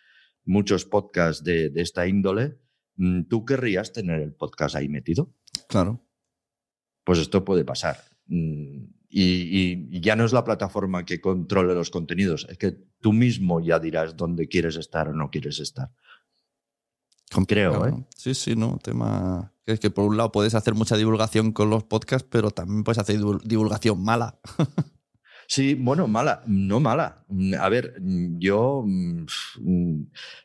muchos 0.44 0.84
podcasts 0.84 1.42
de, 1.42 1.70
de 1.70 1.82
esta 1.82 2.06
índole, 2.06 2.58
mm, 2.96 3.22
¿tú 3.24 3.44
querrías 3.44 3.92
tener 3.92 4.20
el 4.20 4.32
podcast 4.34 4.76
ahí 4.76 4.88
metido? 4.88 5.34
Claro. 5.68 6.04
Pues 7.04 7.18
esto 7.18 7.44
puede 7.44 7.64
pasar. 7.64 7.96
Y, 9.16 10.00
ya 10.00 10.16
no 10.16 10.24
es 10.24 10.32
la 10.32 10.42
plataforma 10.42 11.04
que 11.04 11.20
controle 11.20 11.72
los 11.74 11.90
contenidos, 11.90 12.48
es 12.50 12.58
que 12.58 12.72
tú 13.00 13.12
mismo 13.12 13.60
ya 13.60 13.78
dirás 13.78 14.16
dónde 14.16 14.48
quieres 14.48 14.74
estar 14.76 15.08
o 15.08 15.12
no 15.14 15.30
quieres 15.30 15.60
estar. 15.60 15.90
Creo, 17.46 17.86
¿eh? 17.86 17.92
Sí, 18.16 18.34
sí, 18.34 18.56
no. 18.56 18.78
Tema. 18.82 19.52
Es 19.66 19.78
que 19.80 19.90
por 19.90 20.04
un 20.08 20.16
lado 20.16 20.32
puedes 20.32 20.54
hacer 20.54 20.74
mucha 20.74 20.96
divulgación 20.96 21.52
con 21.52 21.70
los 21.70 21.84
podcasts, 21.84 22.28
pero 22.30 22.50
también 22.50 22.82
puedes 22.84 22.98
hacer 22.98 23.18
divul- 23.20 23.42
divulgación 23.42 24.02
mala. 24.02 24.38
Sí, 25.46 25.74
bueno, 25.74 26.08
mala, 26.08 26.42
no 26.46 26.80
mala. 26.80 27.26
A 27.60 27.68
ver, 27.68 28.00
yo 28.38 28.82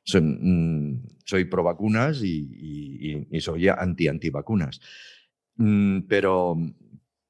soy, 0.03 1.01
soy 1.24 1.45
pro 1.45 1.63
vacunas 1.63 2.22
y, 2.22 2.49
y- 2.51 3.28
y- 3.32 3.39
soy 3.39 3.70
anti-antivacunas. 3.70 4.82
Pero, 5.55 6.57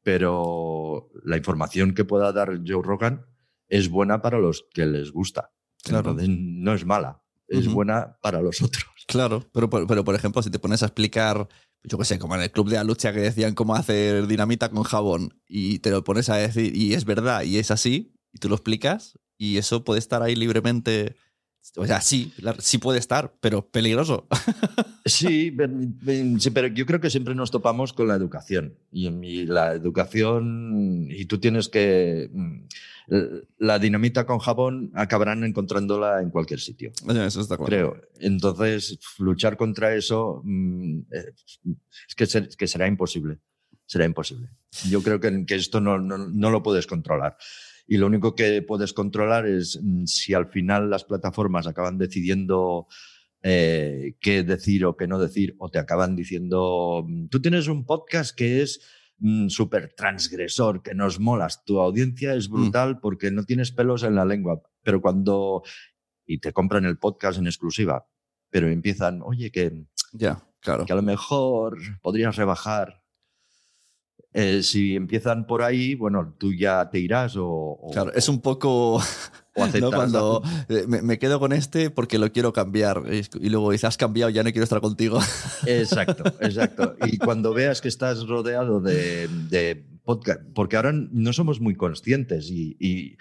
pero 0.09 1.11
la 1.23 1.37
información 1.37 1.93
que 1.93 2.03
pueda 2.03 2.31
dar 2.31 2.61
Joe 2.65 2.81
Rogan 2.81 3.27
es 3.67 3.89
buena 3.89 4.23
para 4.23 4.39
los 4.39 4.65
que 4.73 4.87
les 4.87 5.11
gusta. 5.11 5.51
Claro. 5.83 6.09
Entonces, 6.09 6.35
no 6.35 6.73
es 6.73 6.83
mala, 6.83 7.21
es 7.47 7.71
buena 7.71 8.17
para 8.19 8.41
los 8.41 8.59
otros. 8.63 8.85
Claro, 9.05 9.47
pero, 9.53 9.69
pero 9.69 10.03
por 10.03 10.15
ejemplo, 10.15 10.41
si 10.41 10.49
te 10.49 10.57
pones 10.57 10.81
a 10.81 10.87
explicar, 10.87 11.47
yo 11.83 11.99
qué 11.99 12.05
sé, 12.05 12.17
como 12.17 12.33
en 12.33 12.41
el 12.41 12.49
club 12.49 12.69
de 12.69 12.77
la 12.77 12.83
lucha 12.83 13.13
que 13.13 13.19
decían 13.19 13.53
cómo 13.53 13.75
hacer 13.75 14.25
dinamita 14.25 14.71
con 14.71 14.81
jabón 14.81 15.39
y 15.47 15.77
te 15.77 15.91
lo 15.91 16.03
pones 16.03 16.27
a 16.29 16.37
decir 16.37 16.75
y 16.75 16.95
es 16.95 17.05
verdad 17.05 17.43
y 17.43 17.59
es 17.59 17.69
así 17.69 18.15
y 18.33 18.39
tú 18.39 18.49
lo 18.49 18.55
explicas 18.55 19.19
y 19.37 19.57
eso 19.57 19.83
puede 19.83 19.99
estar 19.99 20.23
ahí 20.23 20.35
libremente. 20.35 21.17
O 21.75 21.85
sea, 21.85 22.01
sí, 22.01 22.33
sí 22.59 22.77
puede 22.77 22.99
estar, 22.99 23.33
pero 23.41 23.65
peligroso. 23.69 24.27
Sí, 25.05 25.51
pero 26.53 26.67
yo 26.67 26.85
creo 26.85 26.99
que 27.01 27.09
siempre 27.09 27.33
nos 27.33 27.49
topamos 27.49 27.93
con 27.93 28.07
la 28.07 28.15
educación. 28.15 28.75
Y, 28.91 29.07
en 29.07 29.19
mi- 29.19 29.45
la 29.45 29.73
educación, 29.73 31.07
y 31.09 31.25
tú 31.25 31.39
tienes 31.39 31.67
que... 31.69 32.29
mm, 32.31 32.59
La 33.57 33.79
dinamita 33.79 34.25
con 34.27 34.37
jabón 34.37 34.91
acabarán 34.93 35.43
encontrándola 35.43 36.21
en 36.21 36.29
cualquier 36.29 36.59
sitio. 36.59 36.91
Eso 37.07 37.41
está 37.41 37.57
claro. 37.57 37.65
Creo. 37.65 38.01
Entonces, 38.19 38.99
luchar 39.17 39.57
contra 39.57 39.95
eso 39.95 40.41
mm, 40.43 40.99
eh, 41.11 41.33
es 42.07 42.15
que, 42.15 42.25
ser- 42.27 42.49
que 42.55 42.67
será 42.67 42.85
imposible. 42.87 43.39
Será 43.87 44.05
imposible. 44.05 44.49
Yo 44.89 45.01
creo 45.01 45.19
que, 45.19 45.45
que 45.47 45.55
esto 45.55 45.81
no, 45.81 45.97
no- 45.97 46.19
no 46.19 46.51
lo 46.51 46.61
puedes 46.61 46.85
controlar. 46.85 47.35
Y 47.91 47.97
lo 47.97 48.05
único 48.05 48.35
que 48.35 48.61
puedes 48.61 48.93
controlar 48.93 49.47
es 49.47 49.79
mm, 49.81 50.05
si 50.05 50.35
al 50.35 50.51
final 50.51 50.91
las 50.91 51.05
plataformas 51.05 51.65
acaban 51.65 51.97
decidiendo 51.97 52.85
eh, 53.41 54.15
qué 54.21 54.43
decir 54.43 54.85
o 54.85 54.95
qué 54.95 55.07
no 55.07 55.17
decir, 55.17 55.55
o 55.57 55.69
te 55.69 55.79
acaban 55.79 56.15
diciendo, 56.15 57.03
mm, 57.07 57.29
tú 57.29 57.41
tienes 57.41 57.67
un 57.67 57.87
podcast 57.87 58.37
que 58.37 58.61
es 58.61 58.79
súper 59.47 59.93
transgresor, 59.97 60.81
que 60.83 60.93
nos 60.93 61.19
molas, 61.19 61.65
tu 61.65 61.79
audiencia 61.79 62.35
es 62.35 62.47
brutal 62.47 62.99
porque 63.01 63.31
no 63.31 63.43
tienes 63.43 63.71
pelos 63.71 64.03
en 64.03 64.15
la 64.15 64.23
lengua, 64.23 64.61
pero 64.81 65.01
cuando... 65.01 65.63
y 66.25 66.37
te 66.37 66.53
compran 66.53 66.85
el 66.85 66.99
podcast 66.99 67.39
en 67.39 67.47
exclusiva, 67.47 68.07
pero 68.49 68.69
empiezan, 68.69 69.21
oye, 69.23 69.51
que, 69.51 69.87
Ya, 70.13 70.47
claro. 70.61 70.85
que 70.85 70.93
a 70.93 70.95
lo 70.95 71.01
mejor 71.01 71.79
podrías 72.01 72.35
rebajar. 72.37 72.98
Eh, 74.33 74.61
si 74.61 74.95
empiezan 74.95 75.47
por 75.47 75.63
ahí, 75.63 75.95
bueno, 75.95 76.35
tú 76.37 76.53
ya 76.53 76.87
te 76.91 76.99
irás 76.99 77.35
o, 77.35 77.47
o- 77.47 77.89
Claro, 77.91 78.13
es 78.13 78.29
un 78.29 78.41
poco. 78.41 79.01
¿no? 79.81 79.91
Cuando 79.91 80.41
eh, 80.69 80.85
me, 80.87 81.01
me 81.01 81.19
quedo 81.19 81.37
con 81.39 81.51
este 81.51 81.89
porque 81.89 82.17
lo 82.19 82.31
quiero 82.31 82.53
cambiar. 82.53 83.03
Y 83.41 83.49
luego 83.49 83.71
dices, 83.71 83.85
has 83.85 83.97
cambiado, 83.97 84.29
ya 84.29 84.43
no 84.43 84.51
quiero 84.51 84.63
estar 84.63 84.79
contigo. 84.81 85.19
Exacto, 85.65 86.23
exacto. 86.41 86.95
Y 87.05 87.17
cuando 87.17 87.53
veas 87.53 87.81
que 87.81 87.87
estás 87.89 88.25
rodeado 88.27 88.79
de, 88.79 89.27
de 89.49 89.83
podcast, 90.03 90.41
porque 90.53 90.77
ahora 90.77 90.93
no 90.93 91.33
somos 91.33 91.59
muy 91.59 91.75
conscientes, 91.75 92.49
y, 92.51 92.77
y- 92.79 93.17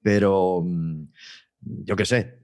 pero 0.00 0.62
mm, 0.64 1.04
yo 1.84 1.94
qué 1.96 2.04
sé, 2.06 2.40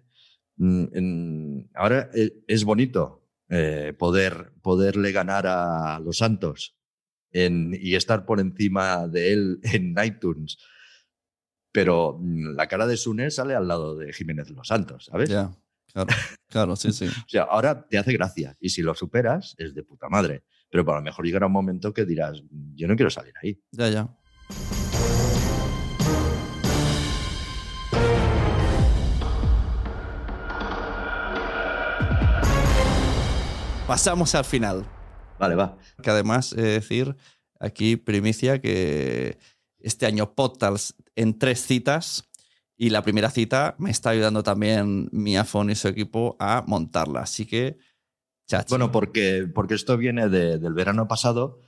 mm, 0.57 1.59
ahora 1.75 2.11
e- 2.14 2.45
es 2.47 2.64
bonito 2.64 3.25
eh, 3.49 3.95
poder, 3.99 4.53
poderle 4.62 5.12
ganar 5.12 5.47
a 5.47 6.01
los 6.01 6.19
santos 6.19 6.77
en- 7.33 7.76
y 7.81 7.95
estar 7.95 8.24
por 8.24 8.41
encima 8.41 9.07
de 9.09 9.33
él 9.33 9.61
en 9.62 9.95
iTunes. 10.05 10.59
Pero 11.72 12.18
mm, 12.20 12.55
la 12.57 12.66
cara 12.66 12.87
de 12.87 12.97
Sune 12.97 13.31
sale 13.31 13.55
al 13.55 13.68
lado 13.68 13.97
de 13.97 14.12
Jiménez 14.12 14.51
Los 14.51 14.68
Santos, 14.68 15.07
¿sabes? 15.11 15.29
Ya, 15.29 15.51
claro, 15.93 16.09
claro, 16.49 16.76
sí, 16.76 16.93
sí. 16.93 17.07
O 17.26 17.29
sea, 17.29 17.43
ahora 17.45 17.87
te 17.87 17.99
hace 17.99 18.12
gracia. 18.12 18.57
Y 18.61 18.70
si 18.70 18.83
lo 18.83 18.95
superas, 18.95 19.55
es 19.59 19.74
de 19.74 19.83
puta 19.83 20.09
madre. 20.09 20.45
Pero 20.70 20.91
a 20.93 20.97
lo 20.97 21.03
mejor 21.03 21.24
llegará 21.24 21.47
un 21.47 21.53
momento 21.53 21.95
que 21.95 22.05
dirás, 22.05 22.43
yo 22.74 22.87
no 22.89 22.95
quiero 22.97 23.11
salir 23.11 23.33
ahí. 23.43 23.59
Ya, 23.72 23.89
ya. 23.89 24.09
Pasamos 33.87 34.35
al 34.35 34.45
final. 34.45 34.85
Vale, 35.39 35.55
va. 35.55 35.78
Que 36.03 36.11
además, 36.11 36.53
he 36.53 36.62
de 36.62 36.72
decir, 36.72 37.16
aquí 37.61 37.97
primicia 37.97 38.61
que 38.61 39.39
este 39.78 40.07
año 40.07 40.34
Podtals 40.34 40.95
en 41.16 41.39
tres 41.39 41.64
citas 41.64 42.24
y 42.76 42.91
la 42.91 43.03
primera 43.03 43.30
cita 43.30 43.74
me 43.78 43.91
está 43.91 44.11
ayudando 44.11 44.43
también 44.43 45.09
mi 45.12 45.36
iPhone 45.36 45.70
y 45.70 45.74
su 45.74 45.89
equipo 45.89 46.36
a 46.39 46.62
montarla. 46.66 47.20
Así 47.20 47.47
que, 47.47 47.78
chachi. 48.47 48.70
Bueno, 48.70 48.91
porque, 48.93 49.49
porque 49.53 49.74
esto 49.74 49.97
viene 49.97 50.28
de- 50.28 50.59
del 50.59 50.74
verano 50.74 51.09
pasado, 51.09 51.61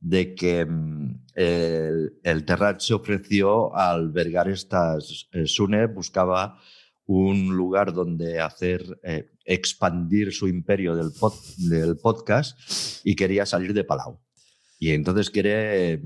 de 0.00 0.34
que 0.34 0.64
mm, 0.66 1.24
el, 1.34 2.18
el 2.22 2.44
Terrat 2.44 2.80
se 2.80 2.94
ofreció 2.94 3.74
a 3.76 3.90
albergar 3.90 4.48
estas. 4.48 5.28
eh, 5.32 5.46
Sune 5.46 5.86
buscaba 5.86 6.58
un 7.06 7.56
lugar 7.56 7.92
donde 7.92 8.40
hacer 8.40 8.98
eh, 9.04 9.30
expandir 9.44 10.32
su 10.32 10.48
imperio 10.48 10.94
del, 10.96 11.10
pod- 11.12 11.56
del 11.56 11.96
podcast 11.96 12.58
y 13.04 13.14
quería 13.14 13.46
salir 13.46 13.72
de 13.74 13.84
Palau. 13.84 14.18
Y 14.78 14.90
entonces 14.90 15.30
quiere, 15.30 16.02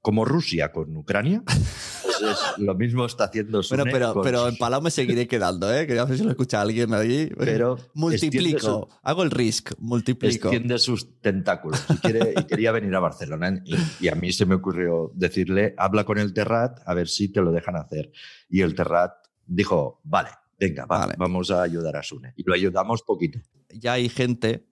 como 0.00 0.24
Rusia 0.24 0.70
con 0.72 0.96
Ucrania, 0.96 1.42
pues 1.44 2.22
es 2.22 2.58
lo 2.58 2.74
mismo 2.74 3.04
está 3.04 3.24
haciendo 3.24 3.62
Sune. 3.62 3.82
Bueno, 3.82 3.92
pero, 3.92 4.14
con- 4.14 4.22
pero 4.22 4.48
en 4.48 4.56
Palau 4.56 4.80
me 4.80 4.90
seguiré 4.90 5.26
quedando, 5.28 5.72
¿eh? 5.74 5.86
Que 5.86 5.94
no 5.94 6.06
sé 6.06 6.16
si 6.18 6.24
lo 6.24 6.30
escucha 6.30 6.60
alguien 6.60 6.94
ahí. 6.94 7.30
Pero 7.36 7.76
multiplico. 7.94 8.56
extiende 8.56 8.94
Hago 9.02 9.22
el 9.24 9.30
risk, 9.30 9.72
multiplico. 9.78 10.48
extiende 10.48 10.78
sus 10.78 11.20
tentáculos 11.20 11.84
y, 11.90 11.96
quiere- 11.98 12.32
y 12.40 12.44
quería 12.44 12.72
venir 12.72 12.94
a 12.94 13.00
Barcelona. 13.00 13.60
Y, 13.64 13.74
y 14.06 14.08
a 14.08 14.14
mí 14.14 14.32
se 14.32 14.46
me 14.46 14.54
ocurrió 14.54 15.10
decirle, 15.14 15.74
habla 15.76 16.04
con 16.04 16.16
el 16.18 16.32
Terrat 16.32 16.78
a 16.86 16.94
ver 16.94 17.08
si 17.08 17.28
te 17.28 17.40
lo 17.42 17.50
dejan 17.52 17.76
hacer. 17.76 18.10
Y 18.48 18.62
el 18.62 18.74
Terrat 18.74 19.12
dijo, 19.48 20.00
vale, 20.04 20.30
venga, 20.60 20.86
va, 20.86 20.98
Vale. 21.00 21.14
vamos 21.18 21.50
a 21.50 21.62
ayudar 21.62 21.96
a 21.96 22.02
Sune. 22.02 22.32
Y 22.36 22.44
lo 22.44 22.54
ayudamos 22.54 23.02
poquito. 23.02 23.40
Ya 23.70 23.94
hay 23.94 24.08
gente 24.08 24.66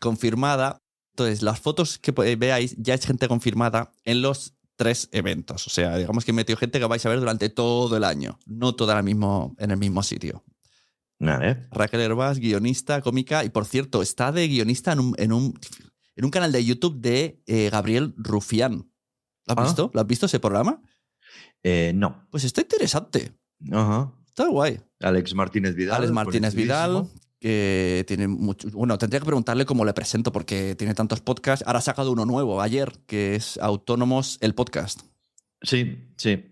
confirmada. 0.00 0.78
Entonces, 1.14 1.42
las 1.42 1.60
fotos 1.60 1.98
que 1.98 2.12
po- 2.12 2.22
veáis, 2.38 2.74
ya 2.78 2.94
es 2.94 3.04
gente 3.06 3.28
confirmada 3.28 3.92
en 4.04 4.22
los 4.22 4.54
tres 4.76 5.08
eventos. 5.12 5.66
O 5.66 5.70
sea, 5.70 5.96
digamos 5.98 6.24
que 6.24 6.30
he 6.30 6.34
metido 6.34 6.56
gente 6.56 6.78
que 6.78 6.86
vais 6.86 7.04
a 7.04 7.08
ver 7.10 7.20
durante 7.20 7.50
todo 7.50 7.96
el 7.96 8.04
año, 8.04 8.38
no 8.46 8.74
toda 8.74 8.94
la 8.94 9.02
mismo, 9.02 9.54
en 9.58 9.70
el 9.70 9.76
mismo 9.76 10.02
sitio. 10.02 10.42
Raquel 11.70 12.00
Herbás, 12.00 12.38
guionista, 12.38 13.00
cómica, 13.00 13.44
y 13.44 13.50
por 13.50 13.64
cierto, 13.64 14.02
está 14.02 14.32
de 14.32 14.48
guionista 14.48 14.92
en 14.92 14.98
un, 15.00 15.14
en 15.18 15.32
un, 15.32 15.54
en 16.16 16.24
un 16.24 16.30
canal 16.32 16.50
de 16.50 16.64
YouTube 16.64 16.98
de 17.00 17.42
eh, 17.46 17.68
Gabriel 17.70 18.12
Rufián. 18.16 18.90
¿Lo 19.46 19.52
has 19.52 19.58
Ah. 19.58 19.62
visto? 19.62 19.90
¿Lo 19.94 20.00
has 20.00 20.06
visto 20.06 20.26
ese 20.26 20.40
programa? 20.40 20.82
Eh, 21.62 21.92
no. 21.94 22.26
Pues 22.30 22.42
está 22.44 22.60
interesante. 22.62 23.34
Ajá. 23.70 24.12
Está 24.28 24.48
guay. 24.48 24.80
Alex 25.00 25.34
Martínez 25.34 25.74
Vidal. 25.74 25.96
Alex 25.96 26.12
Martínez 26.12 26.54
Vidal, 26.54 27.06
que 27.38 28.04
tiene 28.08 28.28
mucho. 28.28 28.68
Bueno, 28.70 28.96
tendría 28.98 29.20
que 29.20 29.26
preguntarle 29.26 29.66
cómo 29.66 29.84
le 29.84 29.92
presento, 29.92 30.32
porque 30.32 30.74
tiene 30.76 30.94
tantos 30.94 31.20
podcasts. 31.20 31.64
Ahora 31.66 31.80
ha 31.80 31.82
sacado 31.82 32.12
uno 32.12 32.24
nuevo 32.24 32.60
ayer, 32.62 32.92
que 33.06 33.34
es 33.34 33.58
Autónomos, 33.58 34.38
el 34.40 34.54
podcast. 34.54 35.00
Sí, 35.60 35.98
sí. 36.16 36.48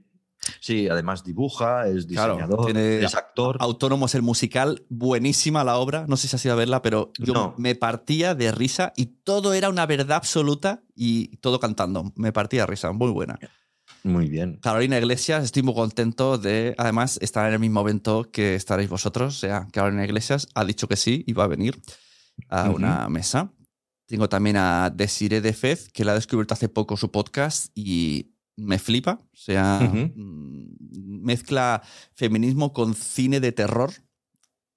Sí, 0.60 0.88
además 0.88 1.22
dibuja, 1.22 1.86
es 1.86 2.06
Claro, 2.06 2.34
diseñador, 2.36 2.64
tiene 2.64 3.04
es 3.04 3.14
actor. 3.14 3.58
Autónomos, 3.60 4.14
el 4.14 4.22
musical, 4.22 4.84
buenísima 4.88 5.64
la 5.64 5.76
obra. 5.76 6.06
No 6.08 6.16
sé 6.16 6.28
si 6.28 6.36
has 6.36 6.44
ido 6.44 6.54
a 6.54 6.56
verla, 6.56 6.80
pero 6.80 7.12
yo 7.18 7.34
No. 7.34 7.54
me 7.58 7.74
partía 7.74 8.34
de 8.34 8.50
risa 8.50 8.92
y 8.96 9.06
todo 9.22 9.52
era 9.52 9.68
una 9.68 9.84
verdad 9.84 10.16
absoluta 10.16 10.82
y 10.94 11.36
todo 11.38 11.60
cantando. 11.60 12.12
Me 12.16 12.32
partía 12.32 12.62
de 12.62 12.66
risa, 12.68 12.90
muy 12.92 13.10
buena. 13.10 13.38
Muy 14.02 14.28
bien. 14.28 14.58
Carolina 14.62 14.98
Iglesias, 14.98 15.44
estoy 15.44 15.62
muy 15.62 15.74
contento 15.74 16.38
de, 16.38 16.74
además, 16.78 17.18
estar 17.20 17.46
en 17.46 17.54
el 17.54 17.58
mismo 17.60 17.80
evento 17.80 18.30
que 18.30 18.54
estaréis 18.54 18.88
vosotros. 18.88 19.36
O 19.36 19.38
sea, 19.38 19.68
Carolina 19.72 20.04
Iglesias 20.04 20.48
ha 20.54 20.64
dicho 20.64 20.88
que 20.88 20.96
sí 20.96 21.24
y 21.26 21.32
va 21.32 21.44
a 21.44 21.48
venir 21.48 21.80
a 22.48 22.70
una 22.70 23.08
mesa. 23.08 23.52
Tengo 24.06 24.28
también 24.28 24.56
a 24.56 24.90
Desiree 24.90 25.40
de 25.40 25.52
Fez, 25.52 25.88
que 25.92 26.04
la 26.04 26.12
ha 26.12 26.14
descubierto 26.16 26.54
hace 26.54 26.68
poco 26.68 26.96
su 26.96 27.10
podcast 27.10 27.70
y 27.74 28.34
me 28.56 28.78
flipa. 28.78 29.20
O 29.32 29.36
sea, 29.36 29.80
mm, 29.80 31.22
mezcla 31.22 31.82
feminismo 32.14 32.72
con 32.72 32.94
cine 32.94 33.40
de 33.40 33.52
terror. 33.52 33.92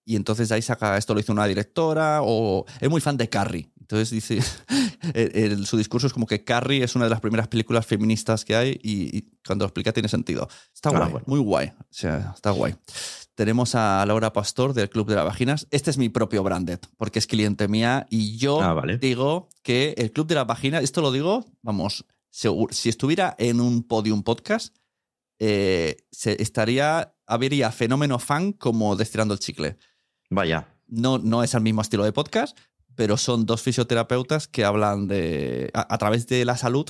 Y 0.06 0.18
entonces 0.18 0.50
de 0.50 0.56
ahí 0.56 0.62
saca, 0.62 0.98
esto 0.98 1.14
lo 1.14 1.22
hizo 1.22 1.32
una 1.32 1.48
directora, 1.48 2.20
o 2.24 2.66
es 2.82 2.90
muy 2.90 3.00
fan 3.00 3.16
de 3.16 3.30
Carrie. 3.30 3.72
Entonces 3.94 4.10
dice, 4.10 4.40
el- 5.14 5.66
su 5.68 5.78
discurso 5.78 6.08
es 6.08 6.14
como 6.14 6.26
que 6.26 6.44
Carrie 6.44 6.84
es 6.84 6.96
una 6.96 7.06
de 7.06 7.12
las 7.12 7.22
primeras 7.22 7.48
películas 7.48 7.86
feministas 7.86 8.44
que 8.44 8.56
hay 8.56 8.80
y, 8.82 9.16
y 9.18 9.32
cuando 9.46 9.64
lo 9.64 9.68
explica 9.68 9.94
tiene 9.94 10.10
sentido. 10.10 10.48
Está 10.74 10.90
Ah, 10.90 10.98
guay, 10.98 11.12
bueno. 11.12 11.26
muy 11.28 11.40
guay. 11.40 11.68
O 11.80 11.86
sea, 11.92 12.34
está 12.36 12.52
guay. 12.52 12.76
Tenemos 13.36 13.76
a 13.76 14.04
Laura 14.06 14.34
Pastor 14.34 14.74
del 14.74 14.90
Club 14.90 15.08
de 15.10 15.16
las 15.16 15.26
Vaginas. 15.26 15.68
Este 15.72 15.90
es 15.92 15.98
mi 15.98 16.10
propio 16.10 16.44
branded, 16.44 16.80
porque 16.98 17.20
es 17.20 17.28
cliente 17.28 17.68
mía 17.68 18.08
y 18.10 18.38
yo 18.38 18.62
Ah, 18.62 18.74
vale. 18.74 18.98
digo 18.98 19.50
que 19.64 19.94
el 19.98 20.12
Club 20.12 20.28
de 20.28 20.36
las 20.36 20.48
Vaginas, 20.48 20.84
esto 20.84 21.02
lo 21.02 21.12
digo, 21.12 21.46
vamos, 21.62 22.06
si 22.30 22.90
estuviera 22.90 23.36
en 23.38 23.60
un 23.62 23.84
podium 23.84 24.24
podcast, 24.24 24.76
eh, 25.40 25.98
se 26.12 26.42
estaría, 26.42 27.14
habría 27.28 27.72
fenómeno 27.72 28.18
fan 28.20 28.54
como 28.54 28.96
Destirando 28.96 29.34
el 29.36 29.40
Chicle. 29.40 29.78
Vaya. 30.30 30.68
No, 30.88 31.18
no 31.18 31.44
es 31.44 31.54
el 31.56 31.62
mismo 31.62 31.82
estilo 31.82 32.04
de 32.04 32.12
podcast, 32.12 32.58
pero 32.96 33.18
son 33.18 33.46
dos 33.46 33.62
fisioterapeutas 33.62 34.48
que 34.48 34.64
hablan 34.66 35.08
de, 35.08 35.70
a, 35.74 35.94
a 35.94 35.98
través 35.98 36.28
de 36.28 36.46
la 36.46 36.58
salud, 36.58 36.86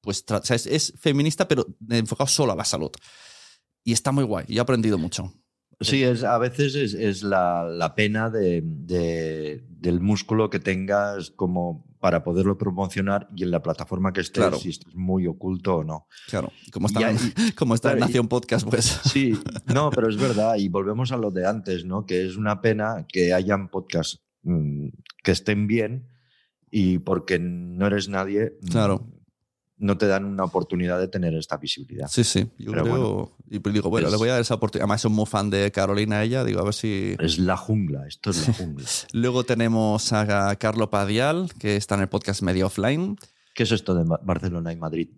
pues 0.00 0.24
o 0.30 0.42
sea, 0.42 0.56
es, 0.56 0.66
es 0.66 0.94
feminista, 0.98 1.48
pero 1.48 1.66
enfocado 1.90 2.26
solo 2.28 2.52
a 2.52 2.56
la 2.56 2.64
salud. 2.64 2.90
Y 3.84 3.92
está 3.92 4.12
muy 4.12 4.24
guay, 4.24 4.44
y 4.48 4.56
he 4.58 4.60
aprendido 4.60 4.98
mucho. 4.98 5.32
Sí, 5.80 6.02
es, 6.04 6.22
a 6.22 6.38
veces 6.38 6.74
es, 6.76 6.94
es 6.94 7.22
la, 7.22 7.64
la 7.64 7.94
pena 7.94 8.30
de, 8.30 8.62
de- 8.64 9.64
del 9.68 10.00
músculo 10.00 10.48
que 10.48 10.60
tengas 10.60 11.30
como 11.32 11.84
para 11.98 12.22
poderlo 12.22 12.56
promocionar 12.56 13.28
y 13.34 13.42
en 13.42 13.50
la 13.50 13.62
plataforma 13.62 14.12
que 14.12 14.20
estés, 14.20 14.40
Claro. 14.42 14.58
si 14.58 14.68
estás 14.70 14.94
muy 14.94 15.26
oculto 15.26 15.76
o 15.76 15.84
no. 15.84 16.06
Claro, 16.28 16.52
como 16.72 16.86
está, 16.86 17.00
como 17.56 17.74
está 17.74 17.90
en 17.90 17.96
claro, 17.96 18.06
Nación 18.08 18.28
Podcast, 18.28 18.68
pues. 18.68 18.84
Sí, 19.10 19.38
no, 19.66 19.90
pero 19.90 20.08
es 20.08 20.16
verdad, 20.18 20.56
y 20.56 20.68
volvemos 20.68 21.12
a 21.12 21.16
lo 21.16 21.30
de 21.30 21.46
antes, 21.46 21.84
¿no? 21.84 22.06
Que 22.06 22.26
es 22.26 22.36
una 22.36 22.60
pena 22.60 23.04
que 23.08 23.34
hayan 23.34 23.68
podcasts 23.68 24.22
mm, 24.44 24.88
que 25.22 25.32
estén 25.32 25.66
bien 25.66 26.08
y 26.70 26.98
porque 26.98 27.38
no 27.38 27.86
eres 27.86 28.08
nadie, 28.08 28.56
mm, 28.62 28.66
Claro. 28.68 29.06
no 29.76 29.98
te 29.98 30.06
dan 30.06 30.24
una 30.24 30.44
oportunidad 30.44 30.98
de 31.00 31.08
tener 31.08 31.34
esta 31.34 31.56
visibilidad. 31.56 32.06
Sí, 32.08 32.22
sí. 32.24 32.48
Yo 32.58 32.70
Pero 32.72 32.82
creo. 32.84 32.96
bueno, 32.96 33.36
y 33.50 33.58
pues 33.58 33.74
digo, 33.74 33.90
bueno, 33.90 34.06
es- 34.08 34.12
le 34.12 34.18
voy 34.18 34.28
a 34.28 34.32
dar 34.32 34.40
esa 34.40 34.54
oportunidad. 34.54 34.84
Además, 34.84 35.00
soy 35.02 35.10
muy 35.10 35.26
fan 35.26 35.50
de 35.50 35.70
Carolina, 35.72 36.22
ella. 36.22 36.44
Digo, 36.44 36.60
a 36.60 36.64
ver 36.64 36.74
si. 36.74 37.16
Es 37.18 37.38
la 37.38 37.56
jungla, 37.56 38.06
esto 38.06 38.30
es 38.30 38.46
la 38.48 38.54
jungla. 38.54 38.84
Luego 39.12 39.44
tenemos 39.44 40.12
a 40.12 40.54
Carlo 40.56 40.90
Padial, 40.90 41.50
que 41.58 41.76
está 41.76 41.96
en 41.96 42.02
el 42.02 42.08
podcast 42.08 42.42
Media 42.42 42.66
Offline. 42.66 43.16
¿Qué 43.54 43.64
es 43.64 43.72
esto 43.72 43.94
de 43.94 44.04
Barcelona 44.22 44.72
y 44.72 44.76
Madrid? 44.76 45.08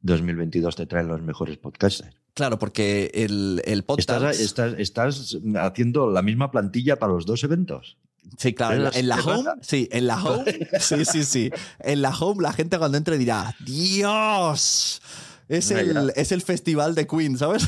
2022 0.00 0.76
te 0.76 0.86
traen 0.86 1.08
los 1.08 1.20
mejores 1.22 1.56
podcasts. 1.58 2.04
Claro, 2.34 2.58
porque 2.58 3.10
el, 3.14 3.62
el 3.64 3.82
podcast. 3.84 4.10
¿Estás, 4.10 4.40
estás, 4.40 4.74
estás 4.78 5.38
haciendo 5.56 6.10
la 6.10 6.20
misma 6.20 6.50
plantilla 6.50 6.98
para 6.98 7.12
los 7.14 7.24
dos 7.24 7.42
eventos? 7.44 7.96
Sí, 8.38 8.52
claro, 8.54 8.74
en 8.76 8.82
la, 8.84 8.88
¿Eres- 8.90 8.98
en 9.00 9.08
la 9.08 9.16
qué 9.16 9.22
home, 9.30 9.50
sí, 9.62 9.88
en 9.92 10.06
la 10.06 10.22
home, 10.22 10.44
sí, 10.80 11.04
sí, 11.04 11.24
sí. 11.24 11.50
En 11.80 12.02
la 12.02 12.10
home 12.10 12.42
la 12.42 12.52
gente 12.52 12.78
cuando 12.78 12.98
entre 12.98 13.16
dirá, 13.18 13.54
Dios, 13.60 15.00
es 15.48 15.70
el, 15.70 16.12
es 16.16 16.32
el 16.32 16.42
festival 16.42 16.94
de 16.94 17.06
Queen, 17.06 17.38
¿sabes? 17.38 17.62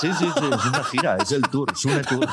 Sí, 0.00 0.08
sí, 0.18 0.26
sí, 0.34 0.44
es 0.52 0.64
una 0.66 0.84
gira, 0.84 1.16
es 1.16 1.32
el 1.32 1.42
tour, 1.42 1.68
es 1.72 1.84
un 1.84 2.02
tour. 2.02 2.26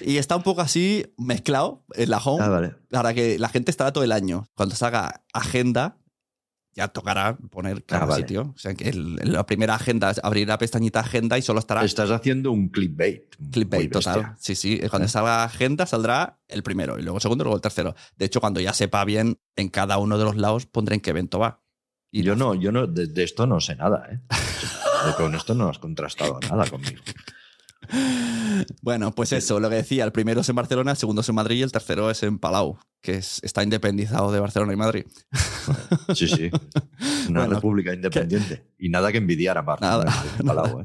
Y 0.00 0.16
está 0.16 0.36
un 0.36 0.42
poco 0.42 0.62
así 0.62 1.04
mezclado 1.18 1.84
en 1.94 2.08
la 2.10 2.18
home, 2.18 2.42
Ah, 2.42 2.48
vale. 2.48 2.74
para 2.90 3.12
que 3.12 3.38
la 3.38 3.48
gente 3.50 3.70
estará 3.70 3.92
todo 3.92 4.02
el 4.04 4.12
año. 4.12 4.46
Cuando 4.54 4.74
se 4.74 4.84
haga 4.86 5.22
agenda, 5.34 5.98
ya 6.80 6.88
tocará 6.88 7.36
poner 7.50 7.84
cada 7.84 8.02
Ah, 8.02 8.06
vale. 8.06 8.22
sitio. 8.22 8.52
O 8.54 8.58
sea, 8.58 8.74
que 8.74 8.88
el- 8.88 9.16
la 9.22 9.46
primera 9.46 9.74
agenda, 9.74 10.10
es 10.10 10.20
abrir 10.22 10.48
la 10.48 10.58
pestañita 10.58 11.00
agenda 11.00 11.38
y 11.38 11.42
solo 11.42 11.60
estará 11.60 11.84
Estás 11.84 12.10
haciendo 12.10 12.50
un 12.52 12.68
clickbait. 12.68 13.36
clickbait 13.52 13.92
total. 13.92 14.34
Sí, 14.38 14.54
sí. 14.54 14.80
Cuando 14.90 15.06
salga 15.08 15.44
agenda 15.44 15.86
saldrá 15.86 16.38
el 16.48 16.62
primero 16.62 16.98
y 16.98 17.02
luego 17.02 17.18
el 17.18 17.22
segundo 17.22 17.42
y 17.42 17.46
luego 17.46 17.56
el 17.56 17.62
tercero. 17.62 17.94
De 18.16 18.26
hecho, 18.26 18.40
cuando 18.40 18.60
ya 18.60 18.72
sepa 18.72 19.04
bien 19.04 19.38
en 19.56 19.68
cada 19.68 19.98
uno 19.98 20.18
de 20.18 20.24
los 20.24 20.36
lados 20.36 20.66
pondré 20.66 20.94
en 20.96 21.00
qué 21.00 21.10
evento 21.10 21.38
va. 21.38 21.60
Y 22.12 22.22
yo 22.22 22.34
no, 22.34 22.54
yo 22.54 22.72
no, 22.72 22.86
de, 22.88 23.06
de 23.06 23.22
esto 23.22 23.46
no 23.46 23.60
sé 23.60 23.76
nada, 23.76 24.08
¿eh? 24.10 24.18
Con 25.16 25.34
esto 25.34 25.54
no 25.54 25.68
has 25.68 25.78
contrastado 25.78 26.40
nada 26.48 26.68
conmigo. 26.68 27.00
Bueno, 28.82 29.12
pues 29.14 29.32
eso, 29.32 29.58
lo 29.60 29.68
que 29.70 29.76
decía, 29.76 30.04
el 30.04 30.12
primero 30.12 30.40
es 30.42 30.48
en 30.48 30.56
Barcelona, 30.56 30.90
el 30.92 30.96
segundo 30.96 31.22
es 31.22 31.28
en 31.28 31.34
Madrid 31.34 31.56
y 31.58 31.62
el 31.62 31.72
tercero 31.72 32.10
es 32.10 32.22
en 32.22 32.38
Palau, 32.38 32.78
que 33.00 33.14
es- 33.16 33.40
está 33.42 33.62
independizado 33.62 34.30
de 34.32 34.40
Barcelona 34.40 34.72
y 34.72 34.76
Madrid. 34.76 35.04
Sí, 36.14 36.28
sí. 36.28 36.50
Una 37.28 37.40
Bueno, 37.40 37.54
república 37.54 37.94
independiente. 37.94 38.64
Y 38.78 38.88
nada 38.90 39.12
que 39.12 39.18
envidiar 39.18 39.56
a 39.58 39.62
Barcelona. 39.62 40.04
Nada, 40.04 40.54
Palau, 40.62 40.80
¿eh? 40.80 40.84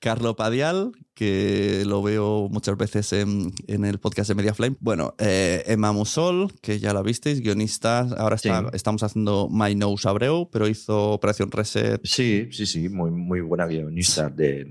Carlo 0.00 0.36
Padial, 0.36 0.92
que 1.14 1.84
lo 1.86 2.02
veo 2.02 2.48
muchas 2.50 2.76
veces 2.76 3.10
en, 3.14 3.54
en 3.68 3.86
el 3.86 3.98
podcast 3.98 4.28
de 4.28 4.34
Media 4.34 4.52
Flame. 4.52 4.76
Bueno, 4.80 5.14
eh, 5.18 5.62
Emma 5.66 5.92
Musol, 5.92 6.52
que 6.60 6.78
ya 6.78 6.92
la 6.92 7.00
visteis, 7.02 7.40
guionista. 7.40 8.00
Ahora 8.18 8.36
está- 8.36 8.60
Sí. 8.60 8.66
estamos 8.74 9.02
haciendo 9.02 9.48
My 9.50 9.74
Nose 9.74 10.06
Abreu, 10.06 10.50
pero 10.52 10.68
hizo 10.68 11.12
Operación 11.12 11.50
Reset. 11.50 12.00
Sí, 12.04 12.48
sí, 12.50 12.66
sí, 12.66 12.88
muy, 12.90 13.10
muy 13.10 13.40
buena 13.40 13.64
guionista 13.66 14.28
de, 14.28 14.70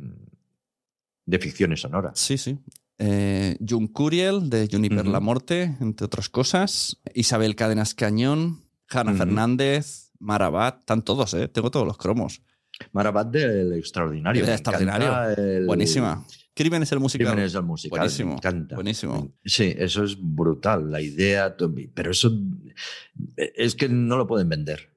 de 1.25 1.39
ficciones 1.39 1.81
sonoras. 1.81 2.19
Sí, 2.19 2.37
sí. 2.37 2.57
Eh, 2.99 3.57
Jun 3.67 3.87
Curiel, 3.87 4.49
de 4.49 4.67
Juniper. 4.71 5.05
La 5.07 5.19
Morte, 5.19 5.75
entre 5.81 6.05
otras 6.05 6.29
cosas. 6.29 7.01
Isabel 7.13 7.55
Cadenas 7.55 7.93
Cañón, 7.95 8.63
Hanna 8.89 9.11
Ujú. 9.11 9.17
Fernández, 9.19 10.11
Marabat, 10.19 10.79
están 10.79 11.01
todos, 11.01 11.33
¿eh? 11.33 11.47
Tengo 11.47 11.71
todos 11.71 11.85
los 11.87 11.97
cromos. 11.97 12.41
Marabat 12.91 13.29
del 13.29 13.73
extraordinario. 13.73 14.41
El 14.41 14.47
me 14.47 14.53
extraordinario. 14.53 15.29
el- 15.37 15.65
Buenísima. 15.65 16.25
Crímenes 16.55 16.91
el 16.91 16.99
musical. 16.99 17.27
Crímenes 17.27 17.53
del 17.53 17.63
musical. 17.63 17.99
Buenísimo. 17.99 18.29
Me 18.31 18.35
encanta. 18.35 18.75
Buenísimo. 18.75 19.31
Sí, 19.43 19.73
eso 19.75 20.03
es 20.03 20.15
brutal. 20.19 20.91
La 20.91 21.01
idea, 21.01 21.55
pero 21.95 22.11
eso 22.11 22.31
es 23.37 23.75
que 23.75 23.89
no 23.89 24.17
lo 24.17 24.27
pueden 24.27 24.49
vender. 24.49 24.92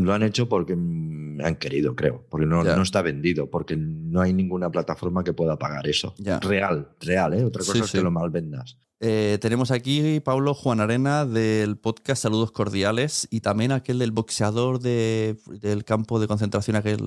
Lo 0.00 0.12
han 0.14 0.22
hecho 0.22 0.48
porque 0.48 0.74
mm, 0.76 1.40
han 1.44 1.56
querido, 1.56 1.94
creo. 1.96 2.26
Porque 2.28 2.46
no, 2.46 2.62
no 2.64 2.82
está 2.82 3.02
vendido. 3.02 3.48
Porque 3.50 3.76
no 3.76 4.20
hay 4.20 4.32
ninguna 4.32 4.70
plataforma 4.70 5.22
que 5.24 5.32
pueda 5.32 5.58
pagar 5.58 5.86
eso. 5.86 6.14
Real, 6.42 6.88
real, 7.00 7.34
¿eh? 7.34 7.44
Otra 7.44 7.60
cosa 7.60 7.72
Sí, 7.74 7.78
es 7.80 7.86
sí. 7.90 7.98
que 7.98 8.04
lo 8.04 8.10
mal 8.10 8.30
vendas. 8.30 8.76
Eh, 9.02 9.38
tenemos 9.40 9.70
aquí 9.70 10.20
Pablo 10.20 10.52
Juan 10.52 10.78
Arena 10.80 11.24
del 11.24 11.78
podcast 11.78 12.22
Saludos 12.22 12.52
Cordiales 12.52 13.26
y 13.30 13.40
también 13.40 13.72
aquel 13.72 13.98
del 13.98 14.10
boxeador 14.12 14.78
de, 14.78 15.38
del 15.62 15.84
campo 15.84 16.20
de 16.20 16.26
concentración, 16.28 16.76
aquel 16.76 16.98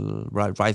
¿sabes? 0.56 0.72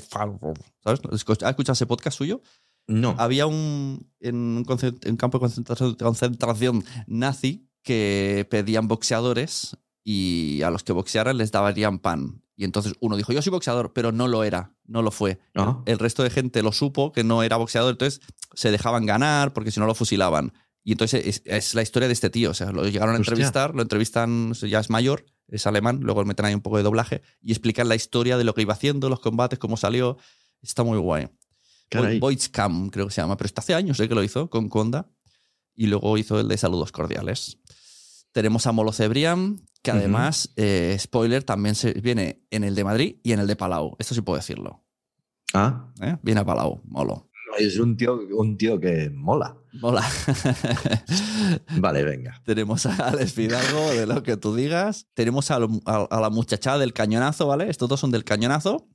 ¿Has 0.85 1.27
escuchado 1.51 1.73
ese 1.73 1.87
podcast 1.87 2.17
suyo? 2.17 2.41
No. 2.87 3.17
Había 3.19 3.47
un, 3.47 4.09
en 4.21 4.37
un, 4.37 4.65
concent- 4.65 5.05
en 5.05 5.11
un 5.13 5.17
campo 5.17 5.39
de 5.39 5.41
concentración, 5.41 5.95
concentración 5.97 6.85
nazi 7.09 7.69
que 7.83 8.47
pedían 8.49 8.87
boxeadores 8.87 9.77
y 10.11 10.63
a 10.63 10.71
los 10.71 10.85
que 10.85 10.95
boxearan 10.95 11.37
les 11.37 11.53
darían 11.53 11.99
pan. 11.99 12.43
Y 12.57 12.65
entonces 12.65 12.95
uno 13.01 13.15
dijo, 13.19 13.31
yo 13.35 13.43
soy 13.43 13.51
boxeador, 13.51 13.93
pero 13.93 14.11
no 14.11 14.27
lo 14.27 14.43
era, 14.43 14.75
no 14.87 15.03
lo 15.03 15.11
fue. 15.11 15.39
El 15.85 15.99
resto 15.99 16.23
de 16.23 16.31
gente 16.31 16.63
lo 16.63 16.73
supo 16.73 17.13
que 17.13 17.25
no 17.25 17.43
era 17.43 17.59
boxeador, 17.59 17.91
entonces 17.91 18.23
se 18.55 18.71
dejaban 18.71 19.05
ganar 19.05 19.53
porque 19.53 19.71
si 19.71 19.81
no 19.81 19.87
lo 19.87 19.95
fusilaban. 19.95 20.55
Y 20.83 20.93
entonces 20.93 21.27
es, 21.27 21.43
es 21.45 21.75
la 21.75 21.83
historia 21.83 22.09
de 22.09 22.15
este 22.15 22.31
tío. 22.31 22.53
O 22.53 22.55
sea, 22.55 22.73
lo 22.73 22.85
llegaron 22.89 23.17
a 23.17 23.19
Hostia. 23.19 23.33
entrevistar, 23.33 23.75
lo 23.75 23.83
entrevistan, 23.83 24.55
ya 24.55 24.81
es 24.81 24.89
mayor, 24.89 25.27
es 25.47 25.67
alemán, 25.67 26.01
luego 26.01 26.25
meten 26.25 26.47
ahí 26.47 26.55
un 26.55 26.63
poco 26.63 26.79
de 26.79 26.85
doblaje 26.85 27.21
y 27.43 27.53
explican 27.53 27.87
la 27.87 27.95
historia 27.95 28.39
de 28.39 28.45
lo 28.45 28.55
que 28.55 28.63
iba 28.63 28.73
haciendo, 28.73 29.11
los 29.11 29.21
combates, 29.21 29.59
cómo 29.59 29.77
salió. 29.77 30.17
Está 30.63 30.85
muy 30.85 30.97
guay. 30.97 31.29
Voicecam, 32.19 32.89
creo 32.89 33.09
que 33.09 33.13
se 33.13 33.21
llama, 33.21 33.37
pero 33.37 33.47
está 33.47 33.61
hace 33.61 33.75
años 33.75 34.01
¿eh? 34.01 34.09
que 34.09 34.15
lo 34.15 34.25
hizo 34.25 34.49
con 34.49 34.71
Conda. 34.71 35.11
Y 35.75 35.87
luego 35.89 36.17
hizo 36.17 36.41
el 36.41 36.49
de 36.49 36.57
Saludos 36.57 36.93
Cordiales. 36.93 37.59
Tenemos 38.33 38.67
a 38.67 38.73
Molo 38.73 38.93
Cebrián, 38.93 39.69
que 39.93 39.99
además, 39.99 40.51
eh, 40.57 40.97
spoiler, 40.99 41.43
también 41.45 41.75
se 41.75 41.93
viene 41.95 42.43
en 42.51 42.65
el 42.65 42.75
de 42.75 42.85
Madrid 42.85 43.17
y 43.23 43.33
en 43.33 43.41
el 43.41 43.47
de 43.47 43.57
Palau. 43.57 43.97
Esto 43.99 44.15
sí 44.15 44.21
puedo 44.23 44.37
decirlo. 44.37 44.85
Ah, 45.55 45.93
¿eh? 46.03 46.17
Viene 46.23 46.41
a 46.41 46.45
Palau, 46.45 46.81
Molo. 46.85 47.29
es 47.59 47.79
un 47.79 47.97
tío, 47.97 48.21
un 48.37 48.57
tío 48.57 48.79
que 48.79 49.11
mola. 49.11 49.57
Mola. 49.81 50.03
Vale, 51.79 52.03
venga. 52.05 52.41
Tenemos 52.45 52.87
a 52.87 52.95
Alex 53.09 53.33
Fidalgo, 53.33 53.91
de 53.91 54.07
lo 54.07 54.23
que 54.23 54.37
tú 54.37 54.55
digas. 54.55 55.07
Tenemos 55.15 55.51
a, 55.51 55.59
lo- 55.59 55.81
a- 55.87 56.07
a 56.11 56.21
la 56.21 56.31
muchachada 56.31 56.79
del 56.79 56.93
cañonazo, 56.93 57.47
¿vale? 57.47 57.69
Estos 57.71 57.89
dos 57.89 58.01
son 58.01 58.11
del 58.11 58.25
cañonazo, 58.25 58.89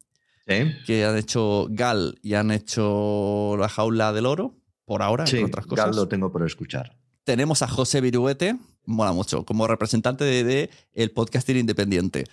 ¿Sí? 0.48 0.72
que 0.86 1.06
han 1.06 1.18
hecho 1.18 1.68
Gal 1.70 2.20
y 2.22 2.34
han 2.34 2.52
hecho 2.52 3.56
La 3.60 3.70
Jaula 3.70 4.14
del 4.14 4.26
Oro, 4.26 4.58
por 4.86 5.02
ahora, 5.02 5.26
Sí, 5.28 5.38
otras 5.38 5.66
cosas. 5.66 5.86
Gal 5.86 5.96
lo 5.96 6.08
tengo 6.08 6.32
por 6.32 6.46
escuchar. 6.46 6.98
Tenemos 7.24 7.62
a 7.62 7.68
José 7.68 8.02
Viruete, 8.02 8.58
mola 8.86 9.12
mucho, 9.12 9.46
como 9.46 9.68
representante 9.68 10.24
de, 10.24 10.44
de 10.44 10.70
el 10.94 11.12
podcasting 11.12 11.58
independiente. 11.58 12.26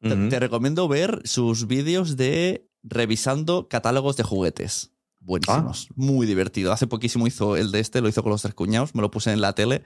Te- 0.00 0.38
recomiendo 0.38 0.86
ver 0.86 1.22
sus 1.24 1.66
vídeos 1.66 2.16
de 2.16 2.68
revisando 2.82 3.68
catálogos 3.68 4.16
de 4.16 4.22
juguetes. 4.22 4.92
Buenísimos, 5.20 5.88
muy 5.96 6.26
divertido. 6.26 6.72
Hace 6.72 6.86
poquísimo 6.86 7.26
hizo 7.26 7.56
el 7.56 7.72
de 7.72 7.80
este, 7.80 8.00
lo 8.00 8.08
hizo 8.08 8.22
con 8.22 8.30
los 8.30 8.42
tres 8.42 8.54
cuñados, 8.54 8.94
me 8.94 9.02
lo 9.02 9.10
puse 9.10 9.32
en 9.32 9.40
la 9.40 9.54
tele. 9.54 9.82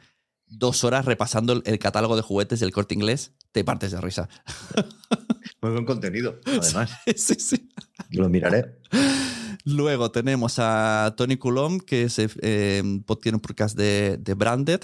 Dos 0.47 0.85
horas 0.85 1.07
repasando 1.07 1.55
el, 1.55 1.63
el 1.65 1.79
catálogo 1.79 2.15
de 2.17 2.21
juguetes 2.23 2.61
del 2.61 2.73
corte 2.73 2.95
inglés, 2.95 3.33
te 3.53 3.65
partes 3.65 3.93
de 3.93 4.01
risa. 4.03 4.29
Muy 5.63 5.71
buen 5.73 5.87
contenido, 5.87 6.39
además. 6.45 6.91
sí, 7.17 7.35
sí. 7.37 7.71
Lo 8.11 8.29
miraré. 8.29 8.79
Luego 9.65 10.11
tenemos 10.11 10.59
a 10.59 11.15
Tony 11.17 11.37
Coulomb, 11.39 11.81
que 11.83 12.03
es, 12.03 12.19
eh, 12.19 12.83
tiene 13.23 13.37
un 13.37 13.41
podcast 13.41 13.77
de, 13.77 14.19
de 14.19 14.35
Branded. 14.35 14.81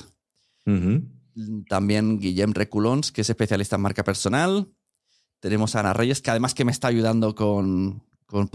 También 1.68 2.18
Guillem 2.18 2.52
Reculons, 2.52 3.12
que 3.12 3.20
es 3.22 3.30
especialista 3.30 3.76
en 3.76 3.82
marca 3.82 4.04
personal. 4.04 4.68
Tenemos 5.40 5.76
a 5.76 5.80
Ana 5.80 5.92
Reyes, 5.92 6.20
que 6.20 6.30
además 6.30 6.54
que 6.54 6.64
me 6.64 6.72
está 6.72 6.88
ayudando 6.88 7.34
con, 7.34 8.02
con 8.26 8.50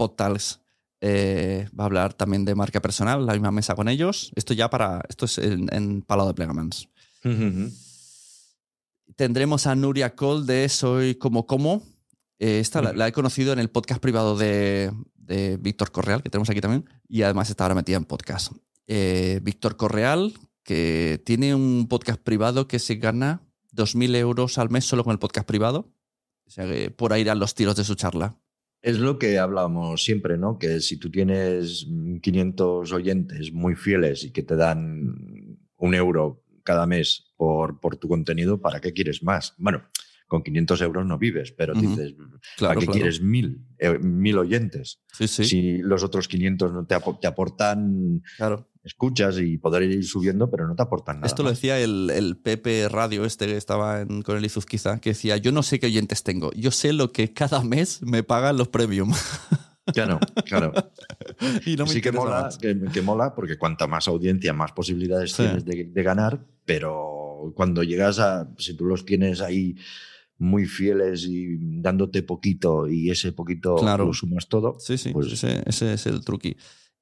eh, 1.00 1.68
va 1.78 1.84
a 1.84 1.86
hablar 1.86 2.14
también 2.14 2.44
de 2.44 2.54
marca 2.54 2.80
personal, 2.80 3.26
la 3.26 3.32
misma 3.34 3.50
mesa 3.50 3.74
con 3.74 3.88
ellos. 3.88 4.32
Esto 4.36 4.54
ya 4.54 4.70
para. 4.70 5.02
Esto 5.08 5.26
es 5.26 5.38
en, 5.38 5.68
en 5.74 6.02
Palo 6.02 6.26
de 6.26 6.34
Plegamans. 6.34 6.88
Tendremos 9.16 9.66
a 9.66 9.74
Nuria 9.74 10.14
Cole 10.14 10.46
de 10.46 10.68
Soy 10.68 11.16
como 11.16 11.46
como. 11.46 11.82
Eh, 12.38 12.60
esta 12.60 12.80
la, 12.82 12.92
la 12.92 13.08
he 13.08 13.12
conocido 13.12 13.52
en 13.52 13.58
el 13.58 13.70
podcast 13.70 14.00
privado 14.00 14.36
de, 14.36 14.92
de 15.14 15.56
Víctor 15.58 15.92
Correal, 15.92 16.22
que 16.22 16.30
tenemos 16.30 16.50
aquí 16.50 16.60
también, 16.60 16.88
y 17.08 17.22
además 17.22 17.50
está 17.50 17.64
ahora 17.64 17.74
metida 17.74 17.96
en 17.96 18.04
podcast. 18.04 18.52
Eh, 18.86 19.40
Víctor 19.42 19.76
Correal, 19.76 20.34
que 20.64 21.22
tiene 21.24 21.54
un 21.54 21.86
podcast 21.88 22.20
privado 22.20 22.66
que 22.66 22.78
se 22.78 22.96
gana 22.96 23.42
2.000 23.74 24.16
euros 24.16 24.58
al 24.58 24.70
mes 24.70 24.84
solo 24.84 25.04
con 25.04 25.12
el 25.12 25.18
podcast 25.18 25.46
privado. 25.46 25.92
O 26.46 26.50
sea 26.50 26.66
que 26.66 26.90
por 26.90 27.12
ahí 27.12 27.22
irán 27.22 27.38
los 27.38 27.54
tiros 27.54 27.76
de 27.76 27.84
su 27.84 27.94
charla. 27.94 28.36
Es 28.82 28.98
lo 28.98 29.18
que 29.18 29.38
hablábamos 29.38 30.02
siempre, 30.04 30.36
¿no? 30.36 30.58
Que 30.58 30.80
si 30.80 30.98
tú 30.98 31.10
tienes 31.10 31.86
500 32.20 32.92
oyentes 32.92 33.52
muy 33.52 33.76
fieles 33.76 34.24
y 34.24 34.30
que 34.30 34.42
te 34.42 34.56
dan 34.56 35.58
un 35.76 35.94
euro 35.94 36.44
cada 36.64 36.86
mes 36.86 37.32
por, 37.36 37.80
por 37.80 37.96
tu 37.96 38.08
contenido, 38.08 38.60
¿para 38.60 38.80
qué 38.80 38.92
quieres 38.92 39.22
más? 39.22 39.54
Bueno, 39.56 39.84
con 40.26 40.42
500 40.42 40.80
euros 40.82 41.06
no 41.06 41.18
vives, 41.18 41.52
pero 41.52 41.74
dices, 41.74 42.14
Claro, 42.56 42.70
¿para 42.70 42.80
qué 42.80 42.86
claro. 42.86 42.92
quieres 42.92 43.22
mil, 43.22 43.66
eh, 43.78 43.98
mil 43.98 44.38
oyentes? 44.38 45.00
Sí, 45.12 45.28
sí. 45.28 45.44
Si 45.44 45.78
los 45.78 46.02
otros 46.02 46.28
500 46.28 46.72
no 46.72 46.86
te, 46.86 46.96
te 47.20 47.26
aportan 47.26 48.22
escuchas 48.84 49.38
y 49.40 49.56
poder 49.58 49.82
ir 49.82 50.04
subiendo, 50.04 50.50
pero 50.50 50.68
no 50.68 50.74
te 50.76 50.82
aportan 50.82 51.16
nada. 51.16 51.26
Esto 51.26 51.42
lo 51.42 51.50
decía 51.50 51.80
el, 51.80 52.10
el 52.10 52.36
Pepe 52.36 52.88
Radio 52.88 53.24
este 53.24 53.46
que 53.46 53.56
estaba 53.56 54.02
en- 54.02 54.22
con 54.22 54.36
el 54.36 54.44
Izuzquiza, 54.44 55.00
que 55.00 55.10
decía, 55.10 55.36
yo 55.38 55.52
no 55.52 55.62
sé 55.62 55.80
qué 55.80 55.86
oyentes 55.86 56.22
tengo, 56.22 56.52
yo 56.52 56.70
sé 56.70 56.92
lo 56.92 57.10
que 57.10 57.32
cada 57.32 57.62
mes 57.64 58.02
me 58.02 58.22
pagan 58.22 58.56
los 58.58 58.68
premium. 58.68 59.12
Claro, 59.92 60.18
claro. 60.46 60.72
y 61.66 61.76
no 61.76 61.84
me 61.84 61.90
sí 61.92 62.00
que 62.00 62.10
mola, 62.12 62.48
que, 62.60 62.78
que 62.92 63.02
mola 63.02 63.34
porque 63.34 63.58
cuanta 63.58 63.86
más 63.86 64.08
audiencia, 64.08 64.52
más 64.52 64.72
posibilidades 64.72 65.32
Sí. 65.32 65.42
tienes 65.42 65.64
de, 65.64 65.84
de 65.84 66.02
ganar, 66.02 66.44
pero 66.64 67.52
cuando 67.54 67.82
llegas 67.82 68.18
a, 68.18 68.48
si 68.58 68.74
tú 68.74 68.86
los 68.86 69.04
tienes 69.04 69.40
ahí 69.42 69.76
muy 70.38 70.64
fieles 70.66 71.26
y 71.28 71.56
dándote 71.80 72.22
poquito 72.22 72.88
y 72.88 73.10
ese 73.10 73.32
poquito 73.32 73.76
Claro. 73.76 74.06
lo 74.06 74.12
sumas 74.14 74.48
todo, 74.48 74.76
Sí, 74.78 74.96
sí, 74.98 75.10
pues 75.12 75.30
ese, 75.32 75.62
ese 75.66 75.92
es 75.94 76.06
el 76.06 76.24
truqui. 76.24 76.56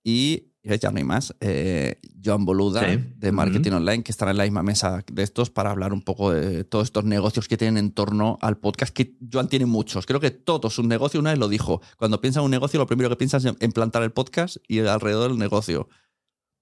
Y 0.04 0.48
ya 0.64 0.90
no 0.90 0.98
hay 0.98 1.04
más. 1.04 1.34
eh, 1.40 1.96
Joan 2.24 2.44
Boluda, 2.44 2.88
Sí. 2.88 3.00
de 3.16 3.32
Marketing 3.32 3.72
Online, 3.72 4.02
que 4.04 4.12
estará 4.12 4.30
en 4.30 4.36
la 4.36 4.44
misma 4.44 4.62
mesa 4.62 5.04
de 5.12 5.22
estos 5.24 5.50
para 5.50 5.70
hablar 5.72 5.92
un 5.92 6.02
poco 6.02 6.30
de 6.32 6.62
todos 6.64 6.84
estos 6.84 7.04
negocios 7.04 7.48
que 7.48 7.56
tienen 7.56 7.78
en 7.78 7.90
torno 7.92 8.38
al 8.40 8.58
podcast, 8.58 8.94
que 8.94 9.16
Joan 9.32 9.48
tiene 9.48 9.66
muchos. 9.66 10.06
Creo 10.06 10.20
que 10.20 10.30
todo 10.30 10.68
es 10.68 10.78
un 10.78 10.86
negocio. 10.88 11.18
Una 11.18 11.30
vez 11.30 11.38
lo 11.40 11.48
dijo. 11.48 11.82
Cuando 11.96 12.20
piensa 12.20 12.38
en 12.40 12.44
un 12.44 12.50
negocio, 12.52 12.78
lo 12.78 12.86
primero 12.86 13.08
que 13.08 13.16
piensa 13.16 13.38
es 13.38 13.44
en 13.46 13.72
plantar 13.72 14.04
el 14.04 14.12
podcast 14.12 14.56
y 14.68 14.78
alrededor 14.80 15.30
del 15.30 15.38
negocio. 15.38 15.88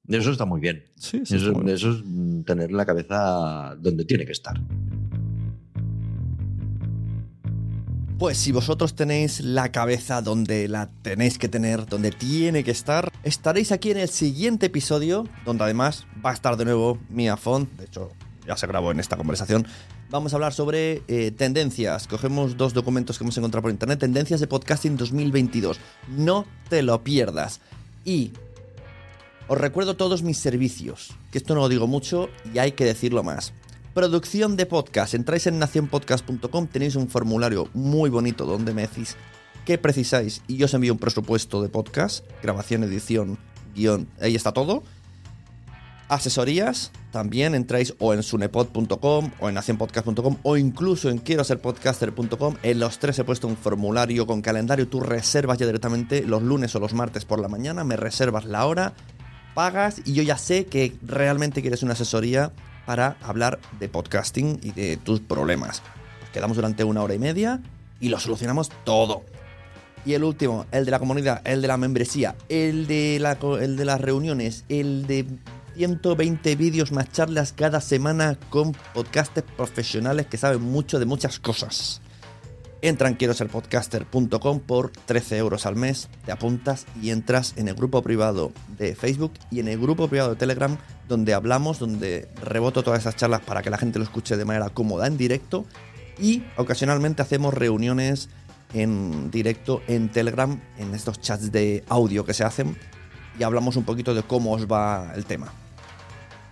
eso 0.09 0.30
está 0.32 0.47
muy 0.47 0.61
bien. 0.61 0.82
Sí, 0.97 1.18
eso, 1.22 1.53
muy 1.53 1.64
bien. 1.64 1.76
eso 1.76 1.91
es 1.93 2.03
mm, 2.03 2.43
tener 2.45 2.72
la 2.72 2.86
cabeza 2.86 3.76
donde 3.78 4.05
tiene 4.07 4.24
que 4.24 4.32
estar. 4.32 4.59
Pues 8.21 8.37
si 8.37 8.53
vosotros 8.53 8.95
tenéis 8.95 9.41
la 9.41 9.73
cabeza 9.73 10.21
donde 10.21 10.68
la 10.68 10.91
tenéis 11.01 11.39
que 11.39 11.49
tener, 11.49 11.87
donde 11.87 12.11
tiene 12.11 12.62
que 12.62 12.71
estar, 12.71 13.11
estaréis 13.23 13.73
aquí 13.73 13.93
en 13.93 13.97
el 13.97 14.11
siguiente 14.11 14.66
episodio, 14.66 15.27
donde 15.47 15.64
además 15.64 16.05
va 16.23 16.29
a 16.29 16.35
estar 16.35 16.59
de 16.59 16.66
nuevo 16.66 16.99
Mia 17.09 17.39
Font. 17.39 17.73
De 17.79 17.87
hecho, 17.87 18.11
ya 18.47 18.59
se 18.59 18.66
grabó 18.66 18.91
en 18.91 19.01
esta 19.01 19.16
conversación. 19.16 19.66
Vamos 20.11 20.35
a 20.35 20.37
hablar 20.37 20.53
sobre 20.53 21.03
eh, 21.09 21.31
tendencias. 21.31 22.07
Cogemos 22.07 22.59
dos 22.59 22.75
documentos 22.75 23.16
que 23.16 23.25
hemos 23.25 23.39
encontrado 23.39 23.62
por 23.62 23.71
internet. 23.71 23.99
Tendencias 23.99 24.41
de 24.41 24.47
podcasting 24.47 24.99
2022. 24.99 25.81
No 26.09 26.45
te 26.68 26.83
lo 26.83 27.03
pierdas. 27.03 27.62
Y 28.05 28.33
os 29.49 29.57
recuerdo 29.57 29.97
todos 29.97 30.23
mis 30.23 30.37
servicios, 30.37 31.14
que 31.33 31.39
esto 31.39 31.55
no 31.55 31.62
lo 31.62 31.71
digo 31.71 31.87
mucho 31.87 32.29
y 32.53 32.59
hay 32.59 32.73
que 32.73 32.85
decirlo 32.85 33.23
más. 33.23 33.55
Producción 33.95 34.57
de 34.57 34.66
podcast. 34.66 35.14
Entráis 35.14 35.49
en 35.49 35.59
nacionpodcast.com, 35.59 36.68
tenéis 36.68 36.95
un 36.95 37.09
formulario 37.09 37.68
muy 37.74 38.09
bonito 38.09 38.47
donde 38.47 38.72
me 38.72 38.82
decís 38.82 39.16
qué 39.64 39.78
precisáis 39.78 40.43
y 40.47 40.57
yo 40.59 40.66
os 40.66 40.74
envío 40.74 40.93
un 40.93 41.01
presupuesto 41.01 41.61
de 41.61 41.70
podcast, 41.70 42.24
grabación, 42.41 42.84
edición, 42.84 43.36
guion, 43.74 44.07
ahí 44.20 44.36
está 44.36 44.53
todo. 44.53 44.84
Asesorías, 46.09 46.93
también 47.11 47.57
entráis 47.57 47.95
o 47.99 48.14
en 48.14 48.22
sunepod.com 48.22 49.32
o 49.41 49.49
en 49.49 49.55
nacionpodcast.com 49.57 50.36
o 50.45 50.57
incluso 50.57 51.11
en 51.11 51.18
quiero 51.18 51.43
ser 51.43 51.61
podcaster.com. 51.61 52.57
En 52.62 52.78
los 52.78 53.01
tres 53.01 53.18
he 53.18 53.24
puesto 53.24 53.49
un 53.49 53.57
formulario 53.57 54.24
con 54.24 54.41
calendario. 54.41 54.86
Tú 54.86 55.01
reservas 55.01 55.59
ya 55.59 55.66
directamente 55.66 56.22
los 56.22 56.45
lunes 56.45 56.76
o 56.76 56.78
los 56.78 56.95
martes 56.95 57.24
por 57.24 57.41
la 57.41 57.49
mañana, 57.49 57.82
me 57.82 57.97
reservas 57.97 58.45
la 58.45 58.66
hora, 58.66 58.93
pagas 59.55 60.01
y 60.05 60.12
yo 60.12 60.22
ya 60.22 60.38
sé 60.38 60.66
que 60.66 60.95
realmente 61.03 61.61
quieres 61.61 61.82
una 61.82 61.95
asesoría 61.95 62.53
para 62.87 63.16
hablar 63.22 63.59
de 63.78 63.89
podcasting 63.89 64.61
y 64.62 64.72
de 64.72 64.97
tus 64.97 65.20
problemas. 65.20 65.83
Nos 66.20 66.31
quedamos 66.31 66.57
durante 66.57 66.85
una 66.85 67.03
hora 67.03 67.14
y 67.14 67.18
media 67.18 67.61
y 68.01 68.09
lo 68.09 68.18
solucionamos 68.18 68.70
todo. 68.85 69.22
Y 70.05 70.14
el 70.14 70.24
último, 70.24 70.66
el 70.72 70.85
de 70.85 70.91
la 70.91 70.99
comunidad, 70.99 71.43
el 71.45 71.61
de 71.61 71.68
la 71.68 71.76
membresía, 71.76 72.35
el 72.49 72.87
de, 72.87 73.18
la, 73.20 73.39
el 73.61 73.76
de 73.76 73.85
las 73.85 74.01
reuniones, 74.01 74.64
el 74.68 75.07
de 75.07 75.26
120 75.76 76.57
vídeos 76.57 76.93
más 76.93 77.11
charlas 77.12 77.53
cada 77.53 77.81
semana 77.81 78.39
con 78.49 78.72
podcasters 78.95 79.47
profesionales 79.57 80.26
que 80.26 80.39
saben 80.39 80.62
mucho 80.62 80.99
de 80.99 81.05
muchas 81.05 81.39
cosas. 81.39 82.01
Entra 82.83 83.09
en 83.09 83.14
quiero 83.14 83.35
ser 83.35 83.49
podcaster.com 83.49 84.61
por 84.61 84.91
13 84.91 85.37
euros 85.37 85.66
al 85.66 85.76
mes, 85.76 86.09
te 86.24 86.33
apuntas 86.33 86.87
y 87.03 87.11
entras 87.11 87.53
en 87.57 87.68
el 87.68 87.74
grupo 87.74 88.03
privado 88.03 88.53
de 88.78 88.95
Facebook 88.95 89.33
y 89.51 89.61
en 89.61 89.68
el 89.68 89.78
grupo 89.78 90.09
privado 90.09 90.31
de 90.31 90.37
Telegram 90.37 90.78
donde 91.07 91.35
hablamos, 91.35 91.78
donde 91.78 92.28
reboto 92.43 92.83
todas 92.83 93.01
esas 93.01 93.16
charlas 93.16 93.43
para 93.43 93.61
que 93.62 93.68
la 93.68 93.76
gente 93.76 93.99
lo 93.99 94.05
escuche 94.05 94.39
de 94.39 94.47
manera 94.47 94.70
cómoda 94.70 95.07
en 95.07 95.18
directo 95.18 95.66
y 96.18 96.43
ocasionalmente 96.57 97.20
hacemos 97.20 97.53
reuniones 97.53 98.31
en 98.72 99.31
directo 99.31 99.83
en 99.87 100.09
Telegram, 100.09 100.59
en 100.78 100.95
estos 100.95 101.20
chats 101.20 101.53
de 101.53 101.85
audio 101.89 102.24
que 102.24 102.33
se 102.33 102.45
hacen 102.45 102.78
y 103.39 103.43
hablamos 103.43 103.76
un 103.76 103.85
poquito 103.85 104.14
de 104.14 104.22
cómo 104.22 104.53
os 104.53 104.66
va 104.66 105.12
el 105.14 105.26
tema. 105.26 105.53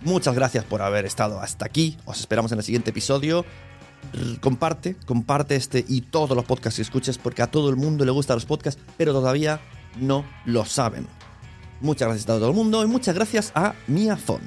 Muchas 0.01 0.35
gracias 0.35 0.63
por 0.63 0.83
haber 0.83 1.05
estado 1.05 1.41
hasta 1.41 1.65
aquí, 1.65 1.97
os 2.05 2.19
esperamos 2.19 2.51
en 2.51 2.59
el 2.59 2.63
siguiente 2.63 2.91
episodio 2.91 3.45
comparte, 4.41 4.95
comparte 5.05 5.55
este 5.55 5.85
y 5.87 6.01
todos 6.01 6.35
los 6.35 6.45
podcasts 6.45 6.77
que 6.77 6.81
escuches 6.81 7.17
porque 7.17 7.41
a 7.41 7.47
todo 7.47 7.69
el 7.69 7.75
mundo 7.75 8.05
le 8.05 8.11
gustan 8.11 8.37
los 8.37 8.45
podcasts, 8.45 8.81
pero 8.97 9.13
todavía 9.13 9.59
no 9.99 10.25
lo 10.45 10.65
saben. 10.65 11.07
Muchas 11.81 12.07
gracias 12.07 12.29
a 12.29 12.39
todo 12.39 12.49
el 12.49 12.55
mundo 12.55 12.83
y 12.83 12.87
muchas 12.87 13.15
gracias 13.15 13.51
a 13.55 13.73
Mia 13.87 14.17
Fon. 14.17 14.41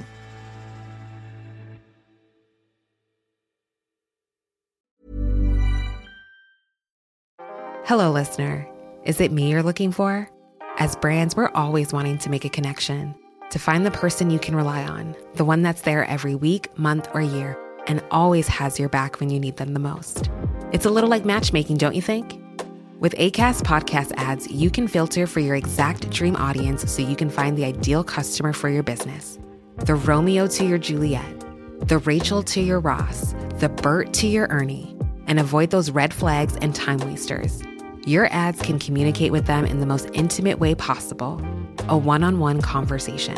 Hello, 7.84 8.12
listener. 8.12 8.66
Is 9.04 9.20
it 9.20 9.32
me 9.32 9.50
you're 9.50 9.62
looking 9.62 9.92
for? 9.92 10.28
As 10.78 10.96
brands, 10.96 11.36
we're 11.36 11.50
always 11.54 11.92
wanting 11.92 12.16
to 12.18 12.30
make 12.30 12.44
a 12.44 12.48
connection, 12.48 13.14
to 13.50 13.58
find 13.58 13.84
the 13.84 13.90
person 13.90 14.30
you 14.30 14.38
can 14.38 14.54
rely 14.54 14.84
on, 14.84 15.14
the 15.34 15.44
one 15.44 15.62
that's 15.62 15.82
there 15.82 16.04
every 16.04 16.34
week, 16.34 16.78
month, 16.78 17.08
or 17.12 17.20
year, 17.20 17.58
and 17.86 18.02
always 18.10 18.48
has 18.48 18.78
your 18.78 18.88
back 18.88 19.20
when 19.20 19.30
you 19.30 19.40
need 19.40 19.56
them 19.56 19.74
the 19.74 19.80
most. 19.80 20.30
It's 20.72 20.86
a 20.86 20.90
little 20.90 21.10
like 21.10 21.24
matchmaking, 21.24 21.76
don't 21.76 21.94
you 21.94 22.02
think? 22.02 22.40
With 22.98 23.14
ACAST 23.16 23.62
podcast 23.62 24.12
ads, 24.16 24.48
you 24.50 24.70
can 24.70 24.86
filter 24.86 25.26
for 25.26 25.40
your 25.40 25.56
exact 25.56 26.08
dream 26.10 26.36
audience 26.36 26.90
so 26.90 27.02
you 27.02 27.16
can 27.16 27.30
find 27.30 27.58
the 27.58 27.64
ideal 27.64 28.04
customer 28.04 28.52
for 28.52 28.68
your 28.68 28.82
business. 28.82 29.38
The 29.78 29.96
Romeo 29.96 30.46
to 30.46 30.64
your 30.64 30.78
Juliet, 30.78 31.44
the 31.88 31.98
Rachel 31.98 32.42
to 32.44 32.60
your 32.60 32.78
Ross, 32.78 33.34
the 33.58 33.68
Bert 33.68 34.12
to 34.14 34.26
your 34.26 34.46
Ernie, 34.48 34.96
and 35.26 35.40
avoid 35.40 35.70
those 35.70 35.90
red 35.90 36.14
flags 36.14 36.56
and 36.56 36.74
time 36.74 36.98
wasters. 36.98 37.62
Your 38.06 38.26
ads 38.32 38.62
can 38.62 38.78
communicate 38.78 39.32
with 39.32 39.46
them 39.46 39.64
in 39.64 39.80
the 39.80 39.86
most 39.86 40.08
intimate 40.12 40.58
way 40.58 40.74
possible 40.74 41.40
a 41.88 41.96
one 41.96 42.22
on 42.22 42.38
one 42.38 42.60
conversation, 42.62 43.36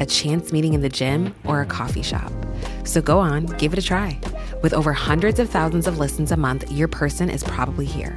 a 0.00 0.06
chance 0.06 0.52
meeting 0.52 0.74
in 0.74 0.80
the 0.80 0.88
gym, 0.88 1.34
or 1.44 1.60
a 1.60 1.66
coffee 1.66 2.02
shop. 2.02 2.32
So 2.84 3.00
go 3.00 3.20
on, 3.20 3.46
give 3.58 3.72
it 3.72 3.78
a 3.78 3.82
try. 3.82 4.18
With 4.62 4.74
over 4.74 4.92
hundreds 4.92 5.38
of 5.38 5.48
thousands 5.48 5.86
of 5.86 5.98
listens 5.98 6.32
a 6.32 6.36
month, 6.36 6.70
your 6.72 6.88
person 6.88 7.30
is 7.30 7.44
probably 7.44 7.86
here. 7.86 8.16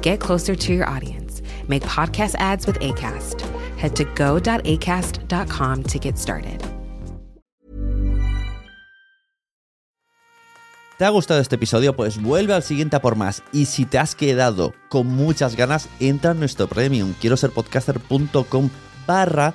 Get 0.00 0.20
closer 0.20 0.54
to 0.54 0.72
your 0.72 0.88
audience. 0.88 1.42
Make 1.68 1.82
podcast 1.82 2.36
ads 2.38 2.66
with 2.66 2.78
ACAST. 2.80 3.42
Head 3.76 3.94
to 3.96 4.04
go.acast.com 4.04 5.82
to 5.82 5.98
get 5.98 6.18
started. 6.18 6.64
¿Te 10.98 11.04
ha 11.04 11.10
gustado 11.10 11.38
este 11.38 11.54
episodio? 11.54 11.94
Pues 11.94 12.20
vuelve 12.20 12.54
al 12.54 12.64
siguiente 12.64 12.96
a 12.96 13.00
por 13.00 13.14
más. 13.14 13.44
Y 13.52 13.66
si 13.66 13.84
te 13.84 13.98
has 13.98 14.16
quedado 14.16 14.72
con 14.88 15.06
muchas 15.06 15.54
ganas, 15.54 15.88
entra 16.00 16.32
en 16.32 16.40
nuestro 16.40 16.66
premium. 16.66 17.14
Quiero 17.20 17.36
ser 17.36 17.52
podcaster.com 17.52 18.68
barra 19.06 19.54